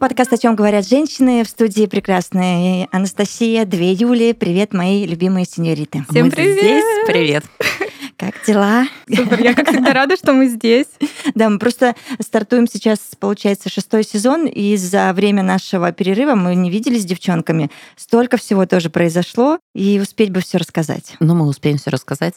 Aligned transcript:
подкаст 0.00 0.32
«О 0.32 0.38
чем 0.38 0.56
говорят 0.56 0.88
женщины». 0.88 1.44
В 1.44 1.48
студии 1.48 1.84
прекрасная 1.84 2.88
Анастасия, 2.90 3.66
две 3.66 3.92
Юли. 3.92 4.32
Привет, 4.32 4.72
мои 4.72 5.06
любимые 5.06 5.44
сеньориты. 5.44 6.04
Всем 6.10 6.26
мы 6.26 6.32
привет! 6.32 6.58
Здесь. 6.58 6.84
Привет. 7.06 7.44
Как 8.20 8.34
дела? 8.46 8.84
Супер, 9.08 9.40
я 9.40 9.54
как 9.54 9.70
всегда 9.70 9.94
рада, 9.94 10.14
что 10.14 10.34
мы 10.34 10.48
здесь. 10.48 10.86
Да, 11.34 11.48
мы 11.48 11.58
просто 11.58 11.94
стартуем 12.20 12.66
сейчас, 12.66 12.98
получается, 13.18 13.70
шестой 13.70 14.04
сезон, 14.04 14.46
и 14.46 14.76
за 14.76 15.12
время 15.12 15.42
нашего 15.42 15.92
перерыва 15.92 16.34
мы 16.34 16.54
не 16.54 16.70
виделись 16.70 17.02
с 17.02 17.04
девчонками. 17.04 17.70
Столько 17.96 18.36
всего 18.36 18.66
тоже 18.66 18.90
произошло, 18.90 19.58
и 19.74 20.00
успеть 20.00 20.30
бы 20.30 20.40
все 20.40 20.58
рассказать. 20.58 21.14
Ну, 21.20 21.34
мы 21.34 21.46
успеем 21.46 21.78
все 21.78 21.90
рассказать. 21.90 22.34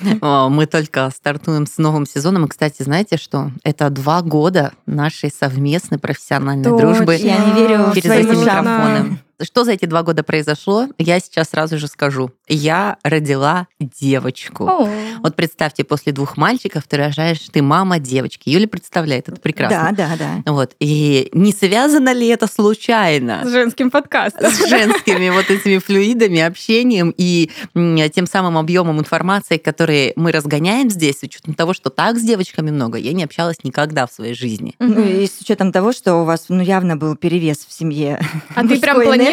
Мы 0.22 0.66
только 0.66 1.10
стартуем 1.10 1.66
с 1.66 1.76
новым 1.78 2.06
сезоном. 2.06 2.46
И, 2.46 2.48
кстати, 2.48 2.82
знаете 2.82 3.16
что? 3.16 3.50
Это 3.64 3.90
два 3.90 4.22
года 4.22 4.72
нашей 4.86 5.30
совместной 5.30 5.98
профессиональной 5.98 6.64
дружбы. 6.64 7.16
Я 7.16 7.38
не 7.38 7.52
верю 7.52 7.92
через 7.94 8.10
эти 8.10 8.26
микрофоны. 8.26 9.18
Что 9.42 9.64
за 9.64 9.72
эти 9.72 9.84
два 9.84 10.02
года 10.02 10.22
произошло, 10.22 10.88
я 10.98 11.20
сейчас 11.20 11.50
сразу 11.50 11.76
же 11.76 11.88
скажу. 11.88 12.30
Я 12.48 12.96
родила 13.02 13.66
девочку. 13.78 14.66
О. 14.66 14.88
Вот 15.22 15.36
представьте, 15.36 15.84
после 15.84 16.12
двух 16.12 16.38
мальчиков 16.38 16.84
ты 16.88 16.96
рожаешь, 16.96 17.40
ты 17.52 17.60
мама 17.60 17.98
девочки. 17.98 18.48
Юля 18.48 18.66
представляет, 18.66 19.28
это 19.28 19.38
прекрасно. 19.38 19.92
Да, 19.94 20.16
да, 20.16 20.42
да. 20.44 20.52
Вот. 20.52 20.74
И 20.80 21.28
не 21.32 21.52
связано 21.52 22.14
ли 22.14 22.28
это 22.28 22.46
случайно? 22.46 23.42
С 23.44 23.50
женским 23.50 23.90
подкастом. 23.90 24.50
С 24.50 24.68
женскими 24.68 25.28
вот 25.28 25.50
этими 25.50 25.78
флюидами, 25.78 26.40
общением 26.40 27.12
и 27.14 27.50
тем 28.14 28.26
самым 28.26 28.56
объемом 28.56 29.00
информации, 29.00 29.58
которые 29.58 30.14
мы 30.16 30.32
разгоняем 30.32 30.88
здесь, 30.88 31.20
с 31.20 31.22
учетом 31.24 31.52
того, 31.52 31.74
что 31.74 31.90
так 31.90 32.16
с 32.16 32.22
девочками 32.22 32.70
много, 32.70 32.96
я 32.96 33.12
не 33.12 33.24
общалась 33.24 33.56
никогда 33.64 34.06
в 34.06 34.12
своей 34.12 34.34
жизни. 34.34 34.74
Ну 34.78 35.04
и 35.04 35.26
с 35.26 35.40
учетом 35.42 35.72
того, 35.72 35.92
что 35.92 36.16
у 36.16 36.24
вас 36.24 36.46
ну, 36.48 36.62
явно 36.62 36.96
был 36.96 37.16
перевес 37.16 37.66
в 37.66 37.72
семье. 37.72 38.18
А 38.54 38.62
ты 38.62 38.80
прям 38.80 38.96
планировала? 38.96 39.25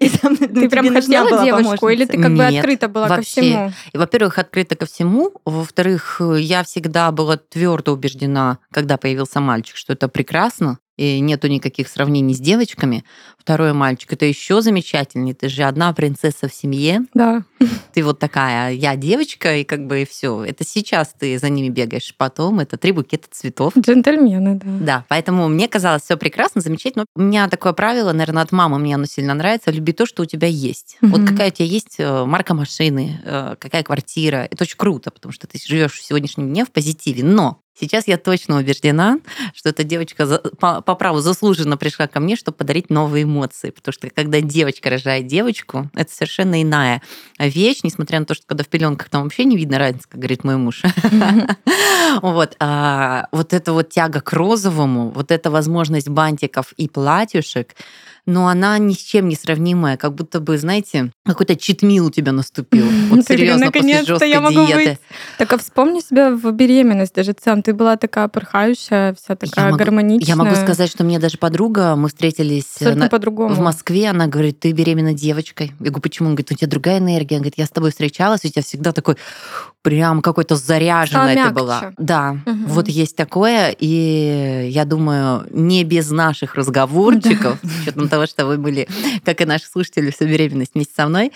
И 0.00 0.08
там, 0.08 0.36
ну, 0.38 0.46
ты 0.48 0.68
прям 0.68 0.92
хотела 0.92 1.44
девушку, 1.44 1.88
или 1.88 2.04
ты 2.04 2.20
как 2.20 2.34
бы 2.34 2.44
открыта 2.44 2.88
была 2.88 3.08
вообще. 3.08 3.40
ко 3.40 3.42
всему? 3.42 3.72
И, 3.92 3.98
во-первых, 3.98 4.38
открыта 4.38 4.76
ко 4.76 4.86
всему. 4.86 5.32
Во-вторых, 5.44 6.20
я 6.38 6.62
всегда 6.64 7.10
была 7.10 7.36
твердо 7.36 7.92
убеждена, 7.92 8.58
когда 8.72 8.96
появился 8.96 9.40
мальчик, 9.40 9.76
что 9.76 9.92
это 9.92 10.08
прекрасно, 10.08 10.78
и 11.00 11.18
нету 11.20 11.48
никаких 11.48 11.88
сравнений 11.88 12.34
с 12.34 12.40
девочками. 12.40 13.04
Второй 13.38 13.72
мальчик, 13.72 14.12
это 14.12 14.26
еще 14.26 14.60
замечательнее. 14.60 15.34
Ты 15.34 15.48
же 15.48 15.62
одна 15.62 15.94
принцесса 15.94 16.46
в 16.46 16.52
семье. 16.52 17.00
Да. 17.14 17.42
Ты 17.94 18.04
вот 18.04 18.18
такая, 18.18 18.72
я 18.74 18.96
девочка, 18.96 19.56
и 19.56 19.64
как 19.64 19.86
бы 19.86 20.02
и 20.02 20.04
все. 20.04 20.44
Это 20.44 20.62
сейчас 20.64 21.14
ты 21.18 21.38
за 21.38 21.48
ними 21.48 21.68
бегаешь, 21.68 22.14
потом 22.16 22.60
это 22.60 22.76
три 22.76 22.92
букета 22.92 23.28
цветов. 23.30 23.72
Джентльмены, 23.76 24.60
да. 24.62 24.78
Да, 24.80 25.04
поэтому 25.08 25.48
мне 25.48 25.68
казалось 25.68 26.02
все 26.02 26.16
прекрасно, 26.16 26.60
замечательно. 26.60 27.06
У 27.16 27.22
меня 27.22 27.48
такое 27.48 27.72
правило, 27.72 28.12
наверное, 28.12 28.42
от 28.42 28.52
мамы 28.52 28.78
мне 28.78 28.94
оно 28.94 29.06
сильно 29.06 29.34
нравится, 29.34 29.70
люби 29.70 29.92
то, 29.92 30.06
что 30.06 30.22
у 30.22 30.26
тебя 30.26 30.48
есть. 30.48 30.98
Угу. 31.02 31.10
Вот 31.10 31.28
какая 31.28 31.48
у 31.48 31.52
тебя 31.52 31.66
есть 31.66 31.96
э, 31.98 32.24
марка 32.26 32.54
машины, 32.54 33.20
э, 33.24 33.56
какая 33.58 33.82
квартира. 33.82 34.48
Это 34.50 34.64
очень 34.64 34.76
круто, 34.76 35.10
потому 35.10 35.32
что 35.32 35.46
ты 35.46 35.58
живешь 35.58 35.94
в 35.94 36.04
сегодняшнем 36.04 36.48
дне 36.48 36.64
в 36.64 36.70
позитиве. 36.70 37.24
Но 37.24 37.60
Сейчас 37.80 38.06
я 38.06 38.18
точно 38.18 38.58
убеждена, 38.58 39.20
что 39.54 39.70
эта 39.70 39.84
девочка 39.84 40.26
по, 40.58 40.82
по 40.82 40.94
праву 40.94 41.20
заслуженно 41.20 41.78
пришла 41.78 42.06
ко 42.08 42.20
мне, 42.20 42.36
чтобы 42.36 42.58
подарить 42.58 42.90
новые 42.90 43.24
эмоции. 43.24 43.70
Потому 43.70 43.94
что 43.94 44.10
когда 44.10 44.42
девочка 44.42 44.90
рожает 44.90 45.26
девочку, 45.26 45.90
это 45.94 46.12
совершенно 46.12 46.60
иная 46.60 47.00
вещь, 47.38 47.78
несмотря 47.82 48.20
на 48.20 48.26
то, 48.26 48.34
что 48.34 48.44
когда 48.46 48.64
в 48.64 48.68
пеленках 48.68 49.08
там 49.08 49.22
вообще 49.22 49.44
не 49.44 49.56
видно 49.56 49.78
разницы, 49.78 50.06
как 50.10 50.20
говорит 50.20 50.44
мой 50.44 50.56
муж. 50.56 50.82
Вот, 52.22 52.56
а 52.58 53.28
вот 53.30 53.52
эта 53.52 53.72
вот 53.72 53.90
тяга 53.90 54.20
к 54.20 54.32
розовому, 54.32 55.10
вот 55.10 55.30
эта 55.30 55.48
возможность 55.50 56.08
бантиков 56.08 56.72
и 56.72 56.88
платьюшек, 56.88 57.76
но 58.26 58.48
она 58.48 58.78
ни 58.78 58.92
с 58.92 58.98
чем 58.98 59.28
не 59.28 59.36
сравнимая, 59.36 59.96
как 59.96 60.14
будто 60.14 60.40
бы, 60.40 60.58
знаете, 60.58 61.12
какой-то 61.24 61.56
читмил 61.56 62.06
у 62.06 62.10
тебя 62.10 62.32
наступил. 62.32 62.86
Вот 63.10 63.26
серьезно, 63.26 63.72
после 63.72 64.04
жесткой 64.04 64.30
я 64.30 64.40
могу 64.40 64.66
диеты. 64.66 64.98
Так 65.38 65.52
а 65.52 65.58
вспомни 65.58 66.00
себя 66.00 66.30
в 66.30 66.52
беременность 66.52 67.14
даже 67.14 67.34
сам. 67.42 67.62
Ты 67.62 67.74
была 67.74 67.96
такая 67.96 68.28
порхающая, 68.28 69.14
вся 69.14 69.34
такая 69.34 69.72
гармоничная. 69.72 70.28
Я 70.28 70.36
могу 70.36 70.54
сказать, 70.54 70.90
что 70.90 71.02
мне 71.02 71.18
даже 71.18 71.38
подруга, 71.38 71.96
мы 71.96 72.08
встретились 72.08 72.80
на, 72.80 73.08
в 73.08 73.60
Москве, 73.60 74.08
она 74.08 74.26
говорит, 74.26 74.60
ты 74.60 74.72
беременна 74.72 75.12
девочкой. 75.12 75.72
Я 75.80 75.86
говорю, 75.86 76.02
почему? 76.02 76.28
Он 76.28 76.34
говорит, 76.34 76.52
у 76.52 76.54
тебя 76.54 76.68
другая 76.68 76.98
энергия. 76.98 77.36
Она 77.36 77.42
говорит, 77.42 77.58
я 77.58 77.66
с 77.66 77.70
тобой 77.70 77.90
встречалась, 77.90 78.44
у 78.44 78.48
тебя 78.48 78.62
всегда 78.62 78.92
такой 78.92 79.16
прям 79.82 80.20
какой-то 80.20 80.56
заряженный 80.56 81.34
это 81.34 81.50
была. 81.50 81.92
Да, 81.96 82.36
угу. 82.44 82.58
вот 82.66 82.88
есть 82.88 83.16
такое, 83.16 83.74
и 83.78 84.68
я 84.70 84.84
думаю, 84.84 85.46
не 85.50 85.84
без 85.84 86.10
наших 86.10 86.54
разговорчиков, 86.54 87.58
с 87.62 87.82
учетом 87.82 88.08
того, 88.10 88.26
что 88.26 88.46
вы 88.46 88.58
были, 88.58 88.88
как 89.24 89.40
и 89.40 89.44
наши 89.44 89.66
слушатели, 89.66 90.10
всю 90.10 90.26
беременность 90.26 90.72
вместе 90.74 90.92
со 90.94 91.06
мной, 91.06 91.32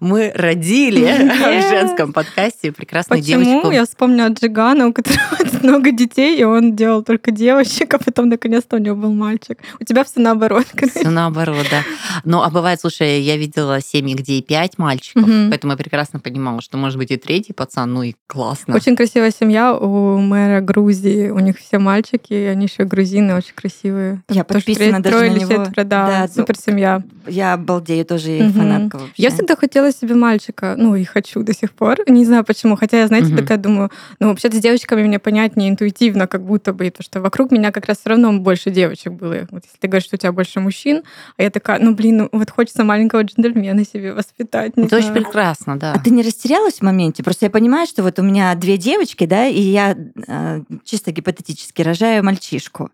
мы 0.00 0.32
родили 0.34 1.04
в 1.04 1.70
женском 1.70 2.12
подкасте 2.12 2.72
прекрасную 2.72 3.20
Почему? 3.20 3.44
девочку. 3.44 3.70
Я 3.70 3.84
вспомню 3.84 4.32
Джигана, 4.32 4.88
у 4.88 4.92
которого 4.92 5.36
много 5.62 5.92
детей, 5.92 6.38
и 6.38 6.44
он 6.44 6.74
делал 6.74 7.02
только 7.02 7.30
девочек, 7.30 7.94
а 7.94 7.98
потом 7.98 8.28
наконец-то 8.28 8.76
у 8.76 8.78
него 8.78 8.96
был 8.96 9.12
мальчик. 9.12 9.58
У 9.80 9.84
тебя 9.84 10.04
все 10.04 10.20
наоборот. 10.20 10.66
Все 10.94 11.10
наоборот, 11.10 11.66
да. 11.70 11.82
Ну, 12.24 12.42
а 12.42 12.50
бывает, 12.50 12.80
слушай, 12.80 13.20
я 13.20 13.36
видела 13.36 13.80
семьи, 13.80 14.14
где 14.14 14.34
и 14.34 14.42
пять 14.42 14.78
мальчиков, 14.78 15.24
угу. 15.24 15.48
поэтому 15.50 15.72
я 15.72 15.76
прекрасно 15.76 16.20
понимала, 16.20 16.60
что 16.60 16.76
может 16.78 16.98
быть 16.98 17.10
и 17.10 17.16
третий 17.16 17.52
пацан, 17.52 17.92
ну 17.92 18.02
и 18.02 18.14
классно. 18.26 18.74
Очень 18.74 18.96
красивая 18.96 19.30
семья 19.30 19.74
у 19.74 20.18
мэра 20.18 20.60
Грузии. 20.60 21.30
У 21.30 21.38
них 21.38 21.58
все 21.58 21.78
мальчики, 21.78 22.32
они 22.34 22.66
еще 22.66 22.84
грузины, 22.84 23.34
очень 23.34 23.54
красивые. 23.54 24.22
Я 24.28 24.44
подписана 24.44 25.02
даже 25.02 25.30
на 25.30 25.34
него. 25.34 25.64
Четверо, 25.64 25.84
да, 25.84 26.06
да, 26.06 26.13
супер 26.32 26.56
семья. 26.56 27.02
Я 27.26 27.54
обалдею, 27.54 28.04
тоже 28.04 28.30
угу. 28.30 28.52
фанатка 28.52 28.96
вообще. 28.96 29.14
Я 29.16 29.30
всегда 29.30 29.56
хотела 29.56 29.92
себе 29.92 30.14
мальчика, 30.14 30.74
ну 30.76 30.94
и 30.94 31.04
хочу 31.04 31.42
до 31.42 31.54
сих 31.54 31.72
пор. 31.72 31.98
Не 32.06 32.24
знаю 32.24 32.44
почему, 32.44 32.76
хотя 32.76 33.00
я, 33.00 33.06
знаете, 33.06 33.28
угу. 33.28 33.38
такая 33.38 33.58
думаю, 33.58 33.90
ну 34.20 34.28
вообще-то 34.28 34.56
с 34.56 34.60
девочками 34.60 35.02
мне 35.02 35.18
понятнее 35.18 35.70
интуитивно, 35.70 36.26
как 36.26 36.44
будто 36.44 36.72
бы, 36.72 36.84
потому 36.90 37.04
что 37.04 37.20
вокруг 37.20 37.50
меня 37.50 37.72
как 37.72 37.86
раз 37.86 37.98
все 37.98 38.10
равно 38.10 38.32
больше 38.38 38.70
девочек 38.70 39.12
было. 39.12 39.46
Вот 39.50 39.64
если 39.64 39.78
ты 39.80 39.88
говоришь, 39.88 40.06
что 40.06 40.16
у 40.16 40.18
тебя 40.18 40.32
больше 40.32 40.60
мужчин, 40.60 41.02
а 41.36 41.42
я 41.42 41.50
такая, 41.50 41.78
ну 41.80 41.94
блин, 41.94 42.16
ну, 42.16 42.28
вот 42.32 42.50
хочется 42.50 42.84
маленького 42.84 43.22
джентльмена 43.22 43.84
себе 43.84 44.12
воспитать. 44.12 44.72
Это 44.76 44.88
знаю. 44.88 45.04
очень 45.04 45.14
прекрасно, 45.14 45.78
да. 45.78 45.92
А 45.94 45.98
ты 45.98 46.10
не 46.10 46.22
растерялась 46.22 46.78
в 46.78 46.82
моменте? 46.82 47.22
Просто 47.22 47.46
я 47.46 47.50
понимаю, 47.50 47.86
что 47.86 48.02
вот 48.02 48.18
у 48.18 48.22
меня 48.22 48.54
две 48.54 48.76
девочки, 48.76 49.26
да, 49.26 49.46
и 49.46 49.60
я 49.60 49.96
э, 50.26 50.60
чисто 50.84 51.12
гипотетически 51.12 51.82
рожаю 51.82 52.24
мальчишку. 52.24 52.90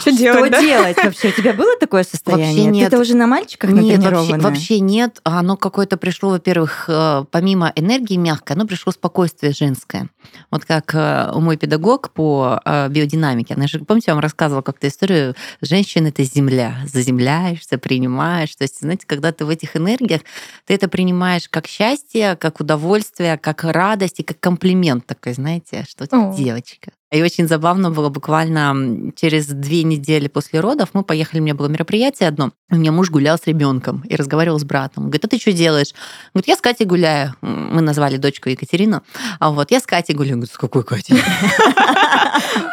Что 0.00 0.12
делать, 0.12 0.52
Что 0.52 0.60
делать 0.60 0.96
вообще? 1.02 1.28
У 1.28 1.32
тебя 1.32 1.52
было 1.52 1.76
такое 1.78 2.04
состояние? 2.04 2.48
Вообще 2.48 2.64
нет. 2.64 2.90
Ты-то 2.90 3.00
уже 3.00 3.16
на 3.16 3.26
мальчиках 3.26 3.70
нет, 3.70 4.02
вообще, 4.02 4.36
вообще 4.36 4.80
нет. 4.80 5.20
Оно 5.24 5.56
какое-то 5.56 5.96
пришло, 5.96 6.30
во-первых, 6.30 6.86
э, 6.88 7.24
помимо 7.30 7.72
энергии 7.74 8.16
мягкой, 8.16 8.56
оно 8.56 8.66
пришло 8.66 8.92
спокойствие 8.92 9.52
женское. 9.52 10.08
Вот 10.50 10.64
как 10.64 10.94
э, 10.94 11.32
мой 11.34 11.56
педагог 11.56 12.10
по 12.10 12.60
э, 12.64 12.88
биодинамике, 12.88 13.54
она 13.54 13.66
же, 13.66 13.80
помните, 13.80 14.06
я 14.08 14.14
вам 14.14 14.22
рассказывала 14.22 14.62
как-то 14.62 14.88
историю, 14.88 15.34
женщина— 15.60 16.08
это 16.08 16.22
земля. 16.24 16.76
Заземляешься, 16.86 17.78
принимаешь. 17.78 18.54
То 18.56 18.64
есть, 18.64 18.80
знаете, 18.80 19.06
когда 19.06 19.32
ты 19.32 19.44
в 19.44 19.48
этих 19.48 19.76
энергиях, 19.76 20.22
ты 20.66 20.74
это 20.74 20.88
принимаешь 20.88 21.48
как 21.48 21.66
счастье, 21.66 22.36
как 22.36 22.60
удовольствие, 22.60 23.38
как 23.38 23.64
радость 23.64 24.20
и 24.20 24.22
как 24.22 24.40
комплимент 24.40 25.06
такой, 25.06 25.34
знаете, 25.34 25.84
что 25.88 26.06
ты 26.06 26.16
девочка. 26.36 26.90
И 27.16 27.22
очень 27.22 27.48
забавно 27.48 27.90
было 27.90 28.10
буквально 28.10 29.12
через 29.16 29.46
две 29.46 29.84
недели 29.84 30.28
после 30.28 30.60
родов 30.60 30.90
мы 30.92 31.02
поехали, 31.02 31.40
у 31.40 31.42
меня 31.42 31.54
было 31.54 31.68
мероприятие 31.68 32.28
одно, 32.28 32.52
у 32.70 32.76
меня 32.76 32.92
муж 32.92 33.10
гулял 33.10 33.38
с 33.38 33.46
ребенком 33.46 34.02
и 34.08 34.16
разговаривал 34.16 34.58
с 34.58 34.64
братом. 34.64 35.04
Говорит, 35.04 35.24
а 35.24 35.28
ты 35.28 35.38
что 35.38 35.52
делаешь? 35.52 35.94
Говорит, 36.34 36.48
я 36.48 36.56
с 36.56 36.60
Катей 36.60 36.84
гуляю. 36.84 37.34
Мы 37.40 37.80
назвали 37.80 38.16
дочку 38.16 38.48
Екатерина. 38.48 39.02
А 39.40 39.50
вот 39.50 39.70
я 39.70 39.80
с 39.80 39.86
Катей 39.86 40.14
гуляю. 40.14 40.36
Говорит, 40.36 40.52
с 40.52 40.58
какой 40.58 40.84
Катей? 40.84 41.16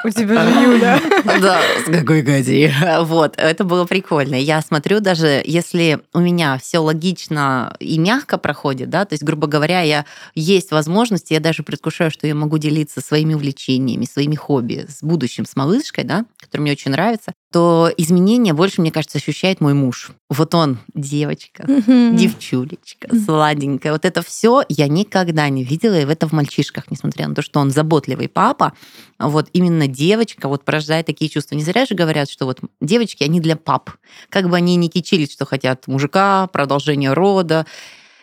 У 0.03 0.09
тебя 0.09 0.43
же 0.43 0.59
Юля. 0.61 1.01
Да, 1.23 1.61
с 1.85 1.89
какой 1.89 2.23
Катей? 2.23 2.73
Вот, 3.01 3.35
это 3.37 3.63
было 3.63 3.85
прикольно. 3.85 4.35
Я 4.35 4.61
смотрю 4.61 4.99
даже, 4.99 5.41
если 5.45 5.99
у 6.13 6.19
меня 6.19 6.59
все 6.61 6.79
логично 6.79 7.75
и 7.79 7.97
мягко 7.97 8.37
проходит, 8.37 8.89
да, 8.89 9.05
то 9.05 9.13
есть, 9.13 9.23
грубо 9.23 9.47
говоря, 9.47 9.81
я 9.81 10.05
есть 10.35 10.71
возможность, 10.71 11.31
я 11.31 11.39
даже 11.39 11.63
предвкушаю, 11.63 12.11
что 12.11 12.27
я 12.27 12.35
могу 12.35 12.57
делиться 12.57 12.99
своими 12.99 13.33
увлечениями, 13.33 14.05
своими 14.05 14.32
своими 14.33 14.35
хобби 14.35 14.85
с 14.87 15.03
будущим, 15.03 15.45
с 15.45 15.55
малышкой, 15.55 16.03
да, 16.03 16.25
который 16.39 16.61
мне 16.61 16.71
очень 16.71 16.91
нравится, 16.91 17.33
то 17.51 17.89
изменения 17.97 18.53
больше, 18.53 18.81
мне 18.81 18.91
кажется, 18.91 19.17
ощущает 19.17 19.61
мой 19.61 19.73
муж. 19.73 20.11
Вот 20.29 20.55
он, 20.55 20.79
девочка, 20.93 21.63
mm-hmm. 21.63 22.15
девчулечка, 22.15 23.07
mm-hmm. 23.07 23.25
сладенькая. 23.25 23.91
Вот 23.91 24.05
это 24.05 24.21
все 24.21 24.63
я 24.69 24.87
никогда 24.87 25.49
не 25.49 25.63
видела, 25.63 25.99
и 25.99 26.05
в 26.05 26.09
это 26.09 26.27
в 26.27 26.31
мальчишках, 26.31 26.89
несмотря 26.91 27.27
на 27.27 27.35
то, 27.35 27.41
что 27.41 27.59
он 27.59 27.71
заботливый 27.71 28.27
папа, 28.27 28.73
вот 29.19 29.49
именно 29.53 29.87
девочка 29.87 30.47
вот 30.47 30.65
порождает 30.65 31.05
такие 31.05 31.29
чувства. 31.29 31.55
Не 31.55 31.63
зря 31.63 31.85
же 31.85 31.95
говорят, 31.95 32.29
что 32.29 32.45
вот 32.45 32.59
девочки, 32.81 33.23
они 33.23 33.39
для 33.39 33.55
пап. 33.55 33.91
Как 34.29 34.49
бы 34.49 34.55
они 34.55 34.75
не 34.75 34.89
кичились, 34.89 35.31
что 35.31 35.45
хотят 35.45 35.87
мужика, 35.87 36.47
продолжение 36.47 37.13
рода. 37.13 37.65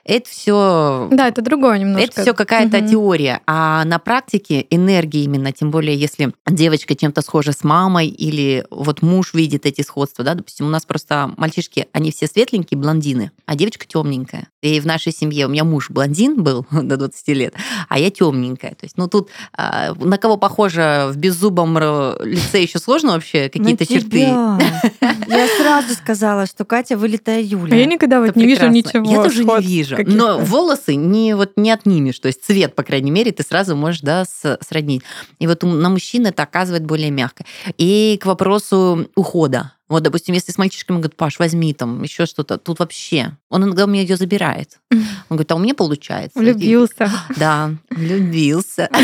Это 0.04 0.28
все... 0.28 1.08
Да, 1.10 1.28
это 1.28 1.42
другое 1.42 1.78
немножко. 1.78 2.04
Это 2.04 2.22
все 2.22 2.34
какая-то 2.34 2.78
угу. 2.78 2.88
теория. 2.88 3.40
А 3.46 3.84
на 3.84 3.98
практике 3.98 4.66
энергия 4.70 5.24
именно, 5.24 5.52
тем 5.52 5.70
более, 5.70 5.96
если 5.96 6.32
девочка 6.48 6.94
чем-то 6.94 7.22
схожа 7.22 7.52
с 7.52 7.64
мамой 7.64 8.08
или 8.08 8.64
вот 8.70 9.02
муж 9.02 9.34
видит 9.34 9.66
эти 9.66 9.82
сходства, 9.82 10.24
да, 10.24 10.34
допустим, 10.34 10.66
у 10.66 10.70
нас 10.70 10.84
просто 10.84 11.32
мальчишки, 11.36 11.88
они 11.92 12.10
все 12.10 12.26
светленькие, 12.26 12.78
блондины, 12.78 13.30
а 13.46 13.54
девочка 13.54 13.86
темненькая. 13.86 14.48
И 14.62 14.80
в 14.80 14.86
нашей 14.86 15.12
семье 15.12 15.46
у 15.46 15.48
меня 15.48 15.64
муж 15.64 15.90
блондин 15.90 16.42
был 16.42 16.66
до 16.70 16.96
20 16.96 17.28
лет, 17.28 17.54
а 17.88 17.98
я 17.98 18.10
темненькая. 18.10 18.72
То 18.72 18.84
есть, 18.84 18.96
ну 18.96 19.08
тут 19.08 19.28
а, 19.52 19.94
на 19.94 20.18
кого 20.18 20.36
похоже 20.36 21.08
в 21.10 21.16
беззубом 21.16 21.78
лице 21.78 22.62
еще 22.62 22.78
сложно 22.78 23.12
вообще 23.12 23.48
какие-то 23.48 23.86
черты. 23.86 24.20
Я 24.20 25.48
сразу 25.58 25.94
сказала, 25.94 26.46
что 26.46 26.64
Катя 26.64 26.96
вылитая 26.96 27.40
Юля. 27.40 27.74
А 27.74 27.76
я 27.76 27.86
никогда 27.86 28.20
вот 28.20 28.36
не 28.36 28.46
вижу 28.46 28.68
ничего. 28.68 29.08
Я 29.08 29.22
тоже 29.22 29.44
не 29.44 29.60
вижу. 29.60 29.89
Но 29.98 30.38
волосы 30.38 30.94
не 30.94 31.34
вот 31.34 31.52
не 31.56 31.70
отнимешь, 31.70 32.18
то 32.18 32.28
есть 32.28 32.44
цвет, 32.44 32.74
по 32.74 32.82
крайней 32.82 33.10
мере, 33.10 33.32
ты 33.32 33.42
сразу 33.42 33.76
можешь 33.76 34.00
да 34.00 34.24
сроднить. 34.60 35.02
И 35.38 35.46
вот 35.46 35.62
на 35.62 35.88
мужчин 35.88 36.26
это 36.26 36.42
оказывает 36.42 36.84
более 36.84 37.10
мягко. 37.10 37.44
И 37.78 38.18
к 38.20 38.26
вопросу 38.26 39.08
ухода. 39.14 39.72
Вот, 39.90 40.04
допустим, 40.04 40.36
если 40.36 40.52
с 40.52 40.58
мальчишками 40.58 40.98
говорит, 40.98 41.16
Паш, 41.16 41.40
возьми 41.40 41.74
там 41.74 42.04
еще 42.04 42.24
что-то, 42.24 42.58
тут 42.58 42.78
вообще. 42.78 43.36
Он 43.48 43.64
иногда 43.64 43.84
у 43.84 43.88
меня 43.88 44.02
ее 44.02 44.16
забирает. 44.16 44.78
Он 44.92 45.02
говорит, 45.30 45.50
а 45.50 45.56
у 45.56 45.58
меня 45.58 45.74
получается. 45.74 46.38
Влюбился. 46.38 47.10
Да, 47.36 47.72
влюбился. 47.90 48.88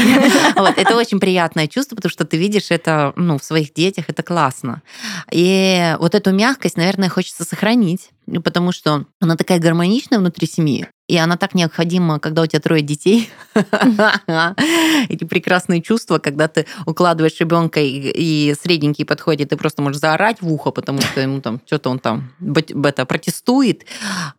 Вот, 0.54 0.78
это 0.78 0.96
очень 0.96 1.18
приятное 1.18 1.66
чувство, 1.66 1.96
потому 1.96 2.10
что 2.10 2.24
ты 2.24 2.36
видишь 2.36 2.70
это 2.70 3.12
ну, 3.16 3.36
в 3.36 3.44
своих 3.44 3.74
детях, 3.74 4.04
это 4.08 4.22
классно. 4.22 4.82
И 5.32 5.96
вот 5.98 6.14
эту 6.14 6.32
мягкость, 6.32 6.76
наверное, 6.76 7.08
хочется 7.08 7.44
сохранить, 7.44 8.10
потому 8.44 8.72
что 8.72 9.06
она 9.20 9.36
такая 9.36 9.58
гармоничная 9.58 10.18
внутри 10.18 10.46
семьи. 10.46 10.88
И 11.08 11.16
она 11.16 11.36
так 11.36 11.54
необходима, 11.54 12.18
когда 12.18 12.42
у 12.42 12.46
тебя 12.46 12.60
трое 12.60 12.82
детей. 12.82 13.30
Эти 15.08 15.22
прекрасные 15.22 15.80
чувства, 15.80 16.18
когда 16.18 16.48
ты 16.48 16.66
укладываешь 16.84 17.38
ребенка 17.38 17.80
и 17.80 18.54
средненький 18.60 19.04
подходит, 19.04 19.50
ты 19.50 19.56
просто 19.56 19.82
можешь 19.82 20.00
заорать 20.00 20.42
в 20.42 20.52
ухо, 20.52 20.72
потому 20.72 21.00
что 21.00 21.20
ему 21.20 21.40
там 21.40 21.60
что-то 21.64 21.90
он 21.90 22.00
там 22.00 22.32
это 22.84 23.06
протестует, 23.06 23.86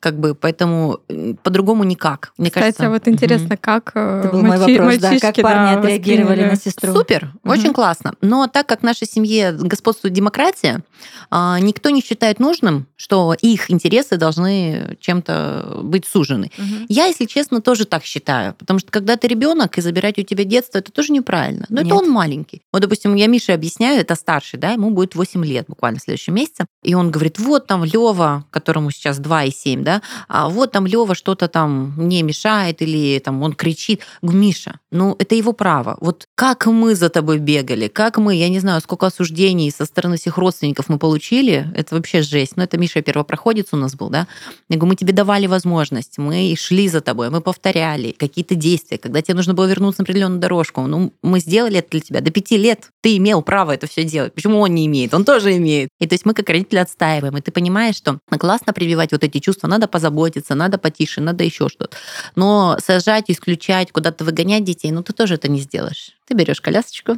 как 0.02 0.20
бы, 0.20 0.36
поэтому 0.36 1.00
по-другому 1.42 1.86
никак. 1.86 2.34
Мне 2.38 2.50
Кстати, 2.50 2.64
кажется, 2.64 2.90
вот 2.90 3.08
интересно, 3.08 3.56
как 3.56 3.92
э, 3.96 4.24
Это 4.26 4.34
был 4.34 4.44
мой 4.44 4.58
вопрос, 4.58 4.98
да, 4.98 5.18
как 5.20 5.36
парни 5.36 5.80
отреагировали 5.80 6.44
на 6.44 6.58
сестру. 6.58 6.94
Супер, 6.94 7.32
очень 7.46 7.74
классно. 7.74 8.16
Но 8.20 8.48
так 8.48 8.68
как 8.68 8.82
в 8.82 8.84
нашей 8.84 9.08
семье 9.08 9.54
господствует 9.54 10.14
демократия, 10.14 10.84
а, 11.30 11.60
никто 11.62 11.92
не 11.92 12.02
считает 12.02 12.40
нужным, 12.40 12.88
что 12.98 13.34
их 13.42 13.70
интересы 13.78 14.18
должны 14.18 14.98
чем-то 15.00 15.80
быть 15.84 16.06
сужены. 16.06 16.52
Угу. 16.58 16.86
Я, 16.90 17.06
если 17.06 17.26
честно, 17.26 17.62
тоже 17.62 17.86
так 17.86 18.04
считаю, 18.04 18.54
потому 18.56 18.80
что 18.80 18.92
когда 18.92 19.16
ты 19.16 19.28
ребенок 19.28 19.78
и 19.78 19.82
забирать 19.82 20.20
у 20.20 20.24
тебя 20.24 20.44
детство, 20.44 20.80
это 20.80 20.92
тоже 20.92 21.14
неправильно. 21.14 21.66
Но 21.70 21.82
Нет. 21.82 21.88
это 21.88 21.96
он 21.96 22.10
маленький. 22.10 22.62
Вот, 22.74 22.82
допустим, 22.82 23.16
я 23.16 23.28
Мише 23.28 23.54
объясняю, 23.54 24.02
это 24.02 24.16
старший, 24.16 24.60
да, 24.60 24.72
ему 24.72 24.90
будет 24.90 25.16
8 25.16 25.46
лет 25.46 25.66
буквально 25.68 26.00
в 26.00 26.04
следующем 26.04 26.36
месяце, 26.36 26.66
и 26.84 26.94
он 26.94 27.12
говорит, 27.12 27.40
вот 27.40 27.68
там 27.68 27.84
Лева, 27.84 28.46
которому 28.52 28.92
сейчас 28.92 29.20
2,7, 29.20 29.84
да, 29.84 30.02
а 30.28 30.50
вот 30.50 30.72
там 30.72 30.86
Лева 30.86 31.16
что-то 31.16 31.48
там 31.48 31.94
не 31.98 32.24
мешает 32.24 32.82
или 32.82 33.20
там 33.20 33.42
он 33.44 33.54
кричит. 33.54 34.02
Миша, 34.22 34.80
ну 34.92 35.16
это 35.20 35.36
его 35.36 35.54
право. 35.54 35.98
Вот 36.02 36.28
как 36.36 36.66
мы 36.68 36.96
за 36.96 37.10
тобой 37.10 37.40
бегали, 37.40 37.88
как 37.88 38.18
мы, 38.18 38.36
я 38.36 38.50
не 38.50 38.60
знаю, 38.60 38.82
сколько 38.82 39.08
осуждений 39.08 39.72
со 39.72 39.86
стороны 39.86 40.18
всех 40.18 40.38
родственников 40.38 40.90
мы 40.90 40.98
получили, 40.98 41.72
это 41.76 41.96
вообще 41.96 42.22
жесть. 42.22 42.58
Но 42.58 42.64
это 42.64 42.78
Миша 42.78 43.02
первопроходец 43.02 43.67
у 43.76 43.78
нас 43.78 43.96
был, 43.96 44.10
да. 44.10 44.28
Я 44.70 44.78
говорю, 44.78 44.90
мы 44.90 44.96
тебе 44.96 45.14
давали 45.14 45.48
возможность, 45.48 46.18
мы 46.18 46.56
шли 46.58 46.88
за 46.88 47.02
тобой, 47.02 47.30
мы 47.30 47.42
повторяли 47.42 48.12
какие-то 48.12 48.56
действия, 48.56 48.98
когда 48.98 49.22
тебе 49.22 49.36
нужно 49.36 49.54
было 49.54 49.66
вернуться 49.66 50.02
на 50.02 50.04
определенную 50.04 50.40
дорожку. 50.40 50.82
Ну, 50.82 51.14
мы 51.22 51.40
сделали 51.40 51.80
это 51.80 51.90
для 51.92 52.00
тебя. 52.00 52.22
До 52.22 52.32
пяти 52.32 52.58
лет 52.58 52.90
ты 53.02 53.18
имел 53.18 53.42
право 53.42 53.72
это 53.72 53.88
все 53.88 54.04
делать. 54.04 54.34
Почему 54.34 54.60
он 54.60 54.74
не 54.74 54.86
имеет? 54.86 55.14
Он 55.14 55.26
тоже 55.26 55.56
имеет. 55.58 55.90
И 56.00 56.08
то 56.08 56.14
есть 56.14 56.26
мы 56.26 56.34
как 56.34 56.50
родители 56.50 56.80
отстаиваем. 56.80 57.38
И 57.38 57.42
ты 57.42 57.52
понимаешь, 57.52 57.96
что 57.96 58.20
классно 58.40 58.74
прививать 58.74 59.12
вот 59.12 59.24
эти 59.24 59.40
чувства, 59.40 59.68
надо 59.68 59.88
позаботиться, 59.88 60.56
надо 60.56 60.78
потише, 60.78 61.22
надо 61.22 61.44
еще 61.44 61.70
что-то. 61.70 61.98
Но 62.36 62.78
сажать, 62.84 63.26
исключать, 63.28 63.92
куда-то 63.92 64.24
выгонять 64.24 64.64
детей, 64.64 64.92
ну 64.92 65.04
ты 65.04 65.14
тоже 65.14 65.36
это 65.36 65.48
не 65.48 65.60
сделаешь. 65.60 66.12
Ты 66.28 66.34
берешь 66.34 66.62
колясочку 66.62 67.18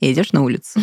и 0.00 0.12
идешь 0.12 0.32
на 0.32 0.42
улицу. 0.42 0.80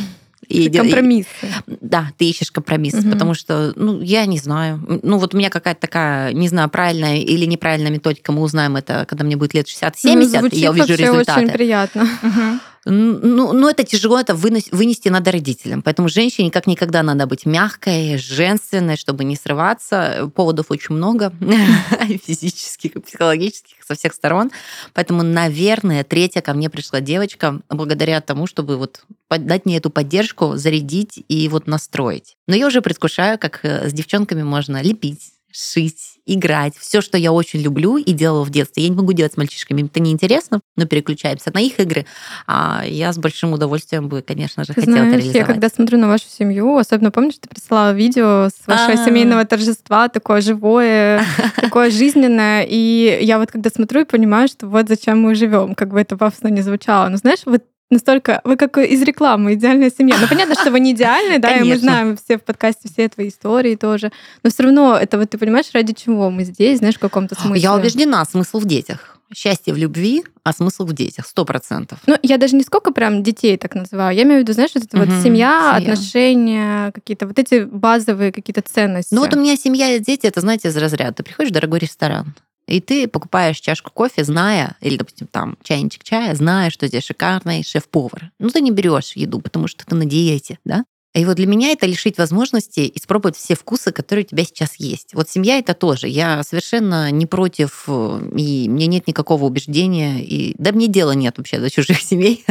И, 0.48 0.70
компромиссы. 0.70 1.28
И, 1.68 1.78
да, 1.82 2.12
ты 2.18 2.26
ищешь 2.26 2.52
компромисс, 2.52 2.96
угу. 2.96 3.10
потому 3.10 3.34
что, 3.34 3.74
ну, 3.76 4.02
я 4.02 4.26
не 4.26 4.38
знаю. 4.38 5.00
Ну, 5.04 5.18
вот 5.18 5.34
у 5.34 5.38
меня 5.38 5.50
какая-то 5.50 5.82
такая, 5.82 6.34
не 6.34 6.48
знаю, 6.48 6.70
правильная 6.70 7.18
или 7.18 7.46
неправильная 7.46 7.92
методика, 7.92 8.32
мы 8.32 8.42
узнаем 8.42 8.76
это, 8.76 9.06
когда 9.08 9.24
мне 9.24 9.38
будет 9.38 9.54
лет 9.54 9.68
60-70, 9.68 10.42
ну, 10.42 10.48
и 10.48 10.60
я 10.60 10.72
увижу 10.72 10.96
результаты. 10.96 11.42
очень 11.42 11.54
приятно. 11.54 12.04
Угу. 12.04 12.60
Ну, 12.88 13.52
ну, 13.52 13.68
это 13.68 13.84
тяжело, 13.84 14.20
это 14.20 14.36
вынести 14.36 15.10
надо 15.10 15.32
родителям. 15.32 15.82
Поэтому 15.82 16.08
женщине 16.08 16.52
как 16.52 16.68
никогда 16.68 17.02
надо 17.02 17.26
быть 17.26 17.48
мягкой, 17.48 18.18
женственной, 18.20 18.96
чтобы 18.96 19.24
не 19.24 19.36
срываться. 19.36 20.32
Поводов 20.36 20.68
очень 20.70 20.94
много, 20.94 21.34
физических 22.26 22.96
и 22.96 23.00
психологических, 23.00 23.78
со 23.84 23.96
всех 23.96 24.14
сторон. 24.14 24.52
Поэтому, 24.94 25.24
наверное, 25.24 26.04
третья 26.04 26.42
ко 26.42 26.54
мне 26.54 26.70
пришла 26.70 27.02
девочка 27.02 27.60
благодаря 27.70 28.22
тому, 28.22 28.46
чтобы 28.46 28.78
вот 28.78 29.04
дать 29.30 29.66
мне 29.66 29.78
эту 29.78 29.90
поддержку, 29.90 30.56
зарядить 30.56 31.24
и 31.28 31.48
вот 31.50 31.68
настроить. 31.68 32.36
Но 32.48 32.56
я 32.56 32.68
уже 32.68 32.82
предвкушаю, 32.82 33.40
как 33.40 33.60
э, 33.64 33.90
с 33.90 33.94
девчонками 33.94 34.44
можно 34.44 34.82
лепить, 34.82 35.32
шить, 35.56 36.20
играть. 36.26 36.74
Все, 36.78 37.02
что 37.02 37.18
я 37.18 37.32
очень 37.32 37.62
люблю 37.62 37.98
и 37.98 38.12
делала 38.12 38.44
в 38.44 38.50
детстве. 38.50 38.84
Я 38.84 38.90
не 38.90 38.96
могу 38.96 39.14
делать 39.14 39.34
с 39.34 39.38
мальчишками, 39.38 39.84
это 39.84 40.00
неинтересно, 40.00 40.60
но 40.76 40.86
переключаемся 40.86 41.52
на 41.54 41.60
их 41.60 41.80
игры. 41.80 42.06
А 42.46 42.84
я 42.86 43.14
с 43.14 43.18
большим 43.18 43.54
удовольствием 43.54 44.10
бы, 44.10 44.22
конечно 44.22 44.64
же, 44.66 44.74
хотела 44.74 44.92
Знаешь, 44.92 45.08
это 45.08 45.18
реализовать. 45.18 45.36
Я 45.36 45.46
когда 45.46 45.70
смотрю 45.70 45.98
на 46.00 46.08
вашу 46.08 46.26
семью, 46.28 46.78
особенно 46.78 47.12
помнишь, 47.12 47.36
ты 47.40 47.48
присылала 47.48 47.94
видео 47.94 48.50
с 48.50 48.68
вашего 48.68 48.98
А-а-а. 48.98 49.06
семейного 49.06 49.46
торжества, 49.46 50.10
такое 50.10 50.42
живое, 50.42 51.24
такое 51.56 51.90
жизненное. 51.90 52.66
И 52.68 53.20
я 53.22 53.40
вот 53.40 53.52
когда 53.52 53.70
смотрю 53.70 54.02
и 54.02 54.06
понимаю, 54.06 54.48
что 54.48 54.68
вот 54.68 54.90
зачем 54.90 55.22
мы 55.22 55.36
живем, 55.36 55.76
как 55.76 55.90
бы 55.90 56.02
это 56.02 56.18
пафосно 56.18 56.50
не 56.50 56.62
звучало. 56.62 57.08
Но 57.08 57.18
знаешь, 57.18 57.42
вот 57.46 57.64
настолько... 57.90 58.42
Вы 58.44 58.58
как 58.58 58.78
из 58.78 59.02
рекламы, 59.02 59.54
идеальная 59.54 59.92
семья. 59.92 60.18
Ну, 60.20 60.28
понятно, 60.28 60.56
что 60.56 60.72
вы 60.72 60.80
не 60.80 60.92
идеальны, 60.92 61.40
да, 61.40 61.58
и 61.58 61.64
мы 61.64 61.78
знаем 61.78 62.18
все 62.18 62.38
в 62.38 62.44
подкасте 62.44 62.90
все 62.92 63.10
твои 63.10 63.30
истории 63.30 63.76
тоже. 63.76 64.12
Но 64.44 64.50
все 64.50 64.64
равно 64.64 64.98
это 64.98 65.18
вот 65.18 65.30
ты 65.30 65.38
понимаешь, 65.38 65.68
ради 65.74 65.94
чего 65.94 66.30
мы 66.30 66.44
здесь, 66.44 66.80
знаешь, 66.80 66.96
в 66.96 67.00
каком-то 67.00 67.36
смысле. 67.36 67.62
Я 67.62 67.76
убеждена, 67.76 68.24
смысл 68.26 68.60
в 68.60 68.66
детях. 68.66 69.12
Счастье 69.36 69.74
в 69.74 69.78
любви, 69.78 70.24
а 70.44 70.54
смысл 70.54 70.86
в 70.86 70.94
детях, 70.94 71.26
сто 71.26 71.46
процентов. 71.46 71.98
Ну, 72.06 72.16
я 72.22 72.38
даже 72.38 72.56
не 72.56 72.64
сколько 72.64 72.92
прям 72.92 73.24
детей 73.24 73.58
так 73.58 73.74
называю. 73.74 74.16
Я 74.16 74.22
имею 74.22 74.40
в 74.40 74.44
виду, 74.44 74.54
знаешь, 74.54 74.70
вот 74.76 74.84
это 74.84 74.98
угу, 74.98 75.06
вот 75.06 75.24
семья, 75.24 75.24
семья, 75.24 75.76
отношения, 75.76 76.92
какие-то 76.92 77.26
вот 77.26 77.40
эти 77.40 77.64
базовые 77.64 78.32
какие-то 78.32 78.62
ценности. 78.62 79.14
Ну, 79.14 79.22
вот 79.22 79.34
у 79.34 79.40
меня 79.40 79.58
семья 79.58 79.96
и 79.96 80.00
дети, 80.00 80.28
это, 80.28 80.42
знаете, 80.42 80.68
из 80.68 80.78
разряда. 80.78 81.14
Ты 81.14 81.24
приходишь 81.24 81.50
в 81.50 81.54
дорогой 81.54 81.80
ресторан, 81.80 82.36
и 82.68 82.80
ты 82.80 83.08
покупаешь 83.08 83.60
чашку 83.60 83.92
кофе, 83.92 84.24
зная, 84.24 84.76
или, 84.82 84.98
допустим, 84.98 85.28
там 85.28 85.58
чайничек 85.64 86.04
чая, 86.04 86.36
зная, 86.36 86.70
что 86.70 86.88
здесь 86.88 87.06
шикарный 87.06 87.64
шеф-повар. 87.64 88.32
Ну, 88.40 88.50
ты 88.50 88.62
не 88.62 88.72
берешь 88.72 89.14
еду, 89.16 89.40
потому 89.40 89.68
что 89.68 89.86
ты 89.86 89.96
на 89.96 90.06
диете, 90.06 90.60
да? 90.66 90.86
И 91.16 91.24
вот 91.24 91.38
для 91.38 91.48
меня 91.48 91.70
это 91.70 91.86
лишить 91.86 92.18
возможности 92.18 92.92
испробовать 92.94 93.38
все 93.38 93.56
вкусы, 93.56 93.94
которые 93.94 94.26
у 94.26 94.28
тебя 94.28 94.44
сейчас 94.44 94.76
есть. 94.76 95.14
Вот 95.14 95.30
семья 95.30 95.58
это 95.58 95.74
тоже. 95.74 96.10
Я 96.10 96.44
совершенно 96.44 97.10
не 97.10 97.26
против, 97.26 97.86
э, 97.88 98.20
и 98.36 98.68
мне 98.68 98.88
нет 98.88 99.08
никакого 99.08 99.46
убеждения, 99.46 100.22
и 100.22 100.56
да 100.58 100.74
мне 100.74 100.88
дела 100.88 101.14
нет 101.14 101.38
вообще 101.38 101.60
до 101.60 101.70
чужих 101.70 102.02
семей. 102.02 102.44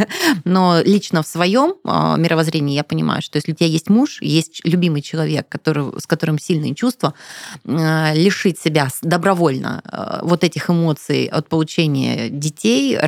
Но 0.44 0.80
лично 0.82 1.22
в 1.22 1.26
своем 1.26 1.74
а, 1.84 2.16
мировоззрении 2.16 2.74
я 2.74 2.84
понимаю, 2.84 3.20
что 3.20 3.36
если 3.36 3.52
у 3.52 3.54
тебя 3.54 3.66
есть 3.66 3.90
муж, 3.90 4.22
есть 4.22 4.62
любимый 4.64 5.02
человек, 5.02 5.46
который, 5.46 6.00
с 6.00 6.06
которым 6.06 6.38
сильные 6.38 6.74
чувства, 6.74 7.12
а, 7.66 8.14
лишить 8.14 8.58
себя 8.58 8.88
добровольно 9.02 9.82
вот 10.22 10.42
этих 10.42 10.70
эмоций 10.70 11.26
от 11.26 11.48
получения 11.48 12.30
детей, 12.30 12.98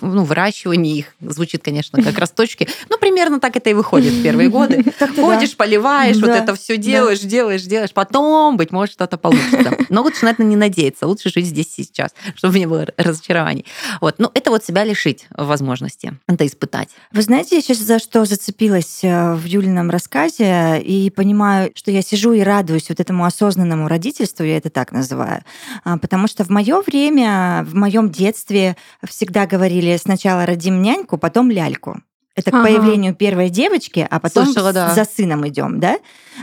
ну, 0.00 0.24
выращивания 0.24 0.94
их, 0.94 1.06
звучит, 1.20 1.64
конечно, 1.64 2.00
как 2.00 2.16
росточки, 2.18 2.68
но 2.88 2.98
примерно 2.98 3.40
так 3.40 3.56
это 3.56 3.70
и 3.70 3.74
выходит 3.74 4.12
в 4.12 4.22
первые 4.22 4.48
годы. 4.48 4.83
Ходишь, 5.16 5.56
поливаешь, 5.56 6.16
вот 6.16 6.30
это 6.30 6.54
все 6.54 6.76
делаешь, 6.76 7.20
делаешь, 7.20 7.62
делаешь. 7.62 7.92
Потом, 7.92 8.56
быть 8.56 8.70
может, 8.70 8.94
что-то 8.94 9.18
получится. 9.18 9.76
Но 9.88 10.02
лучше 10.02 10.24
на 10.24 10.30
это 10.30 10.42
не 10.42 10.56
надеяться. 10.56 11.06
Лучше 11.06 11.30
жить 11.30 11.46
здесь 11.46 11.72
сейчас, 11.72 12.14
чтобы 12.34 12.58
не 12.58 12.66
было 12.66 12.86
разочарований. 12.96 13.64
Вот. 14.00 14.16
Ну, 14.18 14.30
это 14.34 14.50
вот 14.50 14.64
себя 14.64 14.84
лишить 14.84 15.26
возможности. 15.30 16.18
Это 16.28 16.46
испытать. 16.46 16.88
Вы 17.12 17.22
знаете, 17.22 17.56
я 17.56 17.62
сейчас 17.62 17.78
за 17.78 17.98
что 17.98 18.24
зацепилась 18.24 19.00
э, 19.02 19.34
в 19.34 19.44
Юлином 19.44 19.90
рассказе 19.90 20.80
и 20.80 21.10
понимаю, 21.10 21.72
что 21.74 21.90
я 21.90 22.02
сижу 22.02 22.32
и 22.32 22.40
радуюсь 22.40 22.88
вот 22.88 23.00
этому 23.00 23.24
осознанному 23.24 23.88
родительству, 23.88 24.44
я 24.44 24.56
это 24.56 24.70
так 24.70 24.92
называю. 24.92 25.42
А, 25.84 25.98
потому 25.98 26.26
что 26.26 26.44
в 26.44 26.50
мое 26.50 26.82
время, 26.82 27.64
в 27.66 27.74
моем 27.74 28.10
детстве 28.10 28.76
всегда 29.08 29.46
говорили 29.46 29.96
сначала 29.96 30.46
родим 30.46 30.82
няньку, 30.82 31.18
потом 31.18 31.50
ляльку. 31.50 32.02
Это 32.34 32.50
к 32.50 32.62
появлению 32.62 33.14
первой 33.14 33.48
девочки, 33.48 34.06
а 34.10 34.18
потом 34.18 34.46
Слышала, 34.46 34.72
да. 34.72 34.92
за 34.92 35.04
сыном 35.04 35.46
идем, 35.46 35.78
да? 35.78 35.98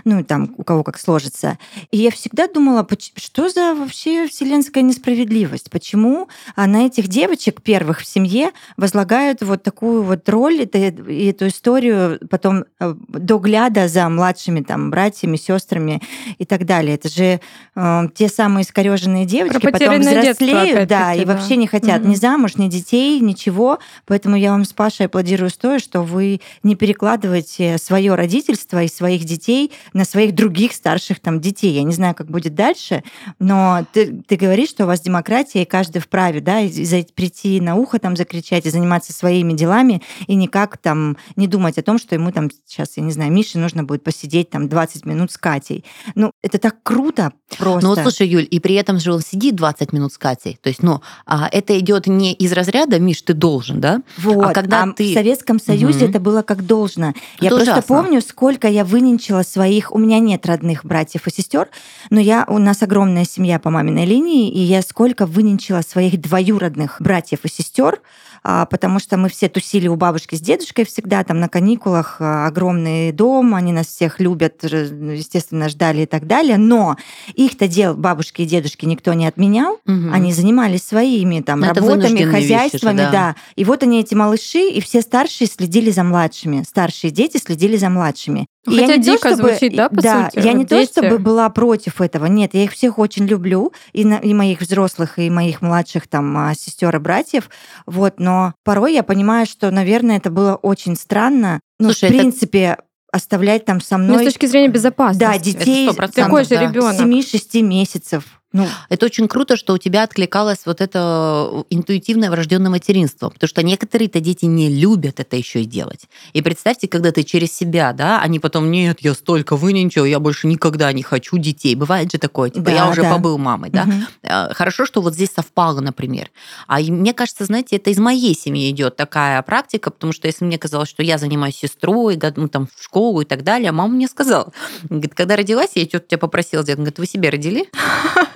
Ну, 0.05 0.23
там, 0.23 0.53
у 0.57 0.63
кого 0.63 0.83
как 0.83 0.99
сложится. 0.99 1.57
И 1.91 1.97
я 1.97 2.11
всегда 2.11 2.47
думала, 2.47 2.87
что 3.15 3.49
за 3.49 3.73
вообще 3.75 4.27
вселенская 4.27 4.83
несправедливость? 4.83 5.69
Почему 5.69 6.27
на 6.55 6.85
этих 6.85 7.07
девочек 7.07 7.61
первых 7.61 8.01
в 8.01 8.05
семье 8.05 8.51
возлагают 8.77 9.41
вот 9.41 9.63
такую 9.63 10.03
вот 10.03 10.27
роль 10.29 10.61
и 10.61 11.25
эту 11.27 11.47
историю 11.47 12.19
потом 12.29 12.65
э, 12.79 12.95
догляда 13.07 13.87
за 13.87 14.07
младшими 14.09 14.61
там 14.61 14.89
братьями, 14.89 15.37
сестрами 15.37 16.01
и 16.37 16.45
так 16.45 16.65
далее? 16.65 16.95
Это 16.95 17.09
же 17.09 17.39
э, 17.75 18.01
те 18.15 18.27
самые 18.27 18.63
искореженные 18.63 19.25
девочки 19.25 19.71
потом 19.71 19.99
взрослеют, 19.99 20.87
да, 20.87 21.13
и 21.13 21.25
да. 21.25 21.33
вообще 21.33 21.55
не 21.55 21.67
хотят 21.67 22.01
угу. 22.01 22.09
ни 22.09 22.15
замуж, 22.15 22.55
ни 22.55 22.67
детей, 22.67 23.19
ничего. 23.19 23.79
Поэтому 24.05 24.35
я 24.35 24.51
вам 24.51 24.65
с 24.65 24.73
Пашей 24.73 25.07
аплодирую 25.07 25.49
стоя, 25.49 25.79
что 25.79 26.01
вы 26.01 26.41
не 26.63 26.75
перекладываете 26.75 27.77
свое 27.77 28.15
родительство 28.15 28.83
и 28.83 28.87
своих 28.87 29.25
детей 29.25 29.71
на 29.93 30.05
своих 30.05 30.35
других 30.35 30.73
старших 30.73 31.19
там 31.19 31.39
детей. 31.39 31.73
Я 31.73 31.83
не 31.83 31.93
знаю, 31.93 32.15
как 32.15 32.29
будет 32.29 32.55
дальше, 32.55 33.03
но 33.39 33.85
ты, 33.93 34.23
ты 34.27 34.35
говоришь, 34.35 34.69
что 34.69 34.83
у 34.83 34.87
вас 34.87 35.01
демократия, 35.01 35.63
и 35.63 35.65
каждый 35.65 35.99
вправе, 35.99 36.41
да, 36.41 36.59
и, 36.59 36.69
и 36.69 37.07
прийти 37.13 37.59
на 37.61 37.75
ухо 37.75 37.99
там 37.99 38.15
закричать 38.15 38.65
и 38.65 38.69
заниматься 38.69 39.13
своими 39.13 39.53
делами, 39.53 40.01
и 40.27 40.35
никак 40.35 40.77
там 40.77 41.17
не 41.35 41.47
думать 41.47 41.77
о 41.77 41.83
том, 41.83 41.97
что 41.97 42.15
ему 42.15 42.31
там 42.31 42.49
сейчас, 42.65 42.97
я 42.97 43.03
не 43.03 43.11
знаю, 43.11 43.31
Мише 43.31 43.57
нужно 43.57 43.83
будет 43.83 44.03
посидеть 44.03 44.49
там 44.49 44.69
20 44.69 45.05
минут 45.05 45.31
с 45.31 45.37
Катей. 45.37 45.85
Ну, 46.15 46.31
это 46.41 46.57
так 46.57 46.83
круто 46.83 47.31
просто. 47.57 47.87
Ну, 47.87 47.95
слушай, 47.95 48.27
Юль, 48.27 48.47
и 48.49 48.59
при 48.59 48.75
этом 48.75 48.99
же 48.99 49.13
он 49.13 49.21
сидит 49.21 49.55
20 49.55 49.93
минут 49.93 50.13
с 50.13 50.17
Катей. 50.17 50.57
То 50.61 50.69
есть, 50.69 50.83
ну, 50.83 51.01
а 51.25 51.47
это 51.51 51.77
идет 51.79 52.07
не 52.07 52.33
из 52.33 52.51
разряда, 52.53 52.99
Миш, 52.99 53.21
ты 53.21 53.33
должен, 53.33 53.81
да? 53.81 54.01
Вот. 54.17 54.45
А 54.45 54.53
когда 54.53 54.83
а 54.83 54.93
ты... 54.93 55.11
в 55.11 55.13
Советском 55.13 55.59
Союзе 55.59 56.05
угу. 56.05 56.09
это 56.09 56.19
было 56.19 56.41
как 56.41 56.65
должно. 56.65 57.13
Я 57.39 57.47
это 57.47 57.55
просто 57.55 57.71
ужасно. 57.73 57.95
помню, 57.95 58.21
сколько 58.21 58.67
я 58.67 58.85
выненчила 58.85 59.43
своих... 59.71 59.93
У 59.93 59.97
меня 59.97 60.19
нет 60.19 60.45
родных 60.45 60.83
братьев 60.85 61.27
и 61.27 61.31
сестер, 61.31 61.69
но 62.09 62.19
я... 62.19 62.45
у 62.47 62.57
нас 62.57 62.83
огромная 62.83 63.23
семья 63.25 63.59
по 63.59 63.69
маминой 63.69 64.05
линии, 64.05 64.49
и 64.49 64.59
я 64.59 64.81
сколько 64.81 65.25
выненчила 65.25 65.81
своих 65.81 66.19
двоюродных 66.19 66.97
братьев 66.99 67.39
и 67.45 67.47
сестер, 67.47 68.01
потому 68.43 68.99
что 68.99 69.17
мы 69.17 69.29
все 69.29 69.49
тусили 69.49 69.87
у 69.87 69.95
бабушки 69.95 70.35
с 70.35 70.41
дедушкой 70.41 70.85
всегда, 70.85 71.23
там 71.23 71.39
на 71.39 71.47
каникулах 71.47 72.17
а, 72.19 72.47
огромный 72.47 73.11
дом, 73.11 73.53
они 73.53 73.71
нас 73.71 73.87
всех 73.87 74.19
любят, 74.19 74.63
естественно, 74.63 75.69
ждали 75.69 76.03
и 76.03 76.05
так 76.05 76.25
далее, 76.25 76.57
но 76.57 76.97
их-то 77.35 77.67
дел 77.67 77.95
бабушки 77.95 78.41
и 78.41 78.45
дедушки 78.45 78.85
никто 78.85 79.13
не 79.13 79.27
отменял, 79.27 79.73
угу. 79.73 80.11
они 80.11 80.33
занимались 80.33 80.83
своими 80.83 81.41
там 81.41 81.63
Это 81.63 81.81
работами, 81.81 82.23
хозяйствами, 82.23 82.97
вещи, 82.97 83.05
да. 83.05 83.11
да. 83.11 83.35
И 83.55 83.63
вот 83.63 83.83
они 83.83 83.99
эти 83.99 84.15
малыши, 84.15 84.69
и 84.69 84.81
все 84.81 85.01
старшие 85.01 85.47
следили 85.47 85.91
за 85.91 86.03
младшими, 86.03 86.63
старшие 86.67 87.11
дети 87.11 87.37
следили 87.37 87.77
за 87.77 87.89
младшими. 87.89 88.47
Ну, 88.65 88.73
хотя 88.73 88.91
я 88.91 88.97
не 88.97 89.03
дико 89.03 89.29
то, 89.29 89.35
чтобы, 89.35 89.49
звучит, 89.49 89.75
да, 89.75 89.89
по 89.89 90.01
да, 90.01 90.29
сути? 90.29 90.45
я 90.45 90.53
не 90.53 90.65
дети. 90.65 90.85
то, 90.85 91.01
чтобы 91.01 91.17
была 91.17 91.49
против 91.49 91.99
этого. 91.99 92.27
Нет, 92.27 92.51
я 92.53 92.63
их 92.63 92.73
всех 92.73 92.99
очень 92.99 93.25
люблю, 93.25 93.73
и, 93.91 94.05
на, 94.05 94.17
и 94.17 94.35
моих 94.35 94.61
взрослых, 94.61 95.17
и 95.17 95.31
моих 95.31 95.63
младших 95.63 96.07
там 96.07 96.37
а, 96.37 96.53
сестер 96.53 96.95
и 96.95 96.99
братьев. 96.99 97.49
Вот, 97.87 98.19
но 98.19 98.30
порой 98.63 98.93
я 98.93 99.03
понимаю, 99.03 99.45
что, 99.45 99.71
наверное, 99.71 100.17
это 100.17 100.29
было 100.29 100.55
очень 100.55 100.95
странно. 100.95 101.59
Ну, 101.79 101.91
Слушай, 101.91 102.09
в 102.09 102.17
принципе, 102.17 102.59
это 102.59 102.83
оставлять 103.11 103.65
там 103.65 103.81
со 103.81 103.97
мной. 103.97 104.17
Ну, 104.17 104.23
с 104.23 104.33
точки 104.33 104.45
зрения 104.45 104.69
безопасности. 104.69 105.19
Да, 105.19 105.37
детей. 105.37 105.89
Такой 106.13 106.43
же 106.43 106.51
да. 106.51 106.61
ребенок. 106.61 106.99
7-6 106.99 107.61
месяцев. 107.61 108.40
Ну, 108.53 108.67
это 108.89 109.05
очень 109.05 109.27
круто, 109.27 109.55
что 109.55 109.73
у 109.73 109.77
тебя 109.77 110.03
откликалось 110.03 110.59
вот 110.65 110.81
это 110.81 111.63
интуитивное 111.69 112.29
врожденное 112.29 112.69
материнство, 112.69 113.29
потому 113.29 113.47
что 113.47 113.63
некоторые-то 113.63 114.19
дети 114.19 114.45
не 114.45 114.69
любят 114.69 115.19
это 115.19 115.37
еще 115.37 115.61
и 115.61 115.65
делать. 115.65 116.07
И 116.33 116.41
представьте, 116.41 116.87
когда 116.87 117.11
ты 117.11 117.23
через 117.23 117.53
себя, 117.53 117.93
да, 117.93 118.19
они 118.21 118.39
потом, 118.39 118.69
нет, 118.69 118.97
я 119.01 119.13
столько 119.13 119.55
выненчил, 119.55 120.03
я 120.03 120.19
больше 120.19 120.47
никогда 120.47 120.91
не 120.91 121.01
хочу 121.01 121.37
детей. 121.37 121.75
Бывает 121.75 122.11
же 122.11 122.17
такое, 122.17 122.49
типа, 122.49 122.65
да, 122.65 122.71
я 122.71 122.89
уже 122.89 123.03
да. 123.03 123.11
побыл 123.11 123.37
мамой, 123.37 123.69
да. 123.69 123.83
Угу. 123.83 124.53
Хорошо, 124.53 124.85
что 124.85 125.01
вот 125.01 125.13
здесь 125.13 125.31
совпало, 125.33 125.79
например. 125.79 126.29
А 126.67 126.79
мне 126.79 127.13
кажется, 127.13 127.45
знаете, 127.45 127.77
это 127.77 127.89
из 127.89 127.99
моей 127.99 128.35
семьи 128.35 128.69
идет 128.69 128.97
такая 128.97 129.41
практика, 129.43 129.91
потому 129.91 130.11
что 130.11 130.27
если 130.27 130.43
мне 130.43 130.57
казалось, 130.57 130.89
что 130.89 131.03
я 131.03 131.17
занимаюсь 131.17 131.55
сестрой, 131.55 132.19
ну, 132.35 132.49
там, 132.49 132.67
в 132.75 132.83
школу 132.83 133.21
и 133.21 133.25
так 133.25 133.43
далее, 133.43 133.69
а 133.69 133.73
мама 133.73 133.93
мне 133.93 134.07
сказала, 134.07 134.51
говорит, 134.83 135.13
когда 135.15 135.37
родилась, 135.37 135.71
я 135.75 135.85
тебя 135.85 136.17
попросила, 136.17 136.63
говорит, 136.63 136.99
вы 136.99 137.05
себе 137.05 137.29
родили? 137.29 137.69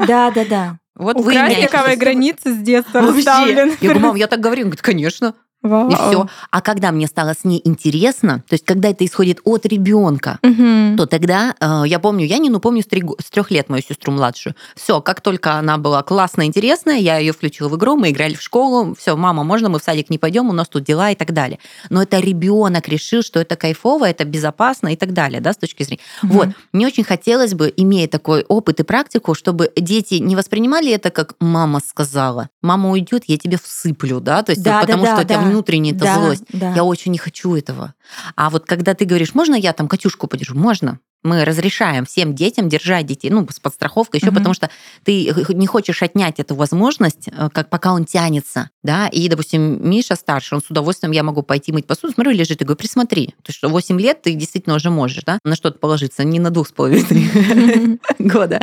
Да, 0.07 0.31
да, 0.31 0.45
да. 0.45 0.79
Вот 0.95 1.17
вы 1.17 1.33
вековые 1.33 1.97
границы 1.97 2.53
с 2.53 2.57
детства 2.57 3.01
расставлены. 3.01 3.71
Я 3.81 3.89
говорю, 3.89 3.99
мам, 3.99 4.15
я 4.15 4.27
так 4.27 4.39
говорю. 4.39 4.63
Он 4.63 4.69
говорит, 4.69 4.81
конечно. 4.81 5.35
Вау. 5.65 5.89
И 5.89 5.95
все. 5.95 6.27
А 6.51 6.61
когда 6.61 6.91
мне 6.91 7.07
стало 7.07 7.33
с 7.33 7.43
ней 7.43 7.59
интересно, 7.63 8.43
то 8.47 8.53
есть 8.53 8.65
когда 8.65 8.89
это 8.89 9.03
исходит 9.05 9.39
от 9.43 9.65
ребенка, 9.65 10.39
угу. 10.43 10.97
то 10.97 11.07
тогда 11.07 11.55
э, 11.59 11.83
я 11.87 11.99
помню, 11.99 12.25
я 12.25 12.37
не 12.37 12.49
ну 12.49 12.59
помню 12.59 12.83
с, 12.83 12.85
три, 12.85 13.03
с 13.19 13.31
трех 13.31 13.49
лет 13.49 13.67
мою 13.69 13.81
сестру 13.81 14.13
младшую. 14.13 14.55
Все, 14.75 15.01
как 15.01 15.21
только 15.21 15.53
она 15.53 15.77
была 15.77 16.03
классная, 16.03 16.45
интересная, 16.45 16.97
я 16.97 17.17
ее 17.17 17.33
включила 17.33 17.67
в 17.67 17.75
игру, 17.77 17.95
мы 17.95 18.11
играли 18.11 18.35
в 18.35 18.41
школу. 18.41 18.95
Все, 18.95 19.15
мама, 19.15 19.43
можно 19.43 19.69
мы 19.69 19.79
в 19.79 19.83
садик 19.83 20.09
не 20.09 20.19
пойдем, 20.19 20.49
у 20.49 20.53
нас 20.53 20.67
тут 20.67 20.83
дела 20.83 21.09
и 21.11 21.15
так 21.15 21.33
далее. 21.33 21.59
Но 21.89 22.03
это 22.03 22.19
ребенок 22.19 22.87
решил, 22.87 23.23
что 23.23 23.39
это 23.39 23.55
кайфово, 23.55 24.05
это 24.07 24.23
безопасно 24.23 24.93
и 24.93 24.95
так 24.95 25.13
далее, 25.13 25.41
да, 25.41 25.53
с 25.53 25.57
точки 25.57 25.83
зрения. 25.83 26.03
Угу. 26.23 26.33
Вот, 26.33 26.49
мне 26.73 26.85
очень 26.85 27.03
хотелось 27.03 27.55
бы, 27.55 27.73
имея 27.75 28.07
такой 28.07 28.43
опыт 28.47 28.79
и 28.79 28.83
практику, 28.83 29.33
чтобы 29.33 29.71
дети 29.75 30.15
не 30.15 30.35
воспринимали 30.35 30.91
это 30.91 31.09
как 31.09 31.33
мама 31.39 31.79
сказала, 31.85 32.49
мама 32.61 32.91
уйдет, 32.91 33.23
я 33.27 33.37
тебе 33.37 33.57
всыплю, 33.61 34.19
да, 34.19 34.43
то 34.43 34.51
есть 34.51 34.63
да, 34.63 34.79
вот, 34.79 34.81
потому 34.81 35.03
да, 35.03 35.15
что 35.15 35.15
да, 35.17 35.21
у 35.21 35.41
тебя 35.41 35.51
внутренняя 35.55 35.95
эта 35.95 36.03
да, 36.03 36.15
злость. 36.15 36.43
Да. 36.49 36.73
Я 36.73 36.83
очень 36.83 37.11
не 37.11 37.17
хочу 37.17 37.55
этого. 37.55 37.93
А 38.35 38.49
вот 38.49 38.65
когда 38.65 38.93
ты 38.93 39.05
говоришь, 39.05 39.33
можно 39.33 39.55
я 39.55 39.73
там 39.73 39.87
Катюшку 39.87 40.27
подержу? 40.27 40.55
Можно 40.55 40.99
мы 41.25 41.43
разрешаем 41.43 42.05
всем 42.05 42.35
детям 42.35 42.69
держать 42.69 43.05
детей, 43.05 43.29
ну, 43.29 43.45
с 43.49 43.59
подстраховкой 43.59 44.19
еще, 44.19 44.29
угу. 44.29 44.37
потому 44.37 44.53
что 44.53 44.69
ты 45.03 45.33
не 45.49 45.67
хочешь 45.67 46.01
отнять 46.03 46.39
эту 46.39 46.55
возможность, 46.55 47.27
э, 47.27 47.49
как 47.51 47.69
пока 47.69 47.93
он 47.93 48.05
тянется, 48.05 48.69
да, 48.83 49.07
и, 49.07 49.27
допустим, 49.27 49.89
Миша 49.89 50.15
старше, 50.15 50.55
он 50.55 50.61
с 50.61 50.69
удовольствием, 50.69 51.11
я 51.11 51.23
могу 51.23 51.41
пойти 51.41 51.71
мыть 51.71 51.87
посуду, 51.87 52.13
смотрю, 52.13 52.31
лежит, 52.31 52.61
и 52.61 52.63
говорю, 52.63 52.77
присмотри, 52.77 53.33
то 53.41 53.51
что 53.51 53.69
8 53.69 53.99
лет 53.99 54.21
ты 54.21 54.33
действительно 54.33 54.75
уже 54.75 54.89
можешь, 54.89 55.23
да, 55.23 55.39
на 55.43 55.55
что-то 55.55 55.79
положиться, 55.79 56.23
не 56.23 56.39
на 56.39 56.51
двух 56.51 56.67
с 56.67 56.71
половиной 56.71 57.99
года, 58.19 58.59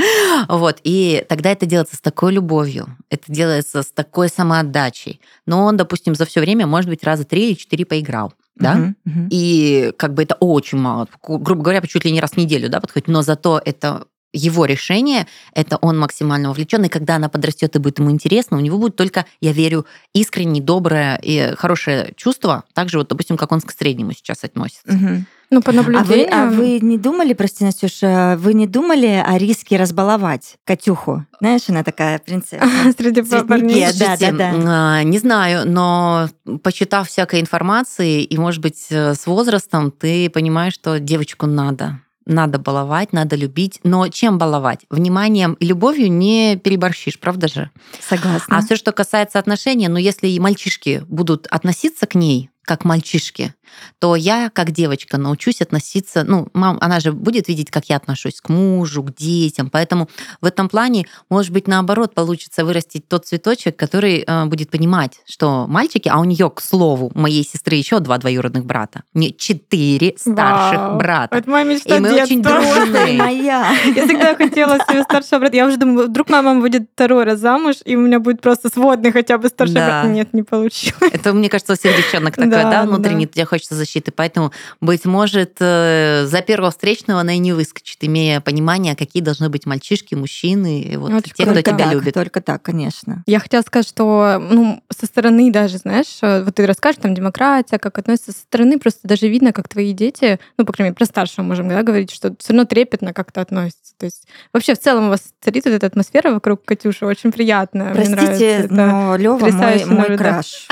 вот, 0.49 0.79
и 0.85 1.25
тогда 1.29 1.51
это 1.51 1.67
делается 1.67 1.97
с 1.97 2.01
такой 2.01 2.33
любовью, 2.33 2.97
это 3.11 3.25
делается 3.27 3.83
с 3.83 3.91
такой 3.91 4.29
самоотдачей, 4.29 5.21
но 5.47 5.65
он, 5.65 5.77
допустим, 5.77 6.15
за 6.15 6.25
все 6.25 6.41
время, 6.41 6.67
может 6.67 6.89
быть, 6.89 7.03
раза 7.03 7.25
три 7.25 7.49
или 7.49 7.55
четыре 7.55 7.85
поиграл, 7.85 8.33
да, 8.57 8.77
uh-huh, 8.77 8.95
uh-huh. 9.07 9.29
и 9.31 9.93
как 9.97 10.15
бы 10.15 10.23
это 10.23 10.35
очень 10.35 10.79
мало, 10.79 11.09
грубо 11.23 11.63
говоря, 11.63 11.81
чуть 11.83 12.05
ли 12.05 12.13
не 12.13 12.21
раз 12.21 12.33
в 12.33 12.37
неделю, 12.37 12.69
да, 12.69 12.81
подходит, 12.81 13.09
но 13.09 13.23
зато 13.23 13.61
это 13.65 14.07
его 14.33 14.65
решение, 14.65 15.27
это 15.53 15.77
он 15.77 15.99
максимально 15.99 16.49
вовлечен, 16.49 16.85
и 16.85 16.89
когда 16.89 17.17
она 17.17 17.29
подрастет 17.29 17.77
и 17.77 17.79
будет 17.79 17.99
ему 17.99 18.11
интересно, 18.11 18.57
у 18.57 18.61
него 18.61 18.79
будет 18.79 18.97
только, 18.97 19.27
я 19.41 19.53
верю, 19.53 19.87
искренне 20.15 20.61
доброе 20.61 21.17
и 21.23 21.55
хорошее 21.57 22.13
чувство, 22.17 22.65
так 22.73 22.89
же 22.89 22.99
вот, 22.99 23.09
допустим, 23.09 23.37
как 23.37 23.53
он 23.53 23.61
к 23.61 23.71
среднему 23.71 24.13
сейчас 24.13 24.45
относится. 24.45 24.93
Угу. 24.93 25.25
Ну, 25.53 25.61
по 25.61 25.71
наблюдению. 25.71 26.29
А 26.33 26.47
вы, 26.47 26.47
а 26.47 26.51
вы 26.51 26.81
не 26.81 26.97
думали, 26.97 27.35
прости, 27.35 27.63
Настюша, 27.63 28.37
вы 28.39 28.55
не 28.55 28.67
думали 28.67 29.23
о 29.25 29.37
риске 29.37 29.77
разбаловать 29.77 30.57
Катюху? 30.65 31.27
Знаешь, 31.41 31.69
она 31.69 31.85
такая 31.85 32.19
принцесса. 32.19 32.65
Среди 32.99 33.21
парней. 33.21 33.87
Да, 33.99 34.17
да, 34.19 34.33
да. 34.33 35.03
Не 35.03 35.19
знаю, 35.19 35.71
но 35.71 36.31
почитав 36.63 37.07
всякой 37.07 37.41
информации, 37.41 38.23
и, 38.23 38.39
может 38.39 38.63
быть, 38.63 38.87
э, 38.89 39.13
с 39.13 39.27
возрастом, 39.27 39.91
ты 39.91 40.31
понимаешь, 40.31 40.73
что 40.73 40.99
девочку 40.99 41.47
надо 41.47 42.01
надо 42.25 42.59
баловать, 42.59 43.13
надо 43.13 43.35
любить. 43.35 43.81
Но 43.83 44.07
чем 44.07 44.39
баловать? 44.39 44.81
Вниманием 44.91 45.55
и 45.55 45.67
любовью 45.67 46.11
не 46.11 46.57
переборщишь, 46.57 47.19
правда 47.19 47.49
же? 47.49 47.71
Согласна. 48.01 48.57
А 48.57 48.63
все, 48.63 48.77
что 48.77 48.93
касается 48.93 49.41
отношений, 49.41 49.89
ну, 49.89 49.97
если 49.97 50.29
и 50.29 50.39
мальчишки 50.39 51.05
будут 51.09 51.49
относиться 51.49 52.07
к 52.07 52.15
ней 52.15 52.49
как 52.65 52.85
мальчишки, 52.85 53.55
то 53.99 54.17
я, 54.17 54.51
как 54.51 54.71
девочка, 54.71 55.19
научусь 55.19 55.61
относиться, 55.61 56.25
ну, 56.25 56.49
мам, 56.53 56.79
она 56.81 57.01
же 57.01 57.13
будет 57.13 57.49
видеть, 57.49 57.71
как 57.71 57.87
я 57.87 57.97
отношусь 57.97 58.41
к 58.41 58.49
мужу, 58.49 59.03
к 59.03 59.15
детям, 59.15 59.71
поэтому 59.71 60.09
в 60.41 60.47
этом 60.47 60.69
плане, 60.69 61.07
может 61.29 61.53
быть, 61.53 61.69
наоборот, 61.69 62.15
получится 62.15 62.65
вырастить 62.65 63.09
тот 63.09 63.27
цветочек, 63.27 63.77
который 63.77 64.25
э, 64.27 64.45
будет 64.47 64.71
понимать, 64.71 65.21
что 65.29 65.67
мальчики, 65.69 66.09
а 66.09 66.19
у 66.19 66.25
нее, 66.25 66.51
к 66.51 66.61
слову, 66.61 67.11
моей 67.15 67.45
сестры 67.45 67.77
еще 67.77 68.01
два 68.01 68.19
двоюродных 68.19 68.65
брата, 68.65 69.03
не 69.15 69.35
четыре 69.37 70.15
старших 70.17 70.79
Вау. 70.79 70.99
брата. 70.99 71.37
Это 71.37 71.51
моя 71.51 71.65
мечта 71.65 71.97
И 71.97 72.01
мы 72.01 72.11
детства. 72.11 72.25
очень 72.25 72.43
дружные. 72.43 73.19
моя. 73.19 73.73
Я 73.95 74.07
всегда 74.07 74.35
хотела 74.35 74.79
себе 74.79 75.03
старшего 75.03 75.41
брата. 75.41 75.57
Я 75.57 75.67
уже 75.67 75.77
думаю, 75.77 76.09
вдруг 76.09 76.29
мама 76.29 76.61
будет 76.61 76.89
второй 76.95 77.25
раз 77.25 77.41
замуж, 77.41 77.77
и 77.85 77.97
у 77.97 78.01
меня 78.01 78.21
будет 78.21 78.41
просто 78.41 78.69
сводный 78.69 79.13
хотя 79.13 79.39
бы 79.39 79.49
старший 79.49 79.75
брат. 79.77 80.07
Нет, 80.07 80.33
не 80.33 80.43
получилось. 80.43 81.13
Это, 81.13 81.33
мне 81.33 81.49
кажется, 81.49 81.73
у 81.73 81.77
всех 81.77 81.97
девчонок 81.97 82.35
такое, 82.35 82.51
да, 82.51 82.83
внутренне. 82.85 83.27
Ты 83.27 83.45
хочешь 83.45 83.62
хочется 83.63 83.75
защиты. 83.77 84.13
Поэтому, 84.13 84.53
быть 84.81 85.05
может, 85.05 85.57
э, 85.61 86.25
за 86.27 86.43
первого 86.43 86.71
встречного 86.71 87.21
она 87.21 87.35
и 87.35 87.39
не 87.39 87.53
выскочит, 87.53 87.99
имея 88.01 88.41
понимание, 88.41 88.97
какие 88.97 89.23
должны 89.23 89.49
быть 89.49 89.67
мальчишки, 89.67 90.15
мужчины, 90.15 90.95
вот 90.97 91.13
Очень 91.13 91.33
те, 91.35 91.45
кто 91.47 91.61
тебя 91.61 91.77
так, 91.77 91.93
любит. 91.93 92.15
Только 92.15 92.41
так, 92.41 92.63
конечно. 92.63 93.23
Я 93.27 93.39
хотела 93.39 93.63
сказать, 93.63 93.89
что 93.89 94.39
ну, 94.41 94.83
со 94.91 95.07
стороны 95.07 95.53
даже, 95.53 95.79
знаешь, 95.79 96.19
э, 96.23 96.43
вот 96.43 96.57
ты 96.57 96.67
расскажешь, 96.67 97.01
там, 97.01 97.15
демократия, 97.15 97.79
как 97.79 97.99
относится 97.99 98.33
со 98.33 98.41
стороны, 98.41 98.79
просто 98.79 99.01
даже 99.07 99.29
видно, 99.29 99.53
как 99.53 99.69
твои 99.69 99.93
дети, 99.93 100.41
ну, 100.59 100.65
по 100.65 100.73
крайней 100.73 100.91
мере, 100.91 100.97
про 100.97 101.07
старшего 101.07 101.45
можем 101.45 101.69
да, 101.69 101.83
говорить, 101.83 102.11
что 102.11 102.35
все 102.39 102.53
равно 102.53 102.65
трепетно 102.65 103.13
как-то 103.13 103.41
относятся. 103.41 103.95
То 103.99 104.07
есть 104.07 104.27
вообще 104.53 104.75
в 104.75 104.81
целом 104.81 105.07
у 105.07 105.09
вас 105.11 105.23
царит 105.41 105.65
вот 105.65 105.75
эта 105.75 105.87
атмосфера 105.87 106.33
вокруг 106.33 106.65
Катюши 106.65 107.07
очень 107.07 107.31
приятная. 107.31 107.95
Простите, 107.95 108.67
но 108.71 109.17
Лева 109.17 109.39
мой, 109.39 109.85
мой 109.85 110.17
краш. 110.17 110.67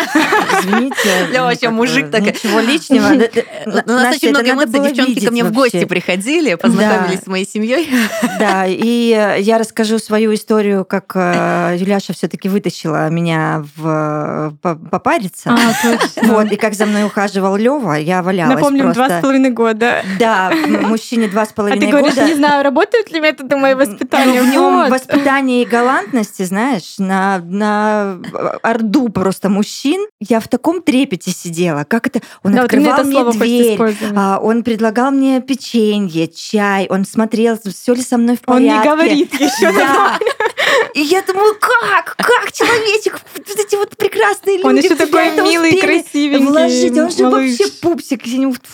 Извините. 0.60 1.32
Лева 1.32 1.44
вообще 1.44 1.70
мужик 1.70 2.10
так. 2.10 2.22
Ничего 2.22 2.60
личного. 2.72 3.12
У 3.86 3.90
нас 3.90 4.16
очень 4.16 4.30
много 4.30 4.50
эмоций. 4.50 4.80
Девчонки 4.80 5.24
ко 5.24 5.30
мне 5.30 5.44
в 5.44 5.52
гости 5.52 5.84
приходили, 5.84 6.54
познакомились 6.54 7.20
с 7.20 7.26
моей 7.26 7.46
семьей. 7.46 7.88
Да, 8.38 8.64
и 8.66 9.36
я 9.40 9.58
расскажу 9.58 9.98
свою 9.98 10.34
историю, 10.34 10.84
как 10.84 11.12
э, 11.14 11.76
Юляша 11.78 12.12
все-таки 12.12 12.48
вытащила 12.48 13.08
меня 13.10 13.64
в 13.76 14.54
попариться. 14.62 15.50
А, 15.50 15.56
вот, 16.22 16.52
и 16.52 16.56
как 16.56 16.74
за 16.74 16.86
мной 16.86 17.04
ухаживал 17.04 17.56
Лева, 17.56 17.94
я 17.94 18.22
валялась 18.22 18.54
Напомним, 18.56 18.92
два 18.92 19.18
с 19.18 19.22
половиной 19.22 19.50
года. 19.50 20.02
Да, 20.18 20.52
мужчине 20.66 21.28
два 21.28 21.46
с 21.46 21.52
половиной 21.52 21.86
года. 21.86 21.98
А 21.98 22.02
ты 22.02 22.14
говоришь, 22.14 22.30
не 22.30 22.36
знаю, 22.36 22.62
работают 22.64 23.10
ли 23.10 23.20
методы 23.20 23.56
моего 23.56 23.80
воспитания? 23.80 24.42
В 24.42 24.46
нем 24.46 24.90
воспитание 24.90 25.62
и 25.62 25.66
галантности, 25.66 26.42
знаешь, 26.42 26.98
на, 26.98 27.38
на 27.38 28.18
орду 28.62 29.08
просто 29.08 29.48
мужчин. 29.48 30.06
Я 30.20 30.40
в 30.40 30.48
таком 30.48 30.82
трепете 30.82 31.30
сидела. 31.30 31.84
Как 31.84 32.06
это? 32.06 32.20
Он 32.42 32.54
да, 32.60 32.64
открывал 32.64 33.04
мне, 33.04 33.22
мне 33.22 33.32
дверь, 33.32 34.12
а, 34.16 34.38
он 34.42 34.62
предлагал 34.62 35.10
мне 35.10 35.40
печенье, 35.40 36.28
чай, 36.28 36.86
он 36.88 37.04
смотрел, 37.04 37.58
все 37.62 37.94
ли 37.94 38.02
со 38.02 38.18
мной 38.18 38.36
в 38.36 38.40
порядке. 38.40 38.70
Он 38.70 38.78
не 38.78 38.84
говорит 38.84 39.34
еще. 39.34 39.70
Да. 39.80 40.18
И 40.94 41.00
я 41.00 41.22
думаю, 41.22 41.54
как? 41.60 42.16
Как 42.16 42.52
человечек? 42.52 43.20
Вот 43.34 43.58
эти 43.58 43.76
вот 43.76 43.96
прекрасные 43.96 44.56
люди. 44.56 44.66
Он 44.66 44.76
еще 44.76 44.94
такой 44.94 45.30
милый, 45.42 45.78
красивенький. 45.78 46.46
Вложить. 46.46 46.98
Он 46.98 47.10
же 47.10 47.28
вообще 47.28 47.66
пупсик. 47.80 48.20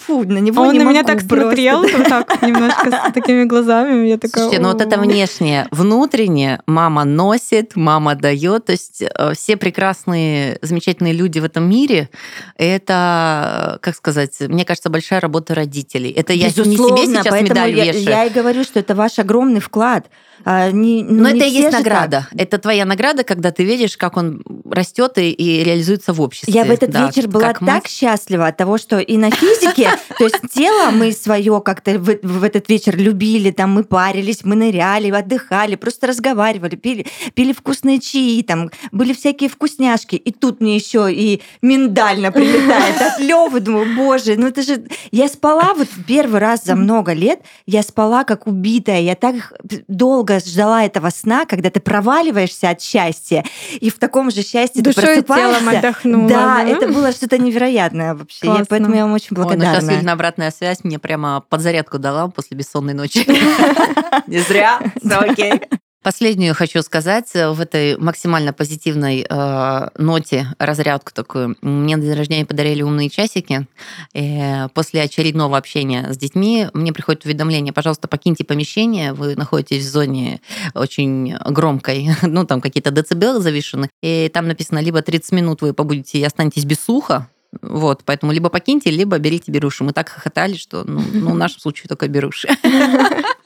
Фу, 0.07 0.25
на 0.25 0.39
него 0.39 0.63
Он 0.63 0.73
не 0.73 0.79
на 0.79 0.89
меня 0.89 1.03
так 1.03 1.21
смотрел, 1.21 1.83
вот 1.83 2.09
так 2.09 2.43
немножко 2.43 2.91
с 2.91 3.13
такими 3.13 3.45
глазами. 3.45 4.07
Я 4.07 4.19
такая, 4.19 4.45
Слушайте, 4.45 4.63
ну 4.63 4.73
вот 4.73 4.81
это 4.81 4.99
внешнее. 4.99 5.69
Внутреннее 5.71 6.63
мама 6.67 7.05
носит, 7.05 7.77
мама 7.77 8.15
дает. 8.15 8.67
То 8.67 8.73
есть 8.73 9.03
э, 9.03 9.33
все 9.35 9.57
прекрасные, 9.57 10.59
замечательные 10.63 11.13
люди 11.13 11.39
в 11.39 11.45
этом 11.45 11.69
мире, 11.69 12.09
это, 12.57 13.79
как 13.83 13.95
сказать, 13.97 14.39
мне 14.41 14.65
кажется, 14.65 14.91
большая 14.91 15.21
работа 15.21 15.55
родителей. 15.55 16.11
Это 16.11 16.33
я 16.33 16.47
не 16.47 16.53
себе 16.53 17.07
сейчас 17.07 17.43
медаль 17.43 17.75
я, 17.75 17.85
вешаю. 17.87 18.05
Я 18.05 18.25
и 18.25 18.31
говорю, 18.31 18.65
что 18.65 18.81
это 18.81 18.95
ваш 18.95 19.19
огромный 19.19 19.61
вклад. 19.61 20.07
А, 20.49 20.71
не, 20.71 21.03
ну, 21.03 21.25
Но 21.25 21.31
не 21.31 21.41
это 21.41 21.49
и 21.49 21.51
есть 21.51 21.73
награда. 21.73 22.29
Так. 22.31 22.41
Это 22.41 22.59
твоя 22.59 22.85
награда, 22.85 23.25
когда 23.25 23.51
ты 23.51 23.65
видишь, 23.65 23.97
как 23.97 24.17
он 24.17 24.45
растет 24.71 25.19
и, 25.19 25.33
и 25.33 25.65
реализуется 25.65 26.13
в 26.13 26.21
обществе. 26.21 26.55
Я 26.55 26.65
в 26.65 26.71
этот 26.71 26.91
да, 26.91 27.07
вечер 27.07 27.27
была 27.27 27.53
так 27.53 27.89
счастлива 27.89 28.47
от 28.47 28.57
того, 28.57 28.79
что 28.79 29.01
и 29.01 29.17
на 29.17 29.33
физике, 29.33 29.91
то 30.17 30.25
есть 30.25 30.39
тело 30.55 30.93
мы 30.93 31.11
свое 31.11 31.61
как-то 31.61 31.99
в, 31.99 32.45
этот 32.45 32.69
вечер 32.69 32.97
любили, 32.97 33.51
там 33.51 33.73
мы 33.73 33.83
парились, 33.83 34.45
мы 34.45 34.55
ныряли, 34.55 35.11
отдыхали, 35.11 35.75
просто 35.75 36.07
разговаривали, 36.07 36.77
пили, 36.77 37.07
пили 37.35 37.53
вкусные 37.53 37.99
чаи, 37.99 38.41
там 38.43 38.71
были 38.93 39.15
всякие 39.15 39.51
вкусняшки. 39.51 40.15
И 40.15 40.31
тут 40.31 40.61
мне 40.61 40.77
еще 40.77 41.13
и 41.13 41.43
миндально 41.61 42.31
прилетает 42.31 43.03
от 43.03 43.19
Левы. 43.19 43.59
Думаю, 43.59 43.97
боже, 43.97 44.37
ну 44.37 44.47
это 44.47 44.63
же... 44.63 44.85
Я 45.11 45.27
спала 45.27 45.75
вот 45.75 45.89
первый 46.07 46.39
раз 46.39 46.63
за 46.63 46.77
много 46.77 47.15
лет, 47.15 47.41
я 47.67 47.83
спала 47.83 48.23
как 48.23 48.47
убитая, 48.47 49.01
я 49.01 49.17
так 49.17 49.53
долго 49.89 50.36
ждала 50.45 50.85
этого 50.85 51.11
сна, 51.11 51.45
когда 51.47 51.71
ты 51.71 51.81
проваливаешься 51.81 52.71
от 52.71 52.81
счастья, 52.81 53.45
и 53.73 53.91
в 53.91 53.99
таком 53.99 54.31
же 54.31 54.43
счастье 54.43 54.83
Душой 54.83 55.03
ты 55.03 55.23
просыпаешься. 55.23 55.61
телом 55.61 55.77
отдохнула. 55.77 56.29
Да, 56.29 56.57
да, 56.57 56.69
это 56.69 56.89
было 56.89 57.13
что-то 57.13 57.39
невероятное 57.39 58.15
вообще. 58.15 58.47
Я, 58.47 58.65
поэтому 58.69 58.95
я 58.95 59.03
вам 59.03 59.15
очень 59.15 59.35
благодарна. 59.35 59.79
Ой, 59.79 59.83
ну 59.83 59.91
сейчас 59.91 60.13
обратная 60.13 60.51
связь 60.51 60.83
мне 60.83 60.99
прямо 60.99 61.43
подзарядку 61.49 61.99
дала 61.99 62.29
после 62.29 62.57
бессонной 62.57 62.95
ночи. 62.95 63.25
Не 64.27 64.39
зря, 64.39 64.81
все 65.03 65.15
окей. 65.17 65.61
Последнюю 66.07 66.55
хочу 66.55 66.83
сказать 66.83 67.35
э, 67.35 67.51
в 67.51 67.61
этой 67.61 67.99
максимально 67.99 68.53
позитивной 68.53 69.27
э, 69.29 69.89
ноте, 69.99 70.47
разрядку 70.57 71.13
такую. 71.13 71.57
Мне 71.63 71.97
на 71.97 72.03
день 72.03 72.15
рождения 72.15 72.47
подарили 72.47 72.83
умные 72.83 73.11
часики. 73.11 73.67
И 74.15 74.67
после 74.73 75.03
очередного 75.03 75.59
общения 75.59 76.13
с 76.13 76.17
детьми 76.17 76.69
мне 76.75 76.93
приходит 76.93 77.25
уведомление, 77.25 77.73
пожалуйста, 77.73 78.07
покиньте 78.07 78.45
помещение, 78.45 79.15
вы 79.15 79.35
находитесь 79.35 79.85
в 79.85 79.91
зоне 79.91 80.41
очень 80.75 81.35
громкой, 81.45 82.11
ну, 82.23 82.47
там 82.47 82.61
какие-то 82.61 82.93
децибелы 82.93 83.41
завишены, 83.41 83.91
и 84.01 84.31
там 84.33 84.47
написано, 84.47 84.79
либо 84.79 85.03
30 85.03 85.33
минут 85.33 85.61
вы 85.61 85.75
побудете 85.75 86.19
и 86.19 86.23
останетесь 86.23 86.67
без 86.67 86.79
слуха, 86.79 87.29
вот, 87.63 88.03
поэтому 88.05 88.31
либо 88.31 88.49
покиньте, 88.49 88.93
либо 88.93 89.19
берите 89.19 89.51
беруши. 89.51 89.83
Мы 89.83 89.93
так 89.93 90.09
хохотали, 90.09 90.55
что, 90.55 90.85
ну, 90.85 91.03
ну 91.13 91.31
в 91.33 91.37
нашем 91.37 91.59
случае 91.59 91.89
только 91.89 92.07
беруши. 92.07 92.49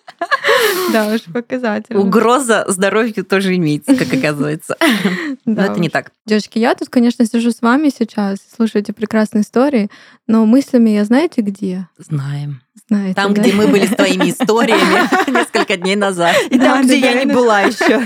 Да, 0.92 1.14
уж 1.14 1.22
показательно. 1.32 2.00
Угроза 2.00 2.64
здоровью 2.68 3.24
тоже 3.24 3.56
имеется, 3.56 3.94
как 3.96 4.12
оказывается. 4.12 4.76
Но 5.44 5.62
это 5.62 5.80
не 5.80 5.88
так. 5.88 6.10
Девочки, 6.26 6.58
я 6.58 6.74
тут, 6.74 6.88
конечно, 6.88 7.24
сижу 7.26 7.50
с 7.50 7.62
вами 7.62 7.90
сейчас, 7.96 8.38
слушаю 8.56 8.82
эти 8.82 8.92
прекрасные 8.92 9.42
истории, 9.42 9.90
но 10.26 10.46
мыслями 10.46 10.90
я 10.90 11.04
знаете 11.04 11.42
где? 11.42 11.88
Знаем. 11.98 12.62
Знаете, 12.88 13.14
там, 13.14 13.34
да? 13.34 13.40
где 13.40 13.52
мы 13.52 13.66
были 13.68 13.86
с 13.86 13.94
твоими 13.94 14.30
историями 14.30 15.30
несколько 15.30 15.76
дней 15.76 15.96
назад. 15.96 16.36
И 16.50 16.58
там, 16.58 16.82
где 16.82 16.98
я 16.98 17.24
не 17.24 17.32
была 17.32 17.62
еще. 17.62 18.02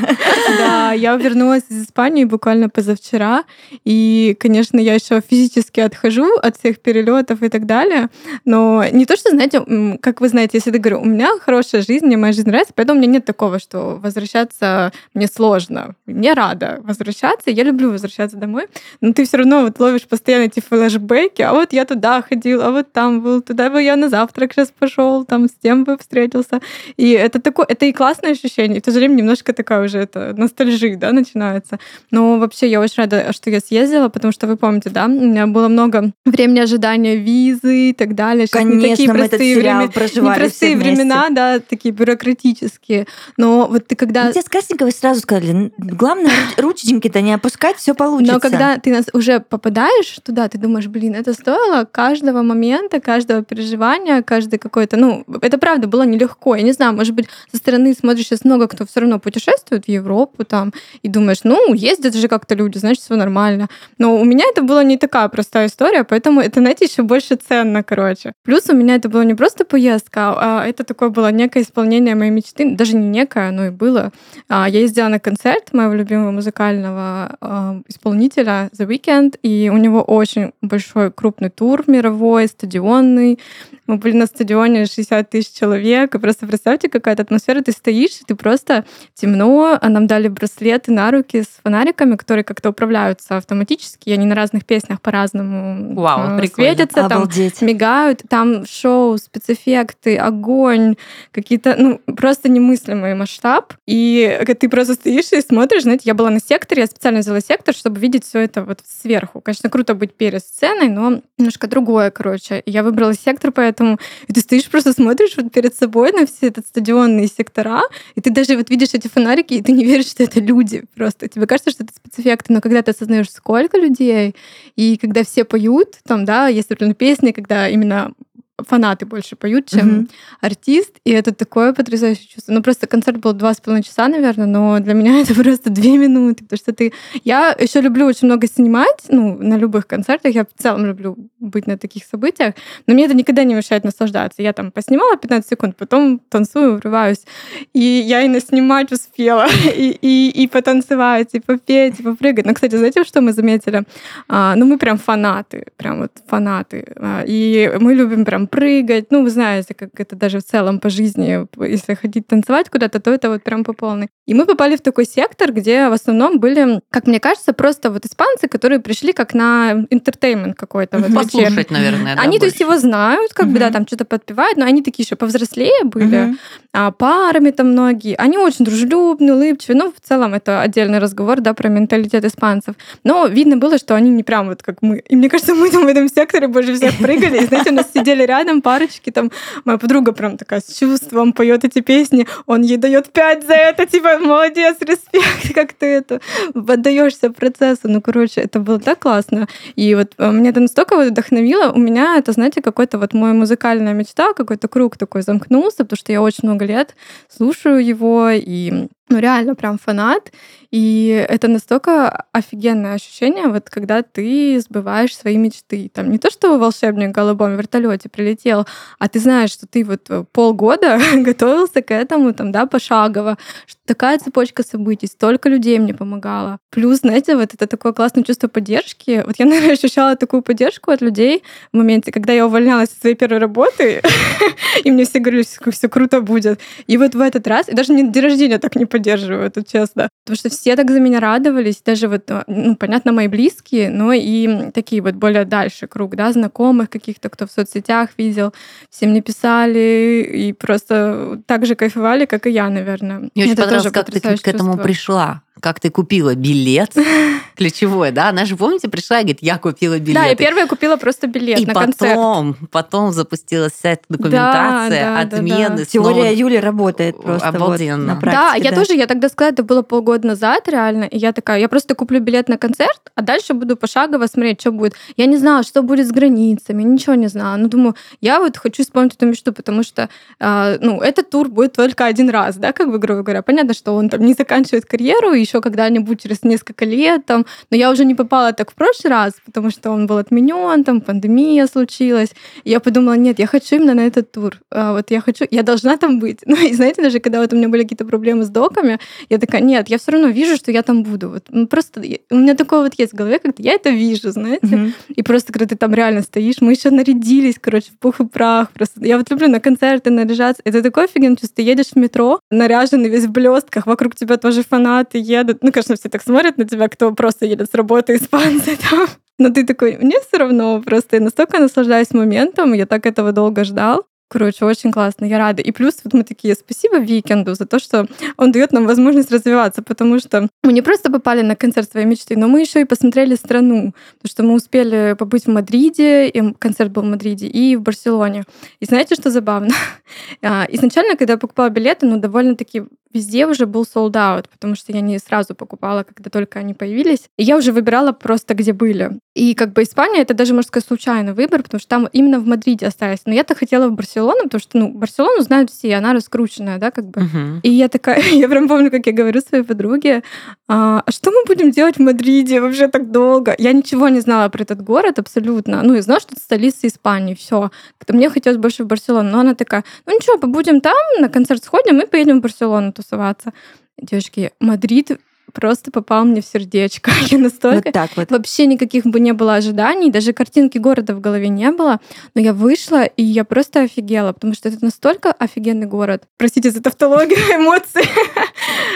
Да, 0.59 0.93
я 0.93 1.17
вернулась 1.17 1.65
из 1.69 1.85
Испании 1.85 2.25
буквально 2.25 2.69
позавчера. 2.69 3.45
И, 3.85 4.37
конечно, 4.39 4.79
я 4.79 4.95
еще 4.95 5.21
физически 5.21 5.81
отхожу 5.81 6.37
от 6.37 6.57
всех 6.57 6.81
перелетов 6.81 7.43
и 7.43 7.49
так 7.49 7.67
далее. 7.67 8.09
Но 8.45 8.85
не 8.91 9.07
то, 9.07 9.17
что, 9.17 9.31
знаете, 9.31 9.63
как 10.01 10.21
вы 10.21 10.29
знаете, 10.29 10.59
если 10.59 10.71
я 10.71 10.79
говорю, 10.79 11.01
у 11.01 11.05
меня 11.05 11.31
хорошая 11.41 11.83
жизнь, 11.83 12.07
мне 12.07 12.17
моя 12.17 12.33
жизнь 12.33 12.49
нравится, 12.49 12.73
поэтому 12.75 12.99
у 12.99 13.03
меня 13.03 13.15
нет 13.15 13.25
такого, 13.25 13.59
что 13.59 13.99
возвращаться 14.03 14.93
мне 15.15 15.27
сложно. 15.27 15.95
Мне 16.07 16.33
рада 16.35 16.81
возвращаться, 16.83 17.51
я 17.51 17.63
люблю 17.63 17.91
возвращаться 17.91 18.37
домой, 18.37 18.67
но 19.01 19.13
ты 19.13 19.25
все 19.25 19.39
равно 19.39 19.63
вот 19.63 19.79
ловишь 19.81 20.07
постоянно 20.07 20.45
эти 20.45 20.61
флешбеки, 20.61 21.43
а 21.43 21.53
вот 21.53 21.73
я 21.73 21.85
туда 21.85 22.23
ходил, 22.23 22.63
а 22.63 22.71
вот 22.71 22.93
там 22.93 23.21
был, 23.21 23.43
туда 23.43 23.71
бы 23.71 23.83
я 23.83 23.97
на 23.97 24.09
завтрак 24.09 24.53
сейчас 24.53 24.63
пошел, 24.70 25.24
там 25.24 25.48
с 25.48 25.53
тем 25.53 25.85
бы 25.85 25.96
встретился. 25.98 26.61
И 26.96 27.11
это 27.11 27.40
такое, 27.40 27.66
это 27.68 27.87
и 27.87 27.92
классное 27.92 28.33
ощущение, 28.33 28.79
и 28.79 28.81
в 28.81 28.85
то 28.85 28.90
же 28.90 28.98
время 28.98 29.14
немножко 29.14 29.53
такая 29.53 29.85
уже 29.85 29.98
это 29.98 30.35
ностальжия, 30.37 30.96
да, 30.96 31.12
начинается. 31.12 31.79
Но 32.11 32.38
вообще 32.38 32.68
я 32.68 32.81
очень 32.81 33.03
рада, 33.03 33.33
что 33.33 33.50
я 33.50 33.61
съездила, 33.61 34.09
потому 34.09 34.33
что 34.33 34.46
вы 34.46 34.57
помните, 34.57 34.90
да, 34.90 35.07
у 35.07 35.09
меня 35.09 35.46
было 35.46 35.68
много 35.68 36.12
времени 36.24 36.61
ожидания 36.61 37.16
визы 37.16 37.90
и 37.90 37.92
так 37.92 38.14
далее. 38.14 38.46
Сейчас 38.46 38.62
Конечно, 38.62 38.81
не 38.81 38.90
такие 38.90 39.09
мы 39.09 39.18
простые 39.18 39.53
этот 39.53 39.62
сериал 39.62 39.88
проживали 39.88 40.38
Непростые 40.38 40.77
времена, 40.77 41.29
да, 41.31 41.59
такие 41.61 41.92
бюрократические. 41.92 43.07
Но 43.37 43.66
вот 43.68 43.87
ты 43.87 43.96
когда... 43.96 44.31
Тебе 44.31 44.42
с 44.42 44.48
Кастинговой 44.48 44.92
сразу 44.92 45.20
сказали, 45.20 45.72
главное 45.79 46.33
рученьки-то 46.57 47.20
не 47.20 47.33
опускать, 47.33 47.77
все 47.77 47.94
получится. 47.94 48.35
Но 48.35 48.40
когда 48.40 48.79
ты 48.79 48.92
нас 48.92 49.07
уже 49.12 49.40
попадаешь 49.40 50.18
туда, 50.22 50.48
ты 50.48 50.59
думаешь, 50.59 50.87
блин, 50.87 51.14
это 51.14 51.33
стоило 51.33 51.85
каждого 51.85 52.42
момента, 52.42 53.00
каждого 53.00 53.42
переживания, 53.42 54.22
каждый 54.45 54.59
какой-то, 54.59 54.97
ну, 54.97 55.25
это 55.41 55.59
правда 55.59 55.89
было 55.89 56.03
нелегко. 56.03 56.55
Я 56.55 56.63
не 56.63 56.73
знаю, 56.73 56.95
может 56.95 57.15
быть, 57.15 57.29
со 57.51 57.57
стороны 57.57 57.95
смотришь 57.95 58.27
сейчас 58.27 58.45
много 58.45 58.69
кто 58.69 58.85
все 58.85 59.01
равно 59.01 59.19
путешествует 59.19 59.87
в 59.87 59.89
Европу 59.89 60.45
там, 60.45 60.73
и 61.03 61.09
думаешь, 61.09 61.45
ну, 61.45 61.75
ездят 61.75 62.15
же 62.15 62.29
как-то 62.29 62.55
люди, 62.55 62.79
значит, 62.79 63.03
все 63.03 63.17
нормально. 63.17 63.69
Но 63.99 64.17
у 64.17 64.25
меня 64.25 64.45
это 64.51 64.63
была 64.63 64.85
не 64.85 64.99
такая 64.99 65.29
простая 65.29 65.67
история, 65.67 66.05
поэтому 66.05 66.41
это, 66.41 66.61
знаете, 66.61 66.85
еще 66.85 67.03
больше 67.03 67.37
ценно, 67.37 67.83
короче. 67.83 68.33
Плюс 68.45 68.69
у 68.69 68.75
меня 68.75 68.97
это 68.97 69.09
было 69.09 69.23
не 69.23 69.35
просто 69.35 69.65
поездка, 69.65 70.35
а 70.37 70.67
это 70.67 70.85
такое 70.85 71.09
было 71.09 71.33
некое 71.33 71.63
исполнение 71.63 72.15
моей 72.15 72.31
мечты, 72.31 72.75
даже 72.75 72.97
не 72.97 73.09
некое, 73.09 73.49
оно 73.49 73.67
и 73.67 73.71
было. 73.71 74.13
А, 74.49 74.69
я 74.69 74.81
ездила 74.81 75.09
на 75.09 75.19
концерт 75.19 75.73
моего 75.73 75.95
любимого 75.95 76.33
музыкального 76.33 77.37
а, 77.41 77.81
исполнителя 77.89 78.71
The 78.79 78.87
Weeknd, 78.87 79.39
и 79.43 79.71
у 79.73 79.79
него 79.79 80.03
очень 80.03 80.53
большой 80.61 81.11
крупный 81.11 81.51
тур 81.51 81.85
мировой, 81.87 82.47
стадионный. 82.49 83.39
Мы 83.87 83.97
были 83.97 84.17
на 84.17 84.27
стадионе 84.35 84.87
60 84.87 85.31
тысяч 85.31 85.53
человек, 85.53 86.14
и 86.14 86.18
просто 86.18 86.47
представьте, 86.47 86.88
какая-то 86.88 87.23
атмосфера, 87.23 87.61
ты 87.62 87.73
стоишь, 87.73 88.20
и 88.20 88.25
ты 88.27 88.35
просто 88.35 88.85
темно, 89.14 89.79
а 89.81 89.88
нам 89.88 90.07
дали 90.07 90.29
браслеты 90.29 90.92
на 90.92 91.11
руки 91.11 91.42
с 91.42 91.61
фонариками, 91.62 92.16
которые 92.16 92.44
как-то 92.44 92.70
управляются 92.70 93.37
автоматически, 93.37 94.11
и 94.11 94.12
они 94.12 94.27
на 94.27 94.35
разных 94.35 94.64
песнях 94.64 95.01
по-разному 95.01 95.94
Вау, 95.94 96.38
э, 96.38 96.47
светятся, 96.47 97.09
там 97.09 97.29
мигают, 97.61 98.23
там 98.29 98.66
шоу, 98.66 99.18
спецэффекты, 99.18 100.16
огонь, 100.16 100.97
какие-то, 101.31 101.77
ну, 101.79 102.01
просто 102.16 102.49
немыслимый 102.49 103.14
масштаб, 103.14 103.75
и 103.87 104.40
ты 104.59 104.68
просто 104.68 104.94
стоишь 104.94 105.33
и 105.33 105.40
смотришь, 105.40 105.83
знаете, 105.83 106.03
я 106.07 106.14
была 106.14 106.31
на 106.31 106.40
секторе, 106.40 106.83
я 106.83 106.87
специально 106.87 107.20
взяла 107.20 107.40
сектор, 107.40 107.75
чтобы 107.75 108.01
видеть 108.01 108.25
все 108.25 108.40
это 108.40 108.64
вот 108.64 108.81
сверху. 108.87 109.40
Конечно, 109.40 109.70
круто 109.70 109.94
быть 109.94 110.14
перед 110.14 110.42
сценой, 110.42 110.88
но 110.88 111.20
немножко 111.38 111.66
другое, 111.66 112.11
короче. 112.11 112.62
Я 112.66 112.83
выбрала 112.83 113.14
сектор, 113.14 113.53
поэтому 113.53 113.99
и 114.29 114.33
ты 114.33 114.41
стоишь 114.41 114.69
просто 114.69 114.93
смотришь 114.93 115.37
вот 115.37 115.53
перед 115.53 115.75
собой 115.75 116.13
на 116.13 116.27
все 116.27 116.49
этот 116.49 116.67
стадионные 116.67 117.29
сектора, 117.29 117.83
и 118.15 118.21
ты 118.21 118.31
даже 118.31 118.57
вот 118.57 118.71
видишь 118.71 118.95
эти 118.95 119.09
фонарики, 119.09 119.55
и 119.55 119.63
ты 119.63 119.73
не 119.73 119.85
веришь, 119.85 120.07
что 120.07 120.23
это 120.23 120.41
люди 120.41 120.85
просто. 120.95 121.29
Тебе 121.29 121.47
кажется, 121.47 121.71
что 121.71 121.85
это 121.85 121.93
спецэффекты, 121.95 122.53
но 122.53 122.61
когда 122.61 122.83
ты 122.83 122.91
осознаешь, 122.91 123.31
сколько 123.31 123.79
людей, 123.79 124.35
и 124.77 124.97
когда 124.97 125.25
все 125.25 125.45
поют, 125.45 125.99
там, 126.07 126.25
да, 126.25 126.49
есть, 126.49 126.71
например, 126.71 126.95
песни, 126.95 127.33
когда 127.33 127.69
именно 127.69 128.13
фанаты 128.62 129.05
больше 129.05 129.35
поют, 129.37 129.67
чем 129.67 129.88
mm-hmm. 129.88 130.11
артист, 130.40 131.01
и 131.05 131.11
это 131.11 131.35
такое 131.35 131.73
потрясающее 131.73 132.29
чувство. 132.29 132.53
Ну, 132.53 132.62
просто 132.62 132.87
концерт 132.87 133.19
был 133.19 133.33
два 133.33 133.53
с 133.53 133.61
половиной 133.61 133.83
часа, 133.83 134.07
наверное, 134.07 134.47
но 134.47 134.79
для 134.79 134.95
меня 134.95 135.21
это 135.23 135.35
просто 135.35 135.71
две 135.71 135.99
минуты, 135.99 136.45
потому 136.45 136.59
что 136.59 136.73
ты... 136.73 136.93
Я 137.25 137.55
еще 137.59 137.81
люблю 137.81 138.07
очень 138.07 138.29
много 138.29 138.47
снимать, 138.47 139.07
ну, 139.09 139.37
на 139.38 139.57
любых 139.57 139.87
концертах, 139.87 140.35
я 140.35 140.45
в 140.45 140.62
целом 140.62 140.87
люблю 140.87 141.17
быть 141.40 141.67
на 141.67 141.77
таких 141.77 142.05
событиях, 142.05 142.55
но 142.87 142.95
мне 142.95 143.07
это 143.07 143.14
никогда 143.14 143.45
не 143.45 143.55
мешает 143.55 143.85
наслаждаться. 143.85 144.43
Я 144.43 144.53
там 144.53 144.71
поснимала 144.71 145.17
15 145.17 145.51
секунд, 145.51 145.77
потом 145.77 146.21
танцую, 146.29 146.77
врываюсь, 146.77 147.25
и 147.73 147.81
я 147.81 148.23
и 148.23 148.29
наснимать 148.29 148.93
успела, 148.93 149.47
и, 149.77 149.99
и, 150.01 150.45
и 150.45 150.47
потанцевать, 150.47 151.35
и 151.35 151.40
попеть, 151.40 152.01
и 152.01 152.03
попрыгать. 152.03 152.47
Но, 152.47 152.55
кстати, 152.55 152.77
знаете, 152.77 153.05
что 153.05 153.21
мы 153.21 153.33
заметили? 153.33 153.83
А, 154.29 154.55
ну, 154.55 154.64
мы 154.64 154.79
прям 154.79 154.99
фанаты, 154.99 155.67
прям 155.77 155.99
вот 155.99 156.12
фанаты, 156.27 156.95
а, 156.97 157.25
и 157.27 157.73
мы 157.81 157.95
любим 157.95 158.25
прям 158.25 158.44
прыгать. 158.47 159.07
Ну, 159.11 159.23
вы 159.23 159.31
знаете, 159.31 159.75
как 159.75 159.91
это 159.99 160.17
даже 160.17 160.39
в 160.39 160.45
целом 160.45 160.81
по 160.81 160.91
жизни, 160.91 161.47
если 161.65 161.95
ходить 161.95 162.27
танцевать 162.27 162.71
куда-то, 162.71 163.01
то 163.01 163.11
это 163.11 163.29
вот 163.31 163.43
прям 163.43 163.65
по 163.65 163.73
полной. 163.73 164.09
И 164.27 164.35
мы 164.35 164.47
попали 164.47 164.77
в 164.77 164.81
такой 164.81 165.05
сектор, 165.05 165.53
где 165.53 165.89
в 165.89 165.93
основном 165.93 166.39
были, 166.39 166.81
как 166.91 167.07
мне 167.07 167.21
кажется, 167.21 167.53
просто 167.53 167.91
вот 167.91 168.07
испанцы, 168.07 168.49
которые 168.49 168.81
пришли 168.81 169.13
как 169.13 169.35
на 169.35 169.85
интертеймент 169.91 170.57
какой-то. 170.57 170.99
Вот 170.99 171.15
Послушать, 171.15 171.71
наверное, 171.71 172.17
да, 172.17 172.23
Они, 172.23 172.39
больше. 172.39 172.41
то 172.41 172.47
есть, 172.47 172.61
его 172.61 172.79
знают, 172.79 173.33
как 173.35 173.49
бы, 173.49 173.59
да, 173.59 173.71
там 173.71 173.87
что-то 173.87 174.05
подпевают, 174.05 174.57
но 174.57 174.65
они 174.65 174.83
такие 174.83 175.05
еще 175.05 175.17
повзрослее 175.17 175.85
были, 175.85 176.37
а, 176.73 176.91
парами 176.91 177.51
там 177.51 177.69
многие. 177.73 178.17
Они 178.17 178.39
очень 178.39 178.65
дружелюбные, 178.65 179.35
улыбчивые. 179.35 179.79
Ну, 179.79 179.93
в 179.93 180.07
целом, 180.07 180.35
это 180.35 180.61
отдельный 180.63 180.99
разговор, 180.99 181.41
да, 181.41 181.55
про 181.55 181.69
менталитет 181.69 182.25
испанцев. 182.25 182.75
Но 183.05 183.27
видно 183.27 183.57
было, 183.57 183.79
что 183.79 183.95
они 183.95 184.11
не 184.11 184.23
прям 184.23 184.49
вот 184.49 184.63
как 184.63 184.79
мы. 184.81 184.99
И 185.09 185.17
мне 185.17 185.29
кажется, 185.29 185.55
мы 185.55 185.71
там 185.71 185.85
в 185.85 185.89
этом 185.89 186.09
секторе 186.09 186.49
больше 186.49 186.75
всех 186.75 186.97
прыгали. 186.99 187.43
И, 187.43 187.47
знаете, 187.47 187.71
у 187.71 187.75
нас 187.75 187.87
сидели 187.95 188.25
рядом 188.38 188.62
парочки, 188.62 189.11
там 189.11 189.31
моя 189.64 189.79
подруга 189.79 190.12
прям 190.12 190.37
такая 190.37 190.61
с 190.61 190.79
чувством 190.79 191.33
поет 191.33 191.64
эти 191.64 191.81
песни, 191.81 192.27
он 192.47 192.62
ей 192.62 192.77
дает 192.77 193.12
пять 193.12 193.47
за 193.47 193.55
это, 193.55 193.87
типа, 193.87 194.18
молодец, 194.18 194.77
респект, 194.81 195.55
как 195.55 195.73
ты 195.73 195.87
это 195.87 196.20
отдаешься 196.55 197.31
процессу. 197.31 197.88
Ну, 197.88 198.01
короче, 198.01 198.40
это 198.40 198.61
было 198.61 198.79
так 198.79 198.99
классно. 198.99 199.49
И 199.77 199.94
вот 199.94 200.12
э, 200.18 200.31
мне 200.31 200.51
это 200.51 200.61
настолько 200.61 200.97
вдохновило. 200.97 201.73
У 201.73 201.79
меня 201.79 202.16
это, 202.16 202.33
знаете, 202.33 202.62
какой-то 202.62 202.99
вот 202.99 203.14
мой 203.14 203.33
музыкальная 203.33 203.94
мечта, 203.94 204.33
какой-то 204.33 204.68
круг 204.68 204.97
такой 204.97 205.23
замкнулся, 205.23 205.85
потому 205.85 205.97
что 205.97 206.12
я 206.12 206.23
очень 206.23 206.49
много 206.49 206.64
лет 206.64 206.94
слушаю 207.29 207.85
его, 207.85 208.31
и 208.31 208.88
ну, 209.09 209.19
реально 209.19 209.55
прям 209.55 209.79
фанат. 209.79 210.33
И 210.71 211.25
это 211.29 211.47
настолько 211.47 212.25
офигенное 212.33 212.95
ощущение, 212.95 213.47
вот 213.47 213.71
когда 213.71 214.03
ты 214.03 214.59
сбываешь 214.61 215.17
свои 215.17 215.37
мечты. 215.37 215.88
Там 215.93 216.11
не 216.11 216.19
то, 216.19 216.31
что 216.31 216.59
волшебник 216.59 217.11
в 217.11 217.12
голубом 217.12 217.57
вертолете 217.57 218.09
прилетел, 218.09 218.67
а 218.99 219.09
ты 219.09 219.21
знаешь, 219.21 219.51
что 219.53 219.69
ты 219.69 219.85
вот 219.85 220.07
э, 220.09 220.25
полгода 220.33 220.99
готовился 221.14 221.81
к 221.81 221.93
этому, 221.93 222.33
там, 222.33 222.51
да, 222.51 222.67
пошагово, 222.67 223.38
что 223.67 223.79
такая 223.87 224.19
цепочка 224.19 224.64
событий, 224.64 225.07
столько 225.07 225.49
людей 225.49 225.79
мне 225.79 225.95
помогало. 225.95 226.59
Плюс, 226.71 227.01
знаете, 227.01 227.37
вот 227.37 227.55
это 227.55 227.69
такое 227.69 227.93
классное 227.93 228.25
чувство 228.25 228.49
поддержки. 228.49 229.23
Вот 229.25 229.37
я, 229.38 229.45
наверное, 229.47 229.75
ощущала 229.75 230.17
такую 230.17 230.43
поддержку 230.43 230.90
от 230.90 231.03
людей 231.03 231.45
в 231.73 231.77
моменте, 231.77 232.11
когда 232.11 232.33
я 232.33 232.47
увольнялась 232.47 232.88
со 232.88 232.99
своей 232.99 233.14
первой 233.14 233.38
работы, 233.38 234.03
и 234.85 234.90
мне 234.90 235.05
все 235.05 235.21
говорили, 235.21 235.45
как 235.59 235.73
все 235.73 235.88
круто 235.88 236.21
будет. 236.21 236.59
И 236.88 236.97
вот 236.97 237.14
в 237.14 237.21
этот 237.21 237.47
раз, 237.47 237.69
и 237.69 237.75
даже 237.75 237.93
не 237.93 238.11
день 238.11 238.23
рождения 238.25 238.59
так 238.59 238.75
не 238.75 238.87
поддерживаю, 238.95 239.47
это 239.47 239.65
честно. 239.65 240.09
Потому 240.25 240.37
что 240.37 240.49
все 240.51 240.77
так 240.77 240.91
за 240.91 241.01
меня 241.01 241.19
радовались, 241.19 241.83
даже 241.85 242.09
вот, 242.09 242.31
э, 242.31 242.45
ну, 242.47 242.77
понятно, 242.77 243.13
мои 243.13 243.27
близкие, 243.27 243.91
но 243.91 244.13
и 244.13 244.71
такие 244.71 245.03
вот 245.03 245.15
более 245.15 245.45
дальше 245.45 245.89
круг, 245.89 246.15
да, 246.15 246.33
знакомых 246.33 246.89
каких-то, 246.91 247.29
кто 247.29 247.47
в 247.47 247.51
соцсетях 247.51 248.11
видел, 248.19 248.55
все 248.91 249.07
мне 249.07 249.21
писали 249.21 250.31
и 250.33 250.53
просто 250.53 251.41
так 251.47 251.67
же 251.67 251.75
кайфовали, 251.75 252.25
как 252.27 252.47
и 252.47 252.51
я, 252.51 252.71
наверное. 252.71 253.31
Мне 253.35 253.45
очень 253.45 253.57
понравилось, 253.57 253.93
как 253.93 254.11
ты 254.11 254.21
к 254.21 254.49
этому 254.49 254.79
пришла 254.79 255.43
как 255.64 255.81
ты 255.81 255.88
купила 255.88 256.35
билет, 256.35 256.92
ключевое, 257.57 258.12
да? 258.12 258.29
Она 258.29 258.44
же, 258.44 258.55
помните, 258.55 258.88
пришла 258.88 259.20
и 259.20 259.22
говорит, 259.22 259.38
я 259.40 259.57
купила 259.57 259.98
билет. 259.98 260.14
Да, 260.14 260.27
я 260.27 260.37
первая 260.37 260.66
купила 260.66 260.98
просто 260.98 261.27
билет 261.27 261.59
и 261.59 261.64
на 261.64 261.72
потом, 261.72 261.92
концерт. 261.94 262.70
потом 262.70 263.12
запустилась 263.12 263.72
вся 263.72 263.92
эта 263.92 264.03
документация, 264.11 265.05
да, 265.05 265.24
да, 265.24 265.37
отмены. 265.37 265.68
Да, 265.70 265.77
да. 265.77 265.85
Теория 265.87 266.35
Юли 266.35 266.59
работает 266.59 267.16
просто 267.16 267.48
Обалденно. 267.48 267.96
Вот, 267.96 268.14
на 268.14 268.20
практике. 268.20 268.42
Да, 268.42 268.55
я 268.57 268.70
да. 268.72 268.77
тоже, 268.77 268.92
я 268.92 269.07
тогда 269.07 269.31
сказала, 269.31 269.53
это 269.53 269.62
было 269.62 269.81
полгода 269.81 270.27
назад 270.27 270.68
реально, 270.68 271.05
и 271.05 271.16
я 271.16 271.33
такая, 271.33 271.61
я 271.61 271.70
просто 271.70 271.94
куплю 271.94 272.20
билет 272.20 272.50
на 272.50 272.59
концерт, 272.59 273.00
а 273.14 273.22
дальше 273.22 273.55
буду 273.55 273.79
пошагово 273.79 274.27
смотреть, 274.27 274.61
что 274.61 274.70
будет. 274.70 274.92
Я 275.16 275.24
не 275.24 275.38
знала, 275.38 275.62
что 275.62 275.83
будет 275.83 276.07
с 276.07 276.11
границами, 276.11 276.83
ничего 276.83 277.14
не 277.14 277.29
знала. 277.29 277.57
Ну, 277.57 277.68
думаю, 277.68 277.94
я 278.20 278.38
вот 278.38 278.59
хочу 278.59 278.83
исполнить 278.83 279.14
эту 279.14 279.24
мечту, 279.24 279.55
потому 279.55 279.83
что, 279.83 280.11
э, 280.40 280.77
ну, 280.83 281.00
этот 281.00 281.31
тур 281.31 281.48
будет 281.48 281.72
только 281.72 282.05
один 282.05 282.29
раз, 282.29 282.57
да, 282.57 282.72
как 282.72 282.90
бы, 282.90 282.98
грубо 282.98 283.22
говоря. 283.22 283.40
Понятно, 283.40 283.72
что 283.72 283.94
он 283.94 284.11
там 284.11 284.20
не 284.20 284.35
заканчивает 284.35 284.85
карьеру, 284.85 285.33
еще 285.33 285.54
когда-нибудь 285.61 286.23
через 286.23 286.43
несколько 286.43 286.85
лет, 286.85 287.27
там, 287.27 287.47
но 287.71 287.77
я 287.77 287.90
уже 287.90 288.05
не 288.05 288.14
попала 288.14 288.53
так 288.53 288.71
в 288.71 288.75
прошлый 288.75 289.11
раз, 289.11 289.35
потому 289.45 289.71
что 289.71 289.90
он 289.90 290.07
был 290.07 290.19
отменен, 290.19 290.85
там 290.85 291.01
пандемия 291.01 291.67
случилась. 291.67 292.31
И 292.64 292.71
я 292.71 292.81
подумала, 292.81 293.14
нет, 293.14 293.38
я 293.38 293.47
хочу 293.47 293.77
именно 293.77 293.95
на 293.95 294.07
этот 294.07 294.33
тур. 294.33 294.61
А 294.71 294.93
вот 294.93 295.11
я 295.11 295.21
хочу, 295.21 295.47
я 295.51 295.62
должна 295.62 295.97
там 295.97 296.19
быть. 296.19 296.40
Ну 296.55 296.69
и 296.69 296.73
знаете, 296.73 297.03
даже 297.03 297.19
когда 297.19 297.40
вот 297.40 297.53
у 297.53 297.57
меня 297.57 297.69
были 297.69 297.83
какие-то 297.83 298.05
проблемы 298.05 298.45
с 298.45 298.49
доками, 298.49 299.01
я 299.29 299.38
такая, 299.38 299.61
нет, 299.61 299.88
я 299.88 299.99
все 299.99 300.12
равно 300.12 300.29
вижу, 300.29 300.57
что 300.57 300.71
я 300.71 300.83
там 300.83 301.03
буду. 301.03 301.31
Вот 301.31 301.47
ну, 301.49 301.67
просто 301.67 302.01
у 302.31 302.37
меня 302.37 302.55
такое 302.55 302.83
вот 302.83 302.95
есть 302.97 303.12
в 303.12 303.17
голове, 303.17 303.40
как-то 303.40 303.61
я 303.61 303.73
это 303.73 303.90
вижу, 303.90 304.31
знаете. 304.31 304.67
Mm-hmm. 304.67 304.93
И 305.09 305.23
просто 305.23 305.53
когда 305.53 305.67
ты 305.67 305.77
там 305.77 305.93
реально 305.95 306.23
стоишь, 306.23 306.61
мы 306.61 306.73
еще 306.73 306.90
нарядились, 306.90 307.57
короче, 307.61 307.90
в 307.90 307.99
пух 307.99 308.21
и 308.21 308.27
прах. 308.27 308.71
Просто 308.71 309.05
я 309.05 309.19
вот 309.19 309.31
люблю 309.31 309.49
на 309.49 309.59
концерты 309.59 310.11
наряжаться. 310.11 310.62
Это 310.64 310.83
такое 310.83 311.05
офигенное 311.05 311.37
чувство. 311.37 311.57
Ты 311.57 311.62
едешь 311.62 311.90
в 311.95 311.97
метро, 311.97 312.40
наряженный 312.51 313.09
весь 313.09 313.25
в 313.25 313.33
блестках, 313.33 313.87
вокруг 313.87 314.14
тебя 314.14 314.37
тоже 314.37 314.62
фанаты 314.62 315.19
едут. 315.38 315.62
Ну, 315.62 315.73
конечно, 315.73 315.97
все 315.97 316.09
так 316.09 316.23
смотрят 316.23 316.59
на 316.59 316.64
тебя, 316.64 316.88
кто 316.88 317.12
просто 317.12 317.47
едет 317.47 317.70
с 317.70 317.75
работы, 317.75 318.16
испанцы 318.16 318.77
там. 318.90 319.09
Но 319.38 319.51
ты 319.51 319.66
такой, 319.66 319.97
мне 319.97 320.16
все 320.20 320.38
равно, 320.38 320.81
просто 320.81 321.16
я 321.16 321.23
настолько 321.23 321.59
наслаждаюсь 321.59 322.12
моментом, 322.12 322.73
я 322.73 322.87
так 322.87 323.07
этого 323.07 323.33
долго 323.33 323.64
ждал. 323.64 324.07
Короче, 324.29 324.64
очень 324.64 324.90
классно, 324.90 325.27
я 325.27 325.38
рада. 325.38 325.62
И 325.62 325.70
плюс 325.70 326.01
вот 326.03 326.14
мы 326.14 326.25
такие, 326.25 326.55
спасибо 326.55 326.99
Викенду 326.99 327.55
за 327.55 327.66
то, 327.66 327.79
что 327.79 328.09
он 328.37 328.53
дает 328.53 328.73
нам 328.73 328.87
возможность 328.87 329.31
развиваться, 329.31 329.83
потому 329.83 330.18
что 330.18 330.49
мы 330.64 330.73
не 330.73 330.83
просто 330.83 331.12
попали 331.12 331.42
на 331.42 331.55
концерт 331.55 331.90
своей 331.90 332.07
мечты, 332.07 332.37
но 332.37 332.49
мы 332.49 332.61
еще 332.62 332.81
и 332.81 332.85
посмотрели 332.85 333.37
страну, 333.37 333.94
потому 334.18 334.31
что 334.31 334.42
мы 334.42 334.55
успели 334.55 335.14
побыть 335.16 335.44
в 335.44 335.51
Мадриде, 335.51 336.29
и 336.29 336.53
концерт 336.55 336.90
был 336.90 337.03
в 337.03 337.07
Мадриде, 337.07 337.47
и 337.47 337.77
в 337.77 337.83
Барселоне. 337.83 338.44
И 338.81 338.87
знаете, 338.87 339.14
что 339.14 339.31
забавно? 339.31 339.75
А, 340.42 340.66
изначально, 340.68 341.16
когда 341.16 341.35
я 341.35 341.38
покупала 341.38 341.70
билеты, 341.70 342.07
ну, 342.07 342.18
довольно-таки 342.18 342.85
везде 343.14 343.46
уже 343.46 343.66
был 343.66 343.83
sold 343.83 344.12
out, 344.12 344.46
потому 344.50 344.74
что 344.74 344.92
я 344.92 345.00
не 345.00 345.18
сразу 345.18 345.55
покупала, 345.55 346.03
когда 346.03 346.31
только 346.31 346.59
они 346.59 346.74
появились. 346.74 347.29
И 347.38 347.44
я 347.44 347.57
уже 347.57 347.72
выбирала 347.72 348.12
просто, 348.12 348.55
где 348.55 348.72
были. 348.72 349.18
И 349.35 349.55
как 349.55 349.72
бы 349.72 349.83
Испания— 349.83 350.20
это 350.22 350.35
даже, 350.35 350.53
можно 350.53 350.68
сказать, 350.68 350.87
случайный 350.87 351.33
выбор, 351.33 351.62
потому 351.62 351.81
что 351.81 351.88
там 351.88 352.09
именно 352.12 352.38
в 352.38 352.46
Мадриде 352.46 352.87
остались. 352.87 353.20
Но 353.27 353.33
я-то 353.33 353.55
хотела 353.55 353.88
в 353.88 353.92
Барселону, 353.92 354.44
потому 354.44 354.61
что, 354.61 354.79
ну, 354.79 354.92
Барселону 354.92 355.42
знают 355.42 355.70
все, 355.70 355.94
она 355.96 356.12
раскрученная, 356.12 356.79
да, 356.79 356.90
как 356.90 357.07
бы. 357.07 357.20
Uh-huh. 357.22 357.61
И 357.62 357.70
я 357.70 357.88
такая, 357.88 358.20
я 358.33 358.48
прям 358.48 358.68
помню, 358.68 358.90
как 358.90 359.07
я 359.07 359.12
говорю 359.12 359.40
своей 359.40 359.64
подруге, 359.64 360.22
а, 360.68 361.03
а 361.07 361.11
что 361.11 361.31
мы 361.31 361.44
будем 361.46 361.70
делать 361.70 361.96
в 361.96 362.00
Мадриде 362.00 362.61
вообще 362.61 362.88
так 362.88 363.11
долго? 363.11 363.55
Я 363.59 363.72
ничего 363.72 364.09
не 364.09 364.20
знала 364.20 364.48
про 364.48 364.62
этот 364.62 364.83
город 364.83 365.18
абсолютно. 365.18 365.83
Ну, 365.83 365.94
и 365.94 366.00
знала, 366.00 366.20
что 366.20 366.33
это 366.33 366.40
столица 366.40 366.87
Испании, 366.87 367.35
все. 367.35 367.70
Мне 368.09 368.31
хотелось 368.31 368.59
больше 368.59 368.85
в 368.85 368.87
Барселону. 368.87 369.31
Но 369.31 369.40
она 369.40 369.55
такая, 369.55 369.85
ну 370.07 370.14
ничего, 370.14 370.38
побудем 370.38 370.81
там, 370.81 370.94
на 371.18 371.29
концерт 371.29 371.64
сходим 371.64 372.00
и 372.00 372.07
поедем 372.07 372.38
в 372.38 372.42
Барселону 372.42 372.92
тусоваться. 373.05 373.53
Девочки, 373.99 374.53
Мадрид 374.61 375.19
просто 375.53 375.90
попал 375.90 376.25
мне 376.25 376.40
в 376.40 376.45
сердечко. 376.45 377.11
Я 377.31 377.38
настолько... 377.38 377.83
Вот 377.85 377.93
так 377.93 378.11
вот. 378.17 378.31
Вообще 378.31 378.67
никаких 378.67 379.05
бы 379.07 379.21
не 379.21 379.33
было 379.33 379.55
ожиданий, 379.55 380.11
даже 380.11 380.33
картинки 380.33 380.79
города 380.79 381.14
в 381.14 381.21
голове 381.21 381.49
не 381.49 381.71
было. 381.71 382.01
Но 382.35 382.40
я 382.40 382.53
вышла, 382.53 383.05
и 383.05 383.23
я 383.23 383.45
просто 383.45 383.83
офигела, 383.83 384.33
потому 384.33 384.55
что 384.55 384.69
это 384.69 384.79
настолько 384.83 385.33
офигенный 385.33 385.87
город. 385.87 386.25
Простите 386.37 386.71
за 386.71 386.83
тавтологию, 386.83 387.38
эмоции. 387.57 388.05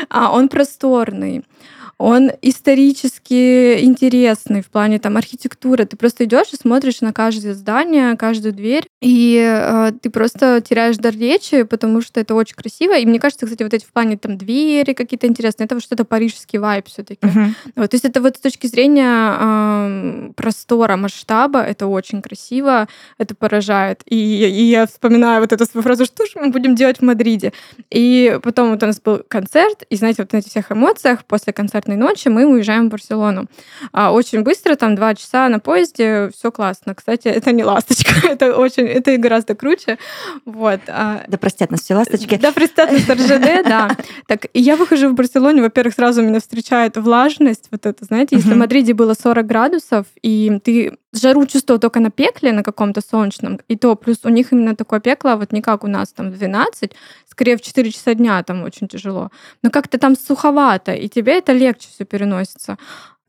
а 0.09 0.33
он 0.33 0.49
просторный 0.49 1.45
он 1.99 2.31
исторически 2.43 3.81
интересный 3.81 4.63
в 4.63 4.71
плане 4.71 5.01
там 5.01 5.17
архитектуры. 5.17 5.85
Ты 5.85 5.97
просто 5.97 6.25
идешь 6.25 6.53
и 6.53 6.57
смотришь 6.57 7.01
на 7.01 7.13
каждое 7.13 7.55
здание, 7.55 8.17
каждую 8.17 8.55
дверь, 8.55 8.87
и 9.01 9.37
э, 9.45 9.91
ты 10.01 10.09
просто 10.09 10.61
теряешь 10.61 10.97
дар 10.97 11.13
речи, 11.15 11.65
потому 11.65 12.01
что 12.01 12.21
это 12.21 12.37
очень 12.37 12.55
красиво. 12.55 12.97
И 12.97 13.05
мне 13.05 13.19
кажется, 13.19 13.47
кстати, 13.47 13.65
вот 13.65 13.75
эти 13.75 13.85
в 13.85 13.93
плане 13.93 14.17
там 14.17 14.39
двери 14.39 14.93
какие-то 14.93 15.27
интересные, 15.27 15.67
это 15.67 15.75
вот 15.75 15.83
что-то 15.83 16.05
парижский 16.05 16.61
вайб 16.61 16.87
все-таки. 16.87 17.27
Uh-huh. 17.27 17.49
Вот, 17.75 17.91
то 17.91 17.95
есть 17.95 18.05
это 18.05 18.21
вот 18.21 18.37
с 18.37 18.41
точки 18.41 18.69
зрения 18.69 19.37
э, 19.41 20.33
простора, 20.37 20.97
масштаба, 20.97 21.63
это 21.63 21.89
очень 21.89 22.23
красиво, 22.23 22.87
это 23.19 23.35
поражает. 23.35 24.03
И, 24.07 24.17
и 24.17 24.63
я 24.65 24.87
вспоминаю 24.87 25.41
вот 25.41 25.53
эту 25.53 25.65
свою 25.67 25.83
фразу, 25.83 26.05
что 26.05 26.27
же 26.27 26.33
мы 26.37 26.51
будем 26.51 26.77
делать 26.77 26.99
в 26.99 27.03
Мадриде. 27.03 27.53
И 27.91 28.39
потом 28.45 28.71
вот 28.71 28.83
у 28.85 28.87
нас 28.87 29.01
был 29.01 29.23
концерт, 29.27 29.83
и 29.91 29.97
знаете, 29.97 30.23
вот 30.23 30.33
на 30.33 30.37
этих 30.37 30.51
всех 30.51 30.71
эмоциях 30.71 31.25
после 31.25 31.53
концерта 31.53 31.88
концертной 31.89 31.97
ночи 31.97 32.29
мы 32.29 32.47
уезжаем 32.47 32.89
в 32.89 32.91
Барселону. 32.91 33.47
А, 33.93 34.13
очень 34.13 34.43
быстро, 34.43 34.77
там 34.77 34.95
два 34.95 35.15
часа 35.15 35.49
на 35.49 35.59
поезде, 35.59 36.31
все 36.35 36.51
классно. 36.51 36.95
Кстати, 36.95 37.29
это 37.39 37.53
не 37.53 37.65
ласточка, 37.65 38.13
это 38.29 38.57
очень, 38.57 38.85
это 38.85 39.17
гораздо 39.17 39.55
круче. 39.55 39.99
Вот. 40.45 40.81
А, 40.89 41.23
да 41.29 41.39
простят 41.39 41.71
нас 41.71 41.83
все 41.83 41.95
ласточки. 41.95 42.37
Да 42.37 42.53
простят 42.53 42.93
нас 42.93 43.09
РЖД, 43.09 43.65
да. 43.69 43.91
Так, 44.27 44.47
и 44.53 44.61
я 44.61 44.77
выхожу 44.77 45.09
в 45.09 45.15
Барселоне, 45.15 45.63
во-первых, 45.63 45.95
сразу 45.95 46.23
меня 46.23 46.41
встречает 46.41 46.97
влажность, 46.97 47.69
вот 47.71 47.87
это, 47.87 48.05
знаете, 48.05 48.37
если 48.37 48.53
в 48.53 48.57
Мадриде 48.57 48.95
было 48.95 49.15
40 49.15 49.47
градусов, 49.47 50.07
и 50.23 50.61
ты 50.65 50.97
жару 51.13 51.47
чувствовал 51.47 51.81
только 51.81 52.01
на 52.01 52.11
пекле, 52.11 52.53
на 52.53 52.63
каком-то 52.63 53.01
солнечном, 53.01 53.61
и 53.69 53.77
то 53.77 53.95
плюс 53.97 54.19
у 54.25 54.29
них 54.29 54.53
именно 54.53 54.77
такое 54.77 55.01
пекло, 55.01 55.37
вот 55.37 55.53
не 55.53 55.63
как 55.63 55.85
у 55.85 55.87
нас 55.87 56.13
там 56.13 56.33
12, 56.33 56.93
скорее 57.27 57.57
в 57.57 57.63
4 57.63 57.91
часа 57.91 58.15
дня 58.15 58.43
там 58.43 58.63
очень 58.65 58.89
тяжело. 58.89 59.31
Но 59.63 59.71
как-то 59.71 59.99
там 59.99 60.17
суховато, 60.17 60.93
и 60.93 61.09
тебе 61.09 61.39
это 61.39 61.53
легче 61.53 61.78
все 61.87 62.05
переносится. 62.05 62.79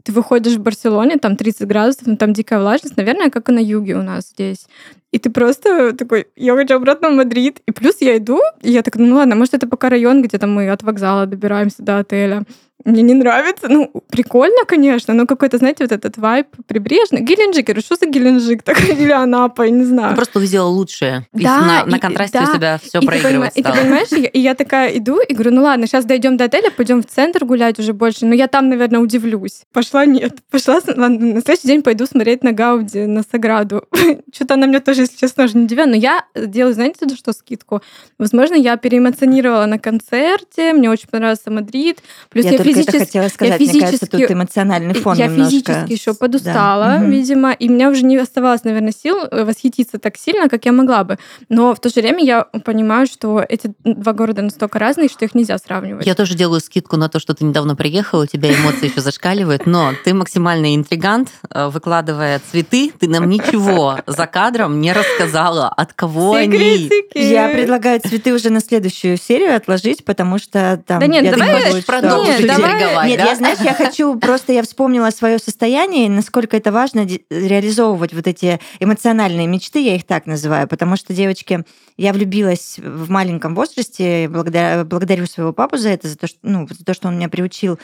Ты 0.04 0.14
выходишь 0.14 0.56
в 0.56 0.62
Барселоне, 0.62 1.18
там 1.18 1.36
30 1.36 1.68
градусов, 1.68 2.08
ну, 2.08 2.18
там 2.18 2.34
дикая 2.34 2.60
влажность, 2.60 2.98
наверное, 2.98 3.30
как 3.30 3.50
и 3.50 3.52
на 3.52 3.60
юге 3.60 3.96
у 3.96 4.02
нас 4.02 4.30
здесь. 4.30 4.66
И 5.12 5.20
ты 5.20 5.30
просто 5.30 5.94
такой, 5.94 6.28
я 6.36 6.56
хочу 6.56 6.76
обратно 6.76 7.10
в 7.10 7.14
Мадрид. 7.16 7.62
И 7.68 7.72
плюс 7.72 7.98
я 8.00 8.18
иду, 8.18 8.40
и 8.62 8.72
я 8.72 8.82
так, 8.82 8.96
ну 8.96 9.16
ладно, 9.16 9.36
может, 9.36 9.54
это 9.54 9.68
пока 9.68 9.90
район, 9.90 10.22
где 10.22 10.38
там 10.38 10.54
мы 10.54 10.70
от 10.70 10.84
вокзала 10.84 11.26
добираемся 11.26 11.84
до 11.84 12.00
отеля 12.00 12.46
мне 12.86 13.02
не 13.02 13.14
нравится. 13.14 13.68
Ну, 13.68 13.92
прикольно, 14.10 14.64
конечно, 14.66 15.14
но 15.14 15.26
какой-то, 15.26 15.58
знаете, 15.58 15.84
вот 15.84 15.92
этот 15.92 16.18
вайб 16.18 16.48
прибрежный. 16.66 17.22
Геленджик, 17.22 17.68
я 17.68 17.74
говорю, 17.74 17.82
что 17.82 17.96
за 17.96 18.06
Геленджик? 18.06 18.64
Так, 18.64 18.82
или 18.90 19.12
Анапа, 19.12 19.64
я 19.64 19.70
не 19.70 19.84
знаю. 19.84 20.12
Ну, 20.12 20.16
просто 20.16 20.40
увидела 20.40 20.68
лучшее. 20.68 21.28
Да, 21.34 21.62
на, 21.62 21.82
и, 21.82 21.92
на 21.92 22.00
контрасте 22.00 22.40
да, 22.40 22.50
у 22.50 22.56
тебя 22.56 22.80
все 22.82 23.02
проигрывать 23.02 23.52
И 23.56 23.64
ты 23.64 23.70
понимаешь, 23.70 24.12
и, 24.12 24.26
и 24.26 24.40
я 24.40 24.56
такая 24.56 24.98
иду 24.98 25.20
и 25.20 25.34
говорю, 25.34 25.52
ну 25.52 25.64
ладно, 25.64 25.88
сейчас 25.88 26.06
дойдем 26.06 26.38
до 26.38 26.46
отеля, 26.46 26.72
пойдем 26.72 27.04
в 27.04 27.06
центр 27.06 27.44
гулять 27.44 27.80
уже 27.80 27.94
больше, 27.94 28.26
но 28.26 28.34
я 28.34 28.48
там, 28.48 28.70
наверное, 28.70 29.02
удивлюсь. 29.02 29.64
Пошла 29.74 30.06
нет. 30.06 30.38
Пошла, 30.50 30.80
ладно, 30.88 31.10
на 31.10 31.42
следующий 31.42 31.68
день 31.68 31.84
пойду 31.84 32.06
смотреть 32.06 32.44
на 32.44 32.54
Гауди, 32.54 33.06
на 33.06 33.24
Саграду. 33.24 33.84
Что-то 34.34 34.54
она 34.54 34.68
мне 34.68 34.80
тоже, 34.80 35.02
если 35.02 35.18
честно, 35.18 35.44
уже 35.44 35.58
не 35.58 35.66
удивила, 35.66 35.86
но 35.86 35.96
я 35.96 36.24
делаю, 36.34 36.74
знаете, 36.74 37.14
что 37.16 37.34
скидку? 37.34 37.82
Возможно, 38.18 38.56
я 38.56 38.78
переэмоционировала 38.78 39.66
на 39.66 39.80
концерте, 39.80 40.74
мне 40.74 40.90
очень 40.90 41.10
понравился 41.10 41.52
Мадрид, 41.52 42.00
плюс 42.30 42.46
я, 42.46 42.52
я 42.52 42.58
физически... 42.74 42.96
это 42.96 43.06
хотела 43.06 43.28
сказать. 43.28 43.60
Я 43.60 43.72
Мне 43.72 43.82
кажется, 43.82 44.08
тут 44.08 44.32
эмоциональный 44.32 44.94
фон 44.94 45.18
Я 45.18 45.28
немножко... 45.28 45.50
физически 45.50 45.92
еще 45.92 46.14
подустала, 46.14 47.00
да. 47.00 47.04
видимо, 47.06 47.52
и 47.52 47.70
у 47.70 47.72
меня 47.72 47.90
уже 47.90 48.04
не 48.04 48.18
оставалось, 48.18 48.64
наверное, 48.64 48.92
сил 48.92 49.18
э, 49.30 49.44
восхититься 49.44 50.00
так 50.00 50.18
сильно, 50.18 50.50
как 50.50 50.66
я 50.66 50.72
могла 50.72 51.04
бы. 51.04 51.18
Но 51.50 51.74
в 51.74 51.80
то 51.80 51.90
же 51.90 52.02
время 52.02 52.24
я 52.24 52.44
понимаю, 52.44 53.08
что 53.08 53.44
эти 53.48 53.74
два 53.84 54.14
города 54.14 54.42
настолько 54.42 54.80
разные, 54.80 55.10
что 55.10 55.26
их 55.26 55.36
нельзя 55.36 55.58
сравнивать. 55.58 56.06
Я 56.06 56.16
тоже 56.16 56.36
делаю 56.36 56.62
скидку 56.62 56.98
на 56.98 57.10
то, 57.10 57.20
что 57.20 57.34
ты 57.34 57.46
недавно 57.46 57.76
приехала, 57.76 58.24
у 58.24 58.26
тебя 58.26 58.54
эмоции 58.54 58.90
еще 58.90 59.02
зашкаливают, 59.02 59.66
но 59.66 59.94
ты 60.04 60.14
максимальный 60.14 60.76
интригант, 60.76 61.30
э, 61.54 61.68
выкладывая 61.68 62.42
цветы, 62.52 62.92
ты 62.98 63.08
нам 63.08 63.30
ничего 63.30 64.00
за 64.06 64.28
кадром 64.28 64.82
не 64.82 64.94
рассказала, 64.94 65.70
от 65.70 65.94
кого 65.94 66.34
они. 66.34 66.90
Я 67.14 67.50
предлагаю 67.50 68.02
цветы 68.02 68.34
уже 68.34 68.50
на 68.50 68.60
следующую 68.60 69.18
серию 69.18 69.56
отложить, 69.56 70.06
потому 70.06 70.40
что 70.40 70.82
там... 70.86 71.00
Да 71.00 71.08
нет, 71.08 71.30
давай 71.32 71.82
продолжить 71.84 72.46
давай, 72.62 73.10
Нет, 73.10 73.20
да? 73.20 73.26
я, 73.26 73.36
знаешь, 73.36 73.60
я 73.60 73.74
хочу 73.74 74.16
просто, 74.20 74.54
я 74.54 74.64
вспомнила 74.64 75.10
свое 75.10 75.40
состояние, 75.40 76.10
насколько 76.10 76.58
это 76.58 76.72
важно 76.72 77.08
реализовывать 77.30 78.14
вот 78.14 78.28
эти 78.28 78.60
эмоциональные 78.80 79.48
мечты, 79.48 79.80
я 79.80 79.96
их 79.96 80.06
так 80.06 80.26
называю, 80.26 80.68
потому 80.68 80.96
что, 80.96 81.14
девочки, 81.14 81.64
я 81.98 82.14
влюбилась 82.14 82.78
в 82.78 83.10
маленьком 83.10 83.56
возрасте, 83.56 84.28
благодаря, 84.30 84.84
благодарю 84.84 85.26
своего 85.26 85.54
папу 85.54 85.78
за 85.78 85.90
это, 85.90 86.08
за 86.08 86.18
то, 86.18 86.28
что, 86.28 86.38
ну, 86.44 86.68
за 86.70 86.84
то, 86.84 86.94
что 86.94 87.08
он 87.08 87.18
меня 87.18 87.30
приучил 87.30 87.80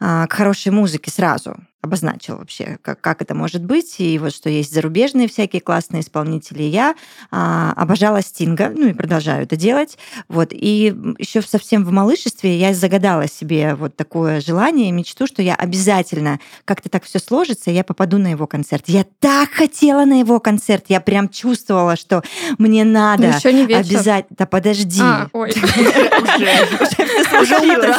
а, 0.00 0.26
к 0.26 0.32
хорошей 0.32 0.72
музыке 0.72 1.10
сразу 1.10 1.56
обозначил 1.84 2.38
вообще, 2.38 2.78
как, 2.82 3.00
как 3.00 3.22
это 3.22 3.34
может 3.34 3.62
быть, 3.62 3.96
и 3.98 4.18
вот 4.18 4.34
что 4.34 4.50
есть 4.50 4.74
зарубежные 4.74 5.28
всякие 5.28 5.60
классные 5.60 6.02
исполнители. 6.02 6.62
Я 6.62 6.94
а, 7.30 7.72
обожала 7.76 8.22
Стинга, 8.22 8.72
ну 8.74 8.88
и 8.88 8.92
продолжаю 8.92 9.44
это 9.44 9.56
делать. 9.56 9.98
Вот. 10.28 10.48
И 10.50 10.94
еще 11.18 11.42
совсем 11.42 11.84
в 11.84 11.92
малышестве 11.92 12.58
я 12.58 12.74
загадала 12.74 13.28
себе 13.28 13.74
вот 13.74 13.96
такое 13.96 14.40
желание, 14.40 14.90
мечту, 14.90 15.26
что 15.26 15.42
я 15.42 15.54
обязательно, 15.54 16.40
как-то 16.64 16.88
так 16.88 17.04
все 17.04 17.18
сложится, 17.18 17.70
я 17.70 17.84
попаду 17.84 18.18
на 18.18 18.28
его 18.28 18.46
концерт. 18.46 18.84
Я 18.86 19.04
так 19.20 19.50
хотела 19.50 20.04
на 20.04 20.18
его 20.18 20.40
концерт, 20.40 20.86
я 20.88 21.00
прям 21.00 21.28
чувствовала, 21.28 21.96
что 21.96 22.22
мне 22.58 22.84
надо 22.84 23.26
еще 23.26 23.52
не 23.52 23.62
обязательно... 23.62 24.36
Да 24.38 24.46
подожди. 24.46 25.00
А, 25.02 25.28
ой. 25.32 25.50
Уже 27.40 27.56
утро. 27.58 27.96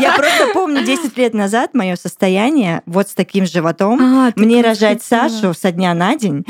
Я 0.00 0.14
просто 0.16 0.48
помню 0.52 0.84
10 0.84 1.16
лет 1.16 1.34
назад 1.34 1.74
мое 1.74 1.96
состояние 1.96 2.82
вот 2.86 3.08
с 3.08 3.14
таким 3.14 3.27
таким 3.28 3.46
животом. 3.46 4.00
А, 4.00 4.32
Мне 4.36 4.62
рожать 4.62 5.02
хотела. 5.02 5.28
Сашу 5.28 5.54
со 5.54 5.70
дня 5.70 5.92
на 5.92 6.16
день. 6.16 6.44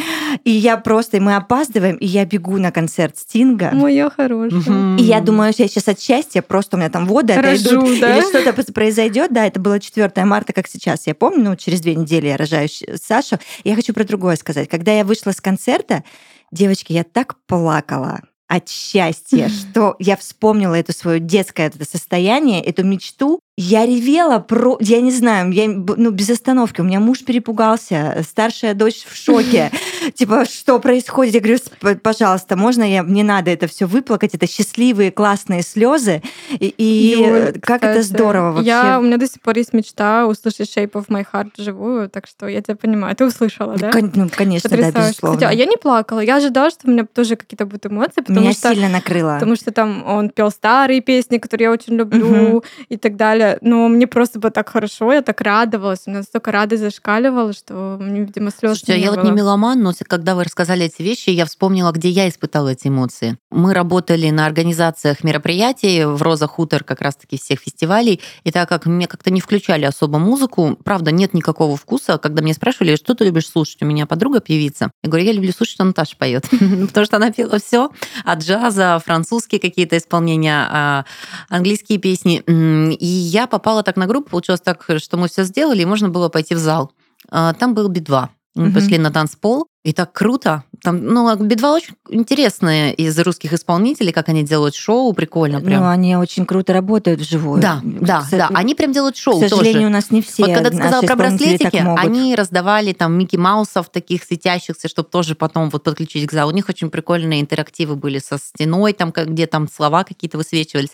И 0.44 0.50
я 0.50 0.76
просто, 0.76 1.20
мы 1.20 1.34
опаздываем, 1.34 1.96
и 1.96 2.06
я 2.06 2.24
бегу 2.24 2.58
на 2.58 2.70
концерт 2.70 3.18
Стинга. 3.18 3.70
Моя 3.72 4.08
хорошая. 4.08 4.96
И 4.96 5.02
я 5.02 5.20
думаю, 5.20 5.52
что 5.52 5.64
я 5.64 5.68
сейчас 5.68 5.88
от 5.88 6.00
счастья, 6.00 6.40
просто 6.40 6.76
у 6.76 6.78
меня 6.78 6.88
там 6.88 7.06
воды 7.06 7.34
Рожу, 7.34 7.80
отойдут, 7.80 8.00
да? 8.00 8.16
или 8.16 8.24
что-то 8.24 8.72
произойдет. 8.72 9.32
Да, 9.32 9.44
это 9.44 9.58
было 9.58 9.80
4 9.80 10.10
марта, 10.24 10.52
как 10.52 10.68
сейчас. 10.68 11.06
Я 11.06 11.14
помню, 11.14 11.50
ну, 11.50 11.56
через 11.56 11.80
две 11.80 11.96
недели 11.96 12.28
я 12.28 12.36
рожаю 12.36 12.68
Сашу. 13.02 13.38
Я 13.64 13.74
хочу 13.74 13.92
про 13.92 14.04
другое 14.04 14.36
сказать. 14.36 14.68
Когда 14.68 14.92
я 14.92 15.04
вышла 15.04 15.32
с 15.32 15.40
концерта, 15.40 16.04
девочки, 16.52 16.92
я 16.92 17.02
так 17.02 17.34
плакала 17.46 18.20
от 18.46 18.68
счастья, 18.68 19.48
что 19.70 19.96
я 19.98 20.16
вспомнила 20.16 20.74
это 20.74 20.92
свое 20.92 21.18
детское 21.18 21.66
это 21.66 21.84
состояние, 21.84 22.62
эту 22.62 22.84
мечту, 22.84 23.40
я 23.60 23.84
ревела 23.86 24.38
про... 24.38 24.76
Я 24.78 25.00
не 25.00 25.10
знаю, 25.10 25.50
я, 25.50 25.66
ну, 25.66 26.12
без 26.12 26.30
остановки. 26.30 26.80
У 26.80 26.84
меня 26.84 27.00
муж 27.00 27.24
перепугался, 27.24 28.22
старшая 28.22 28.72
дочь 28.72 29.04
в 29.04 29.16
шоке. 29.16 29.72
Типа, 30.14 30.44
что 30.44 30.78
происходит? 30.78 31.34
Я 31.34 31.40
говорю, 31.40 31.98
пожалуйста, 32.00 32.56
можно 32.56 32.84
я... 32.88 33.02
Мне 33.02 33.24
надо 33.24 33.50
это 33.50 33.66
все 33.66 33.86
выплакать. 33.86 34.32
Это 34.32 34.46
счастливые, 34.46 35.10
классные 35.10 35.62
слезы. 35.62 36.22
И, 36.50 36.72
и 36.78 37.58
как 37.60 37.82
это 37.82 38.02
здорово 38.02 38.52
вообще. 38.52 38.68
Я, 38.68 39.00
у 39.00 39.02
меня 39.02 39.16
до 39.16 39.26
сих 39.26 39.42
пор 39.42 39.58
есть 39.58 39.72
мечта 39.72 40.28
услышать 40.28 40.72
Shape 40.76 40.92
of 40.92 41.08
My 41.08 41.26
Heart 41.32 41.54
живую, 41.58 42.08
так 42.08 42.28
что 42.28 42.46
я 42.46 42.62
тебя 42.62 42.76
понимаю. 42.76 43.16
Ты 43.16 43.26
услышала, 43.26 43.74
да? 43.74 43.90
Ну, 44.14 44.28
конечно, 44.32 44.70
да, 44.70 44.92
безусловно. 44.92 45.36
Кстати, 45.36 45.52
а 45.52 45.52
я 45.52 45.66
не 45.66 45.76
плакала. 45.76 46.20
Я 46.20 46.36
ожидала, 46.36 46.70
что 46.70 46.86
у 46.86 46.92
меня 46.92 47.04
тоже 47.12 47.34
какие-то 47.34 47.66
будут 47.66 47.86
эмоции. 47.86 48.20
Потому 48.20 48.38
меня 48.38 48.52
что, 48.52 48.72
сильно 48.72 48.88
накрыло. 48.88 49.34
Потому 49.34 49.56
что 49.56 49.72
там 49.72 50.04
он 50.06 50.30
пел 50.30 50.52
старые 50.52 51.00
песни, 51.00 51.38
которые 51.38 51.64
я 51.64 51.72
очень 51.72 51.94
люблю, 51.94 52.28
угу. 52.28 52.64
и 52.88 52.96
так 52.96 53.16
далее 53.16 53.47
но 53.60 53.88
мне 53.88 54.06
просто 54.06 54.38
было 54.38 54.50
так 54.50 54.68
хорошо, 54.68 55.12
я 55.12 55.22
так 55.22 55.40
радовалась, 55.40 56.02
у 56.06 56.10
меня 56.10 56.22
столько 56.22 56.52
радость 56.52 56.82
зашкаливала, 56.82 57.52
что 57.52 57.96
мне, 58.00 58.20
видимо, 58.20 58.50
слез 58.50 58.72
Слушайте, 58.72 58.96
не 58.96 59.00
я 59.00 59.12
было. 59.12 59.16
вот 59.16 59.24
не 59.24 59.30
меломан, 59.32 59.82
но 59.82 59.92
когда 60.06 60.34
вы 60.34 60.44
рассказали 60.44 60.86
эти 60.86 61.02
вещи, 61.02 61.30
я 61.30 61.46
вспомнила, 61.46 61.92
где 61.92 62.08
я 62.08 62.28
испытала 62.28 62.68
эти 62.68 62.88
эмоции. 62.88 63.38
Мы 63.50 63.74
работали 63.74 64.30
на 64.30 64.46
организациях 64.46 65.24
мероприятий 65.24 66.04
в 66.04 66.22
Роза 66.22 66.46
Хутор, 66.46 66.84
как 66.84 67.00
раз-таки 67.00 67.38
всех 67.38 67.60
фестивалей, 67.60 68.20
и 68.44 68.50
так 68.50 68.68
как 68.68 68.86
мне 68.86 69.06
как-то 69.06 69.30
не 69.30 69.40
включали 69.40 69.84
особо 69.84 70.18
музыку, 70.18 70.78
правда, 70.84 71.10
нет 71.10 71.34
никакого 71.34 71.76
вкуса, 71.76 72.18
когда 72.18 72.42
мне 72.42 72.54
спрашивали, 72.54 72.96
что 72.96 73.14
ты 73.14 73.24
любишь 73.24 73.48
слушать, 73.48 73.82
у 73.82 73.86
меня 73.86 74.06
подруга 74.06 74.40
певица, 74.40 74.90
я 75.02 75.08
говорю, 75.08 75.24
я 75.26 75.32
люблю 75.32 75.52
слушать, 75.52 75.74
что 75.74 75.84
Наташа 75.84 76.16
поет, 76.16 76.48
потому 76.88 77.06
что 77.06 77.16
она 77.16 77.30
пела 77.30 77.58
все 77.58 77.90
от 78.24 78.40
джаза, 78.40 79.00
французские 79.04 79.60
какие-то 79.60 79.96
исполнения, 79.96 80.66
а, 80.70 81.04
английские 81.48 81.98
песни, 81.98 82.42
и 82.46 83.06
я 83.06 83.37
попала 83.46 83.68
попала 83.78 83.82
так 83.82 83.96
на 83.96 84.06
группу, 84.06 84.30
получилось 84.30 84.60
так, 84.60 84.84
что 84.98 85.16
мы 85.16 85.28
все 85.28 85.44
сделали, 85.44 85.82
и 85.82 85.86
можно 85.86 86.08
было 86.08 86.28
пойти 86.28 86.54
в 86.54 86.58
зал. 86.58 86.92
А, 87.30 87.52
там 87.54 87.74
был 87.74 87.88
би-2. 87.88 88.28
Мы 88.54 88.66
угу. 88.66 88.74
пошли 88.74 88.98
на 88.98 89.10
танцпол, 89.10 89.68
И 89.84 89.92
так 89.92 90.12
круто. 90.12 90.64
Там, 90.82 91.04
ну, 91.04 91.34
Би-2 91.36 91.72
очень 91.72 91.94
интересные 92.10 92.92
из 92.94 93.18
русских 93.18 93.52
исполнителей, 93.52 94.12
как 94.12 94.28
они 94.28 94.42
делают 94.42 94.74
шоу, 94.74 95.12
прикольно 95.12 95.60
прям. 95.60 95.82
Ну, 95.82 95.88
они 95.88 96.16
очень 96.16 96.46
круто 96.46 96.72
работают 96.72 97.20
вживую. 97.20 97.60
Да, 97.60 97.80
да, 97.82 98.22
К, 98.22 98.30
да. 98.30 98.50
Они 98.54 98.74
прям 98.74 98.92
делают 98.92 99.16
шоу 99.16 99.40
К 99.40 99.48
сожалению, 99.48 99.82
тоже. 99.82 99.86
у 99.86 99.90
нас 99.90 100.10
не 100.10 100.20
все 100.20 100.44
Вот 100.44 100.54
когда 100.54 100.70
ты 100.70 100.76
сказала 100.76 101.02
про 101.02 101.16
браслетики, 101.16 101.84
они 101.96 102.34
раздавали 102.34 102.92
там 102.92 103.16
Микки 103.16 103.36
Маусов 103.36 103.88
таких 103.88 104.24
светящихся, 104.24 104.88
чтобы 104.88 105.08
тоже 105.08 105.34
потом 105.34 105.70
вот 105.70 105.84
подключить 105.84 106.26
к 106.26 106.32
залу. 106.32 106.52
У 106.52 106.54
них 106.54 106.68
очень 106.68 106.90
прикольные 106.90 107.40
интерактивы 107.40 107.96
были 107.96 108.18
со 108.18 108.38
стеной, 108.38 108.92
там, 108.92 109.12
где 109.12 109.46
там 109.46 109.68
слова 109.68 110.04
какие-то 110.04 110.38
высвечивались. 110.38 110.90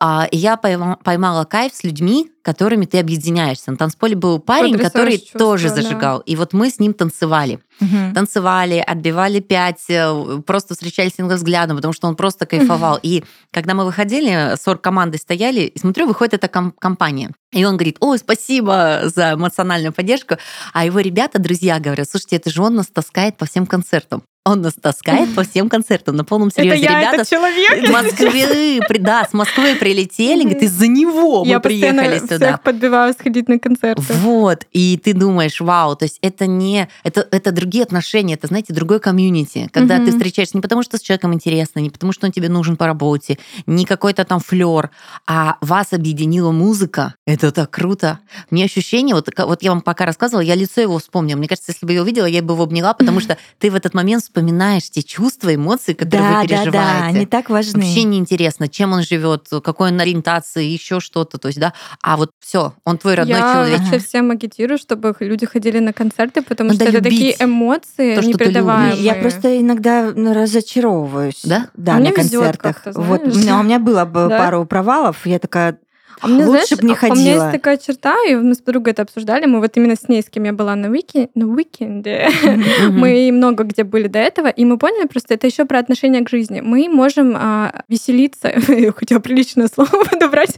А, 0.00 0.26
и 0.30 0.36
я 0.36 0.56
поймала 0.56 1.44
кайф 1.44 1.74
с 1.74 1.84
людьми, 1.84 2.30
которыми 2.42 2.84
ты 2.84 2.98
объединяешься. 2.98 3.70
На 3.70 3.76
танцполе 3.76 4.14
был 4.14 4.38
парень, 4.38 4.78
который 4.78 5.18
чувство, 5.18 5.38
тоже 5.38 5.70
зажигал. 5.70 6.18
Да. 6.18 6.24
И 6.26 6.36
вот 6.36 6.52
мы 6.52 6.68
с 6.68 6.78
ним 6.78 6.92
танцевали. 6.92 7.58
Угу. 7.80 8.14
Танцевали, 8.14 8.82
отбивали 8.86 9.40
пять, 9.40 9.84
э, 9.88 10.40
просто 10.46 10.74
встречались 10.74 11.14
с 11.18 11.22
взглядом, 11.22 11.76
потому 11.76 11.92
что 11.92 12.06
он 12.08 12.16
просто 12.16 12.46
кайфовал. 12.46 12.94
Угу. 12.94 13.00
И 13.02 13.24
когда 13.50 13.74
мы 13.74 13.84
выходили, 13.84 14.56
40 14.56 14.80
команды 14.80 15.18
стояли, 15.18 15.62
и 15.62 15.78
смотрю, 15.78 16.06
выходит 16.06 16.34
эта 16.34 16.48
ком- 16.48 16.72
компания. 16.78 17.30
И 17.52 17.64
он 17.64 17.76
говорит, 17.76 17.96
ой, 18.00 18.18
спасибо 18.18 19.02
за 19.04 19.34
эмоциональную 19.34 19.92
поддержку. 19.92 20.36
А 20.72 20.84
его 20.84 21.00
ребята, 21.00 21.38
друзья, 21.38 21.78
говорят, 21.80 22.08
слушайте, 22.10 22.36
это 22.36 22.50
же 22.50 22.62
он 22.62 22.74
нас 22.76 22.86
таскает 22.86 23.36
по 23.36 23.46
всем 23.46 23.66
концертам. 23.66 24.22
Он 24.46 24.60
нас 24.60 24.74
таскает 24.74 25.34
по 25.34 25.42
всем 25.42 25.70
концертам 25.70 26.16
на 26.16 26.24
полном 26.24 26.50
серьезе. 26.50 26.84
Это 26.84 26.92
я, 26.92 27.00
Ребята 27.00 27.14
этот 27.16 27.30
человек. 27.30 27.86
С 27.86 27.90
Москвы, 27.90 28.80
да, 29.00 29.24
с 29.24 29.32
Москвы 29.32 29.74
прилетели, 29.74 30.42
говорит, 30.42 30.62
из-за 30.64 30.86
него 30.86 31.46
мы 31.46 31.60
приехали 31.60 32.18
сюда. 32.18 32.34
Я 32.34 32.52
всех 32.52 32.62
подбиваю 32.62 33.14
сходить 33.14 33.48
на 33.48 33.58
концерты. 33.58 34.02
Вот, 34.02 34.66
и 34.72 35.00
ты 35.02 35.14
думаешь, 35.14 35.62
вау, 35.62 35.96
то 35.96 36.04
есть 36.04 36.18
это 36.20 36.46
не, 36.46 36.88
это, 37.04 37.26
это 37.30 37.52
другие 37.52 37.84
отношения, 37.84 38.34
это, 38.34 38.48
знаете, 38.48 38.74
другой 38.74 39.00
комьюнити, 39.00 39.70
когда 39.72 39.98
ты 39.98 40.10
встречаешься 40.12 40.58
не 40.58 40.60
потому, 40.60 40.82
что 40.82 40.98
с 40.98 41.00
человеком 41.00 41.32
интересно, 41.32 41.80
не 41.80 41.88
потому, 41.88 42.12
что 42.12 42.26
он 42.26 42.32
тебе 42.32 42.50
нужен 42.50 42.76
по 42.76 42.84
работе, 42.84 43.38
не 43.64 43.86
какой-то 43.86 44.26
там 44.26 44.40
флер, 44.40 44.90
а 45.26 45.56
вас 45.62 45.94
объединила 45.94 46.50
музыка. 46.50 47.14
Это 47.26 47.50
так 47.50 47.70
круто. 47.70 48.18
Мне 48.50 48.66
ощущение, 48.66 49.14
вот, 49.14 49.28
вот 49.38 49.62
я 49.62 49.70
вам 49.70 49.80
пока 49.80 50.04
рассказывала, 50.04 50.42
я 50.42 50.54
лицо 50.54 50.82
его 50.82 50.98
вспомнила. 50.98 51.38
Мне 51.38 51.48
кажется, 51.48 51.72
если 51.72 51.86
бы 51.86 51.94
я 51.94 52.02
увидела, 52.02 52.26
я 52.26 52.42
бы 52.42 52.52
его 52.52 52.64
обняла, 52.64 52.92
потому 52.92 53.20
что 53.20 53.38
ты 53.58 53.70
в 53.70 53.74
этот 53.74 53.94
момент 53.94 54.22
вспоминаешь 54.34 54.90
те 54.90 55.02
чувства, 55.02 55.54
эмоции, 55.54 55.92
которые 55.92 56.28
да, 56.28 56.40
вы 56.40 56.46
переживаете. 56.48 56.70
Да, 56.72 57.00
да, 57.00 57.06
они 57.06 57.26
так 57.26 57.50
важны. 57.50 57.80
Вообще 57.80 58.02
неинтересно, 58.02 58.68
чем 58.68 58.92
он 58.92 59.02
живет, 59.02 59.48
какой 59.62 59.92
он 59.92 60.00
ориентации, 60.00 60.64
еще 60.64 60.98
что-то. 60.98 61.38
То 61.38 61.48
есть, 61.48 61.60
да, 61.60 61.72
а 62.02 62.16
вот 62.16 62.30
все, 62.40 62.74
он 62.84 62.98
твой 62.98 63.14
родной 63.14 63.38
я 63.38 63.54
человек. 63.54 63.80
Я 63.92 63.98
всем 64.00 64.30
агитирую, 64.32 64.78
чтобы 64.78 65.14
люди 65.20 65.46
ходили 65.46 65.78
на 65.78 65.92
концерты, 65.92 66.42
потому 66.42 66.70
Надо 66.70 66.86
что 66.86 66.94
это 66.96 67.04
такие 67.04 67.36
эмоции 67.38 68.16
то, 68.16 68.22
непередаваемые. 68.22 69.02
Я 69.02 69.14
просто 69.14 69.60
иногда 69.60 70.12
ну, 70.14 70.34
разочаровываюсь. 70.34 71.42
Да? 71.44 71.68
Да, 71.74 71.96
а 71.96 71.98
на 72.00 72.10
концертах. 72.10 72.82
Вот, 72.86 73.22
у 73.22 73.38
меня, 73.38 73.60
у 73.60 73.62
меня 73.62 73.78
было 73.78 74.04
бы 74.04 74.26
да? 74.28 74.38
пару 74.38 74.64
провалов, 74.64 75.26
я 75.26 75.38
такая, 75.38 75.78
а 76.24 76.28
мне, 76.28 76.46
Лучше 76.46 76.76
бы 76.76 76.88
не 76.88 76.94
ходила. 76.94 77.16
У 77.16 77.20
меня 77.20 77.34
есть 77.34 77.52
такая 77.52 77.76
черта, 77.76 78.16
и 78.26 78.34
мы 78.34 78.54
с 78.54 78.58
подругой 78.58 78.92
это 78.92 79.02
обсуждали, 79.02 79.44
мы 79.44 79.60
вот 79.60 79.76
именно 79.76 79.94
с 79.94 80.08
ней, 80.08 80.22
с 80.22 80.30
кем 80.30 80.44
я 80.44 80.54
была 80.54 80.74
на, 80.74 80.88
уики... 80.88 81.28
на 81.34 81.46
уикенде, 81.46 82.30
мы 82.90 83.30
много 83.30 83.64
где 83.64 83.84
были 83.84 84.08
до 84.08 84.20
этого, 84.20 84.48
и 84.48 84.64
мы 84.64 84.78
поняли 84.78 85.06
просто, 85.06 85.34
это 85.34 85.46
еще 85.46 85.66
про 85.66 85.78
отношение 85.78 86.22
к 86.22 86.30
жизни. 86.30 86.62
Мы 86.62 86.88
можем 86.88 87.36
а, 87.36 87.82
веселиться, 87.88 88.54
я 88.68 88.92
хотела 88.92 89.18
приличное 89.18 89.68
слово 89.68 89.90
подобрать, 90.10 90.56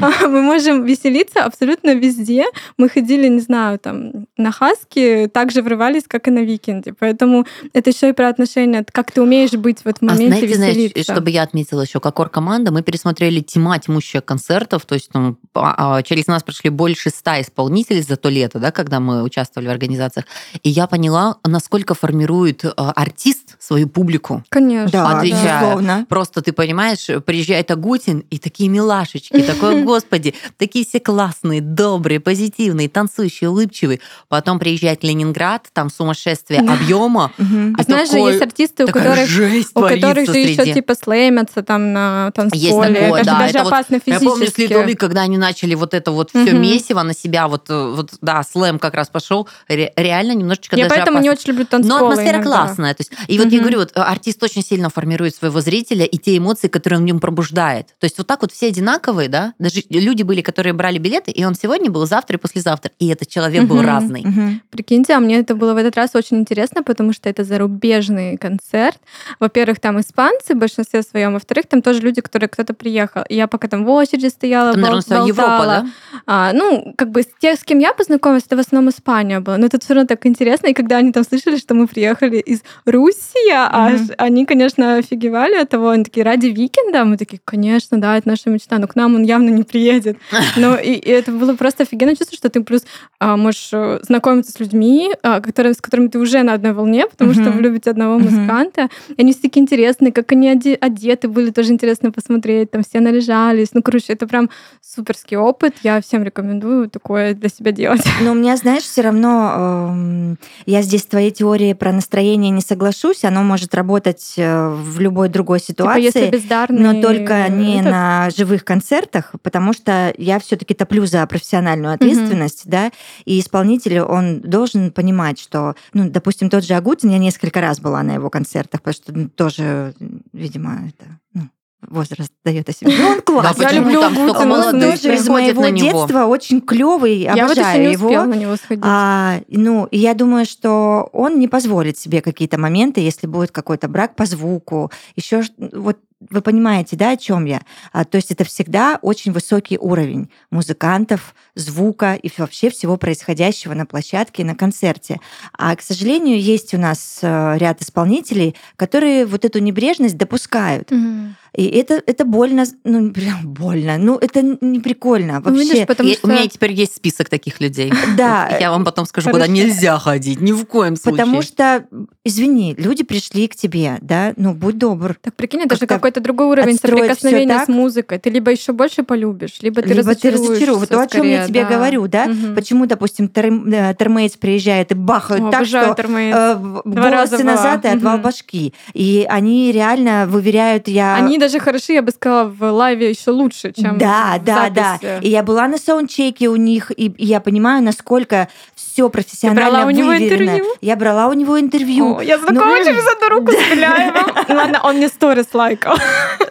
а, 0.00 0.28
мы 0.28 0.42
можем 0.42 0.84
веселиться 0.84 1.44
абсолютно 1.44 1.94
везде. 1.94 2.44
Мы 2.76 2.90
ходили, 2.90 3.28
не 3.28 3.40
знаю, 3.40 3.78
там, 3.78 4.26
на 4.36 4.52
Хаски, 4.52 5.30
так 5.32 5.50
же 5.50 5.62
врывались, 5.62 6.04
как 6.06 6.28
и 6.28 6.30
на 6.30 6.40
викенде. 6.40 6.92
Поэтому 6.92 7.46
это 7.72 7.88
еще 7.88 8.10
и 8.10 8.12
про 8.12 8.28
отношения, 8.28 8.84
как 8.92 9.12
ты 9.12 9.22
умеешь 9.22 9.52
быть 9.52 9.80
в 9.80 9.86
этом 9.86 10.08
моменте, 10.08 10.44
а 10.44 10.54
знаете, 10.54 10.80
веселиться. 10.80 11.12
Чтобы 11.14 11.30
я 11.30 11.42
отметила 11.42 11.80
еще, 11.80 12.00
как 12.00 12.20
ор-команда, 12.20 12.70
мы 12.70 12.82
пересмотрели 12.82 13.40
тьма 13.40 13.78
тьмущая 13.78 14.20
концертов, 14.20 14.84
то 14.84 14.94
есть 14.94 15.05
там, 15.12 15.38
а, 15.54 16.02
через 16.02 16.26
нас 16.26 16.42
прошли 16.42 16.70
больше 16.70 17.10
ста 17.10 17.40
исполнителей 17.40 18.02
за 18.02 18.16
то 18.16 18.28
лето, 18.28 18.58
да, 18.58 18.70
когда 18.70 19.00
мы 19.00 19.22
участвовали 19.22 19.68
в 19.68 19.70
организациях. 19.70 20.26
И 20.62 20.70
я 20.70 20.86
поняла, 20.86 21.36
насколько 21.44 21.94
формирует 21.94 22.64
а, 22.64 22.92
артист 22.92 23.56
свою 23.58 23.88
публику. 23.88 24.44
Конечно. 24.48 24.90
Да, 24.90 25.22
безусловно. 25.22 26.06
Просто 26.08 26.42
ты 26.42 26.52
понимаешь, 26.52 27.06
приезжает 27.24 27.70
Агутин, 27.70 28.24
и 28.30 28.38
такие 28.38 28.68
милашечки, 28.68 29.40
такой, 29.42 29.82
господи, 29.84 30.34
такие 30.56 30.84
все 30.84 31.00
классные, 31.00 31.60
добрые, 31.60 32.20
позитивные, 32.20 32.88
танцующие, 32.88 33.50
улыбчивые. 33.50 34.00
Потом 34.28 34.58
приезжает 34.58 35.02
Ленинград, 35.04 35.68
там 35.72 35.90
сумасшествие 35.90 36.60
объема. 36.60 37.32
А 37.78 37.82
знаешь 37.82 38.10
же, 38.10 38.18
есть 38.18 38.42
артисты, 38.42 38.84
у 38.84 38.88
которых, 38.88 39.28
у 39.74 39.80
которых 39.80 40.26
же 40.26 40.38
еще 40.38 40.72
типа 40.72 40.94
слэмятся 40.94 41.62
там 41.62 41.92
на 41.92 42.30
танцполе. 42.32 43.00
Это 43.00 43.18
же 43.18 43.24
даже 43.24 43.58
опасно 43.58 43.98
физически. 43.98 44.24
Я 44.24 44.30
помню, 44.30 44.46
Следовик, 44.46 44.95
когда 44.96 45.22
они 45.22 45.38
начали 45.38 45.74
вот 45.74 45.94
это 45.94 46.10
вот 46.10 46.30
все 46.30 46.52
месиво 46.52 47.02
на 47.02 47.14
себя, 47.14 47.48
вот, 47.48 47.70
э, 47.70 47.92
вот 47.94 48.14
да, 48.20 48.42
слэм 48.42 48.78
как 48.78 48.94
раз 48.94 49.08
пошел, 49.08 49.48
реально 49.68 50.32
немножечко 50.32 50.76
Я 50.76 50.88
поэтому 50.88 51.20
не 51.20 51.30
очень 51.30 51.50
люблю 51.50 51.64
танцполы 51.66 52.00
Но 52.00 52.08
атмосфера 52.08 52.42
классная. 52.42 52.94
То 52.94 53.02
есть, 53.02 53.12
и 53.28 53.38
вот 53.38 53.48
я 53.48 53.60
говорю, 53.60 53.80
вот 53.80 53.92
артист 53.94 54.42
очень 54.42 54.62
сильно 54.62 54.90
формирует 54.90 55.34
своего 55.34 55.60
зрителя 55.60 56.04
и 56.04 56.18
те 56.18 56.36
эмоции, 56.36 56.68
которые 56.68 56.98
он 56.98 57.04
в 57.04 57.06
нем 57.06 57.20
пробуждает. 57.20 57.88
То 57.98 58.04
есть 58.04 58.18
вот 58.18 58.26
так 58.26 58.42
вот 58.42 58.52
все 58.52 58.68
одинаковые, 58.68 59.28
да, 59.28 59.54
даже 59.58 59.82
люди 59.90 60.22
были, 60.22 60.40
которые 60.40 60.72
брали 60.72 60.98
билеты, 60.98 61.30
и 61.30 61.44
он 61.44 61.54
сегодня 61.54 61.90
был, 61.90 62.06
завтра 62.06 62.36
и 62.36 62.40
послезавтра, 62.40 62.92
и 62.98 63.08
этот 63.08 63.28
человек 63.28 63.64
был 63.64 63.82
разный. 63.82 64.24
Прикиньте, 64.70 65.14
а 65.14 65.20
мне 65.20 65.38
это 65.38 65.54
было 65.54 65.74
в 65.74 65.76
этот 65.76 65.96
раз 65.96 66.14
очень 66.14 66.38
интересно, 66.38 66.82
потому 66.82 67.12
что 67.12 67.28
это 67.28 67.44
зарубежный 67.44 68.36
концерт. 68.36 68.98
Во-первых, 69.40 69.80
там 69.80 70.00
испанцы 70.00 70.54
в 70.54 70.58
большинстве 70.58 71.02
своем, 71.02 71.34
во-вторых, 71.34 71.66
там 71.68 71.82
тоже 71.82 72.00
люди, 72.00 72.20
которые 72.20 72.48
кто-то 72.48 72.74
приехал. 72.74 73.22
И 73.28 73.34
я 73.34 73.46
пока 73.46 73.68
там 73.68 73.84
в 73.84 73.90
очереди 73.90 74.28
стояла, 74.28 74.75
наверное, 74.80 75.02
болтала. 75.02 75.26
Европа, 75.26 75.66
да? 75.66 75.86
А, 76.26 76.52
ну, 76.52 76.92
как 76.96 77.10
бы 77.10 77.22
с 77.22 77.28
тех, 77.40 77.58
с 77.58 77.64
кем 77.64 77.78
я 77.78 77.92
познакомилась, 77.92 78.44
это 78.46 78.56
в 78.56 78.60
основном 78.60 78.90
Испания 78.90 79.40
была. 79.40 79.58
Но 79.58 79.66
это 79.66 79.78
все 79.80 79.94
равно 79.94 80.06
так 80.06 80.26
интересно. 80.26 80.68
И 80.68 80.74
когда 80.74 80.96
они 80.96 81.12
там 81.12 81.24
слышали, 81.24 81.56
что 81.56 81.74
мы 81.74 81.86
приехали 81.86 82.38
из 82.38 82.62
России, 82.84 83.52
угу. 83.52 84.14
они, 84.18 84.46
конечно, 84.46 84.96
офигевали 84.96 85.54
от 85.54 85.68
того. 85.68 85.90
Они 85.90 86.04
такие, 86.04 86.24
ради 86.24 86.46
викенда? 86.46 87.04
Мы 87.04 87.16
такие, 87.16 87.40
конечно, 87.44 88.00
да, 88.00 88.16
это 88.16 88.28
наша 88.28 88.50
мечта. 88.50 88.78
Но 88.78 88.88
к 88.88 88.96
нам 88.96 89.14
он 89.14 89.22
явно 89.22 89.50
не 89.50 89.62
приедет. 89.62 90.18
Ну, 90.56 90.74
и, 90.76 90.92
и 90.92 91.10
это 91.10 91.32
было 91.32 91.54
просто 91.54 91.82
офигенно 91.82 92.16
чувство, 92.16 92.36
что 92.36 92.48
ты 92.48 92.62
плюс 92.62 92.82
а, 93.18 93.36
можешь 93.36 93.68
э, 93.72 93.98
знакомиться 94.02 94.52
с 94.52 94.60
людьми, 94.60 95.10
а, 95.22 95.40
которые, 95.40 95.74
с 95.74 95.80
которыми 95.80 96.08
ты 96.08 96.18
уже 96.18 96.42
на 96.42 96.54
одной 96.54 96.72
волне, 96.72 97.06
потому 97.06 97.32
mm-hmm. 97.32 97.42
что 97.42 97.50
вы 97.50 97.62
любите 97.62 97.90
одного 97.90 98.18
музыканта. 98.18 98.82
Mm-hmm. 98.82 99.14
И 99.16 99.20
они 99.22 99.32
все 99.32 99.42
такие 99.42 99.62
интересные, 99.62 100.12
как 100.12 100.32
они 100.32 100.48
одеты 100.48 101.28
были, 101.28 101.50
тоже 101.50 101.72
интересно 101.72 102.10
посмотреть. 102.10 102.70
Там 102.70 102.82
все 102.84 103.00
наряжались. 103.00 103.68
Ну, 103.74 103.82
короче, 103.82 104.12
это 104.14 104.26
прям 104.26 104.48
суперский 104.80 105.36
опыт. 105.36 105.74
Я 105.82 106.00
всем 106.00 106.22
рекомендую 106.22 106.88
такое 106.88 107.34
для 107.34 107.48
себя 107.48 107.72
делать. 107.72 108.02
Но 108.22 108.32
у 108.32 108.34
меня, 108.34 108.56
знаешь, 108.56 108.82
все 108.82 109.02
равно 109.02 109.96
э, 109.96 110.36
я 110.66 110.82
здесь 110.82 111.02
с 111.02 111.06
твоей 111.06 111.30
теорией 111.30 111.74
про 111.74 111.92
настроение 111.92 112.50
не 112.50 112.60
соглашусь. 112.60 113.24
Оно 113.24 113.42
может 113.42 113.74
работать 113.74 114.34
э, 114.36 114.68
в 114.68 115.00
любой 115.00 115.28
другой 115.28 115.60
ситуации. 115.60 116.08
Типа, 116.08 116.18
если 116.18 116.30
бездарный... 116.30 116.80
Но 116.80 117.02
только 117.02 117.48
не 117.48 117.80
этот... 117.80 117.90
на 117.90 118.30
живых 118.30 118.64
концертах, 118.64 119.34
потому 119.42 119.72
что 119.72 120.14
я 120.16 120.38
все-таки 120.38 120.74
топлю 120.74 121.06
за 121.06 121.26
профессиональную 121.26 121.94
ответственность, 121.94 122.64
угу. 122.64 122.70
да, 122.70 122.90
и 123.24 123.40
исполнитель, 123.40 124.00
он 124.00 124.40
должен 124.40 124.90
понимать, 124.90 125.38
что, 125.38 125.74
ну, 125.92 126.08
допустим, 126.08 126.50
тот 126.50 126.64
же 126.64 126.74
Агутин, 126.74 127.10
я 127.10 127.18
несколько 127.18 127.60
раз 127.60 127.80
была 127.80 128.02
на 128.02 128.14
его 128.14 128.30
концертах, 128.30 128.82
потому 128.82 128.94
что 128.94 129.12
ну, 129.12 129.28
тоже, 129.28 129.94
видимо, 130.32 130.88
это 130.88 131.18
ну, 131.34 131.42
возраст 131.82 132.32
дает 132.44 132.68
о 132.68 132.72
себе. 132.72 132.92
Ну, 132.98 133.08
он 133.08 133.20
классный. 133.24 133.64
Да, 133.64 133.70
я 133.70 133.78
люблю 133.78 134.00
там 134.00 134.14
столько 134.14 134.38
он 134.38 134.80
тоже 134.80 135.14
из 135.14 135.28
моего 135.28 135.68
детства 135.68 136.24
очень 136.24 136.60
клевый, 136.60 137.18
я 137.18 137.32
обожаю 137.32 137.56
вот 137.56 137.74
еще 137.74 137.86
не 137.86 137.92
его. 137.92 138.24
на 138.24 138.34
него 138.34 138.56
сходить. 138.56 138.84
А, 138.86 139.40
ну, 139.48 139.88
я 139.90 140.14
думаю, 140.14 140.46
что 140.46 141.08
он 141.12 141.38
не 141.38 141.48
позволит 141.48 141.98
себе 141.98 142.22
какие-то 142.22 142.58
моменты, 142.58 143.00
если 143.00 143.26
будет 143.26 143.50
какой-то 143.50 143.88
брак 143.88 144.16
по 144.16 144.26
звуку, 144.26 144.90
еще 145.16 145.42
вот 145.58 145.98
вы 146.30 146.40
понимаете, 146.40 146.96
да, 146.96 147.10
о 147.10 147.16
чем 147.16 147.44
я? 147.44 147.60
А, 147.92 148.04
то 148.04 148.16
есть 148.16 148.30
это 148.30 148.44
всегда 148.44 148.98
очень 149.02 149.32
высокий 149.32 149.76
уровень 149.78 150.30
музыкантов, 150.50 151.34
звука 151.54 152.14
и 152.14 152.30
вообще 152.38 152.70
всего 152.70 152.96
происходящего 152.96 153.74
на 153.74 153.84
площадке 153.84 154.42
и 154.42 154.44
на 154.44 154.54
концерте. 154.54 155.20
А, 155.52 155.76
к 155.76 155.82
сожалению, 155.82 156.40
есть 156.40 156.72
у 156.72 156.78
нас 156.78 157.18
э, 157.22 157.58
ряд 157.58 157.82
исполнителей, 157.82 158.56
которые 158.76 159.26
вот 159.26 159.44
эту 159.44 159.58
небрежность 159.58 160.16
допускают. 160.16 160.90
Mm-hmm. 160.90 161.28
И 161.56 161.64
это, 161.64 162.02
это 162.06 162.24
больно, 162.24 162.64
ну, 162.84 163.10
прям 163.12 163.40
больно. 163.42 163.96
Ну, 163.98 164.18
это 164.18 164.42
не 164.42 164.78
прикольно 164.80 165.40
вообще. 165.40 165.50
Ну, 165.50 165.58
видишь, 165.58 165.86
потому 165.86 166.10
что... 166.10 166.26
У 166.26 166.30
меня 166.30 166.46
теперь 166.46 166.72
есть 166.72 166.96
список 166.96 167.28
таких 167.28 167.60
людей. 167.60 167.92
Да. 168.16 168.56
Я 168.60 168.70
вам 168.70 168.84
потом 168.84 169.06
скажу, 169.06 169.30
куда 169.30 169.46
нельзя 169.46 169.98
ходить, 169.98 170.40
ни 170.40 170.52
в 170.52 170.66
коем 170.66 170.96
случае. 170.96 171.24
Потому 171.24 171.42
что, 171.42 171.86
извини, 172.24 172.74
люди 172.76 173.04
пришли 173.04 173.48
к 173.48 173.56
тебе, 173.56 173.98
да, 174.02 174.34
ну, 174.36 174.52
будь 174.52 174.76
добр. 174.78 175.16
Так 175.20 175.34
прикинь, 175.34 175.62
это 175.62 175.76
же 175.76 175.86
какой-то 175.86 176.20
другой 176.20 176.46
уровень 176.46 176.76
соприкосновения 176.76 177.64
с 177.64 177.68
музыкой. 177.68 178.18
Ты 178.18 178.30
либо 178.30 178.50
еще 178.50 178.72
больше 178.72 179.02
полюбишь, 179.02 179.58
либо 179.62 179.80
ты 179.80 179.94
либо 179.94 180.14
ты 180.14 180.30
разочаруешь. 180.30 180.78
Вот 180.78 180.88
то, 180.90 181.00
о 181.00 181.06
чем 181.06 181.24
я 181.24 181.46
тебе 181.46 181.64
говорю, 181.64 182.06
да? 182.06 182.28
Почему, 182.54 182.86
допустим, 182.86 183.28
Термейтс 183.28 184.36
приезжает 184.36 184.92
и 184.92 184.94
бахают 184.94 185.50
так, 185.50 185.66
что 185.66 185.96
э, 185.96 186.56
волосы 186.84 187.42
назад 187.42 187.84
и 187.84 187.88
отвал 187.88 188.18
башки. 188.18 188.74
И 188.92 189.26
они 189.28 189.72
реально 189.72 190.26
выверяют, 190.26 190.88
я... 190.88 191.16
Они 191.16 191.38
даже 191.46 191.60
хороши, 191.60 191.92
я 191.92 192.02
бы 192.02 192.10
сказала, 192.10 192.48
в 192.48 192.72
лайве 192.72 193.10
еще 193.10 193.30
лучше, 193.30 193.72
чем 193.72 193.98
Да, 193.98 194.40
да, 194.44 194.68
да. 194.68 194.98
И 195.22 195.28
я 195.28 195.42
была 195.42 195.68
на 195.68 195.78
саундчеке 195.78 196.48
у 196.48 196.56
них, 196.56 196.90
и 196.96 197.14
я 197.18 197.40
понимаю, 197.40 197.82
насколько 197.82 198.48
все 198.74 199.08
профессионально 199.08 199.64
Ты 199.64 199.70
брала 199.70 199.86
у 199.86 199.90
него 199.90 200.16
интервью? 200.16 200.64
Я 200.80 200.96
брала 200.96 201.28
у 201.28 201.32
него 201.34 201.60
интервью. 201.60 202.16
О, 202.16 202.20
я 202.20 202.38
знакома 202.38 202.78
через 202.78 203.04
эту 203.06 203.28
руку 203.30 203.52
с 203.52 203.70
Беляевым. 203.70 204.24
Ладно, 204.56 204.80
он 204.82 204.96
мне 204.96 205.08
сторис 205.08 205.46
лайкал. 205.52 205.96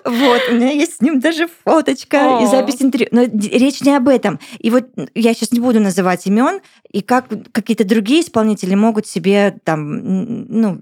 Вот, 0.06 0.42
у 0.50 0.54
меня 0.54 0.72
есть 0.72 0.98
с 0.98 1.02
ним 1.02 1.20
даже 1.20 1.50
фоточка 1.66 2.40
и 2.42 2.46
запись 2.46 2.82
интервью. 2.82 3.10
Но 3.12 3.24
речь 3.24 3.82
не 3.82 3.96
об 3.96 4.08
этом. 4.08 4.40
И 4.60 4.70
вот 4.70 4.86
я 5.14 5.34
сейчас 5.34 5.52
не 5.52 5.60
буду 5.60 5.80
называть 5.80 6.26
имен, 6.28 6.62
и 6.92 7.02
как 7.02 7.26
какие-то 7.52 7.84
другие 7.84 8.22
исполнители 8.22 8.76
могут 8.76 9.08
себе 9.08 9.58
там, 9.66 10.46
ну, 10.48 10.80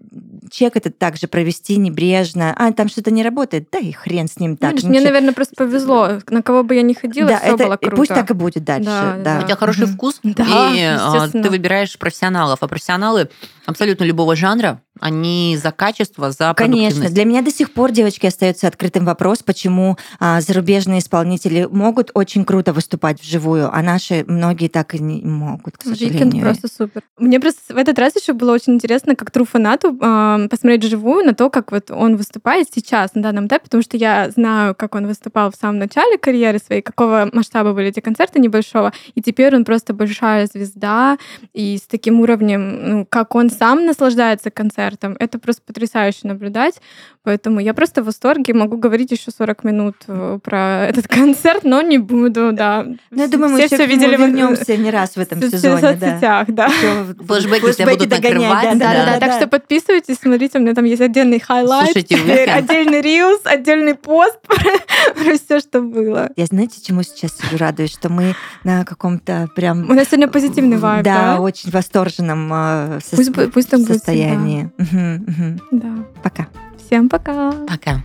чек 0.51 0.75
этот 0.75 0.97
также 0.97 1.27
провести 1.27 1.77
небрежно. 1.77 2.55
А, 2.57 2.71
там 2.71 2.89
что-то 2.89 3.11
не 3.11 3.23
работает, 3.23 3.67
да 3.71 3.79
и 3.79 3.91
хрен 3.91 4.27
с 4.27 4.39
ним 4.39 4.57
так. 4.57 4.73
Видишь, 4.73 4.89
мне, 4.89 5.01
наверное, 5.01 5.33
просто 5.33 5.55
повезло. 5.55 6.19
На 6.29 6.41
кого 6.41 6.63
бы 6.63 6.75
я 6.75 6.81
не 6.81 6.93
ходила, 6.93 7.29
да, 7.29 7.39
все 7.39 7.53
это, 7.53 7.65
было 7.65 7.77
круто. 7.77 7.95
Пусть 7.95 8.13
так 8.13 8.31
и 8.31 8.33
будет 8.33 8.63
дальше. 8.63 8.89
Да, 8.89 9.17
да. 9.17 9.39
У 9.39 9.43
тебя 9.43 9.55
хороший 9.55 9.85
вкус, 9.87 10.19
да, 10.23 10.71
и 10.73 10.81
а, 10.81 11.27
ты 11.29 11.49
выбираешь 11.49 11.97
профессионалов. 11.97 12.59
А 12.61 12.67
профессионалы 12.67 13.29
абсолютно 13.65 14.03
любого 14.03 14.35
жанра, 14.35 14.81
они 14.99 15.57
за 15.61 15.71
качество, 15.71 16.31
за 16.31 16.53
Конечно. 16.55 17.09
Для 17.09 17.25
меня 17.25 17.41
до 17.41 17.51
сих 17.51 17.73
пор, 17.73 17.91
девочки, 17.91 18.27
остается 18.27 18.67
открытым 18.67 19.05
вопрос, 19.05 19.39
почему 19.39 19.97
а, 20.19 20.39
зарубежные 20.39 20.99
исполнители 20.99 21.67
могут 21.69 22.11
очень 22.13 22.45
круто 22.45 22.73
выступать 22.73 23.19
вживую, 23.19 23.73
а 23.73 23.81
наши 23.81 24.23
многие 24.27 24.67
так 24.67 24.93
и 24.93 24.99
не 24.99 25.21
могут, 25.25 25.77
к 25.77 25.83
сожалению. 25.83 26.25
Викенд 26.25 26.41
просто 26.41 26.67
супер. 26.67 27.01
Мне 27.17 27.39
просто 27.39 27.73
в 27.73 27.77
этот 27.77 27.97
раз 27.97 28.15
еще 28.15 28.33
было 28.33 28.53
очень 28.53 28.75
интересно, 28.75 29.15
как 29.15 29.31
тру 29.31 29.45
фанату, 29.45 29.97
э, 29.99 30.47
посмотреть 30.49 30.85
вживую 30.85 31.25
на 31.25 31.33
то, 31.33 31.49
как 31.49 31.71
вот 31.71 31.89
он 31.89 32.15
выступает 32.15 32.67
сейчас, 32.73 33.15
на 33.15 33.23
данном 33.23 33.47
этапе, 33.47 33.63
потому 33.65 33.81
что 33.81 33.97
я 33.97 34.29
знаю, 34.29 34.75
как 34.75 34.93
он 34.93 35.07
выступал 35.07 35.51
в 35.51 35.55
самом 35.55 35.79
начале 35.79 36.17
карьеры 36.17 36.59
своей, 36.59 36.81
какого 36.81 37.29
масштаба 37.33 37.73
были 37.73 37.87
эти 37.87 37.99
концерты 37.99 38.39
небольшого, 38.39 38.93
и 39.15 39.21
теперь 39.21 39.55
он 39.55 39.65
просто 39.65 39.93
большая 39.93 40.45
звезда, 40.45 41.17
и 41.53 41.77
с 41.77 41.87
таким 41.87 42.19
уровнем, 42.19 42.89
ну, 42.89 43.07
как 43.09 43.33
он 43.35 43.49
сам 43.49 43.85
наслаждается 43.85 44.51
концертом, 44.51 44.82
это 45.19 45.39
просто 45.39 45.61
потрясающе 45.61 46.27
наблюдать, 46.27 46.81
поэтому 47.23 47.59
я 47.59 47.73
просто 47.73 48.01
в 48.01 48.05
восторге, 48.05 48.53
могу 48.53 48.77
говорить 48.77 49.11
еще 49.11 49.31
40 49.31 49.63
минут 49.63 49.95
э, 50.07 50.39
про 50.43 50.87
этот 50.87 51.07
концерт, 51.09 51.63
но 51.63 51.81
не 51.81 51.97
буду, 51.97 52.51
да. 52.53 52.85
Ну, 53.11 53.21
я 53.21 53.27
думаю, 53.27 53.51
мы 53.51 53.65
все, 53.65 53.75
все 53.75 53.85
видели 53.85 54.15
вернемся 54.15 54.77
не 54.77 54.91
раз 54.91 55.15
в 55.15 55.19
этом 55.19 55.41
сезоне, 55.41 55.77
в 55.77 55.79
соцсетях, 55.79 56.47
да. 56.49 56.69
Флэшбэки 57.27 57.73
тебя 57.73 57.91
будут 57.91 58.09
накрывать. 58.09 58.77
Да, 58.77 58.93
да, 58.93 59.05
да. 59.05 59.19
Так 59.19 59.33
что 59.33 59.47
подписывайтесь, 59.47 60.17
смотрите, 60.21 60.59
у 60.59 60.61
меня 60.61 60.73
там 60.73 60.85
есть 60.85 61.01
отдельный 61.01 61.39
highlight, 61.39 61.95
отдельный 61.95 63.01
reels, 63.01 63.41
отдельный 63.45 63.95
пост 63.95 64.39
про 64.47 65.37
все, 65.37 65.59
что 65.59 65.81
было. 65.81 66.29
Я 66.35 66.45
знаете, 66.45 66.81
чему 66.81 67.03
сейчас 67.03 67.37
сижу 67.37 67.57
радуюсь, 67.57 67.91
что 67.91 68.09
мы 68.09 68.35
на 68.63 68.85
каком-то 68.85 69.47
прям... 69.55 69.89
У 69.89 69.93
нас 69.93 70.07
сегодня 70.07 70.27
позитивный 70.27 70.77
вайб, 70.77 71.03
да? 71.03 71.39
очень 71.39 71.71
восторженном 71.71 72.51
э, 72.53 72.99
состоянии. 73.01 74.69
Да. 75.71 76.05
Пока. 76.21 76.47
Всем 76.85 77.09
пока. 77.09 77.53
Пока. 77.67 78.03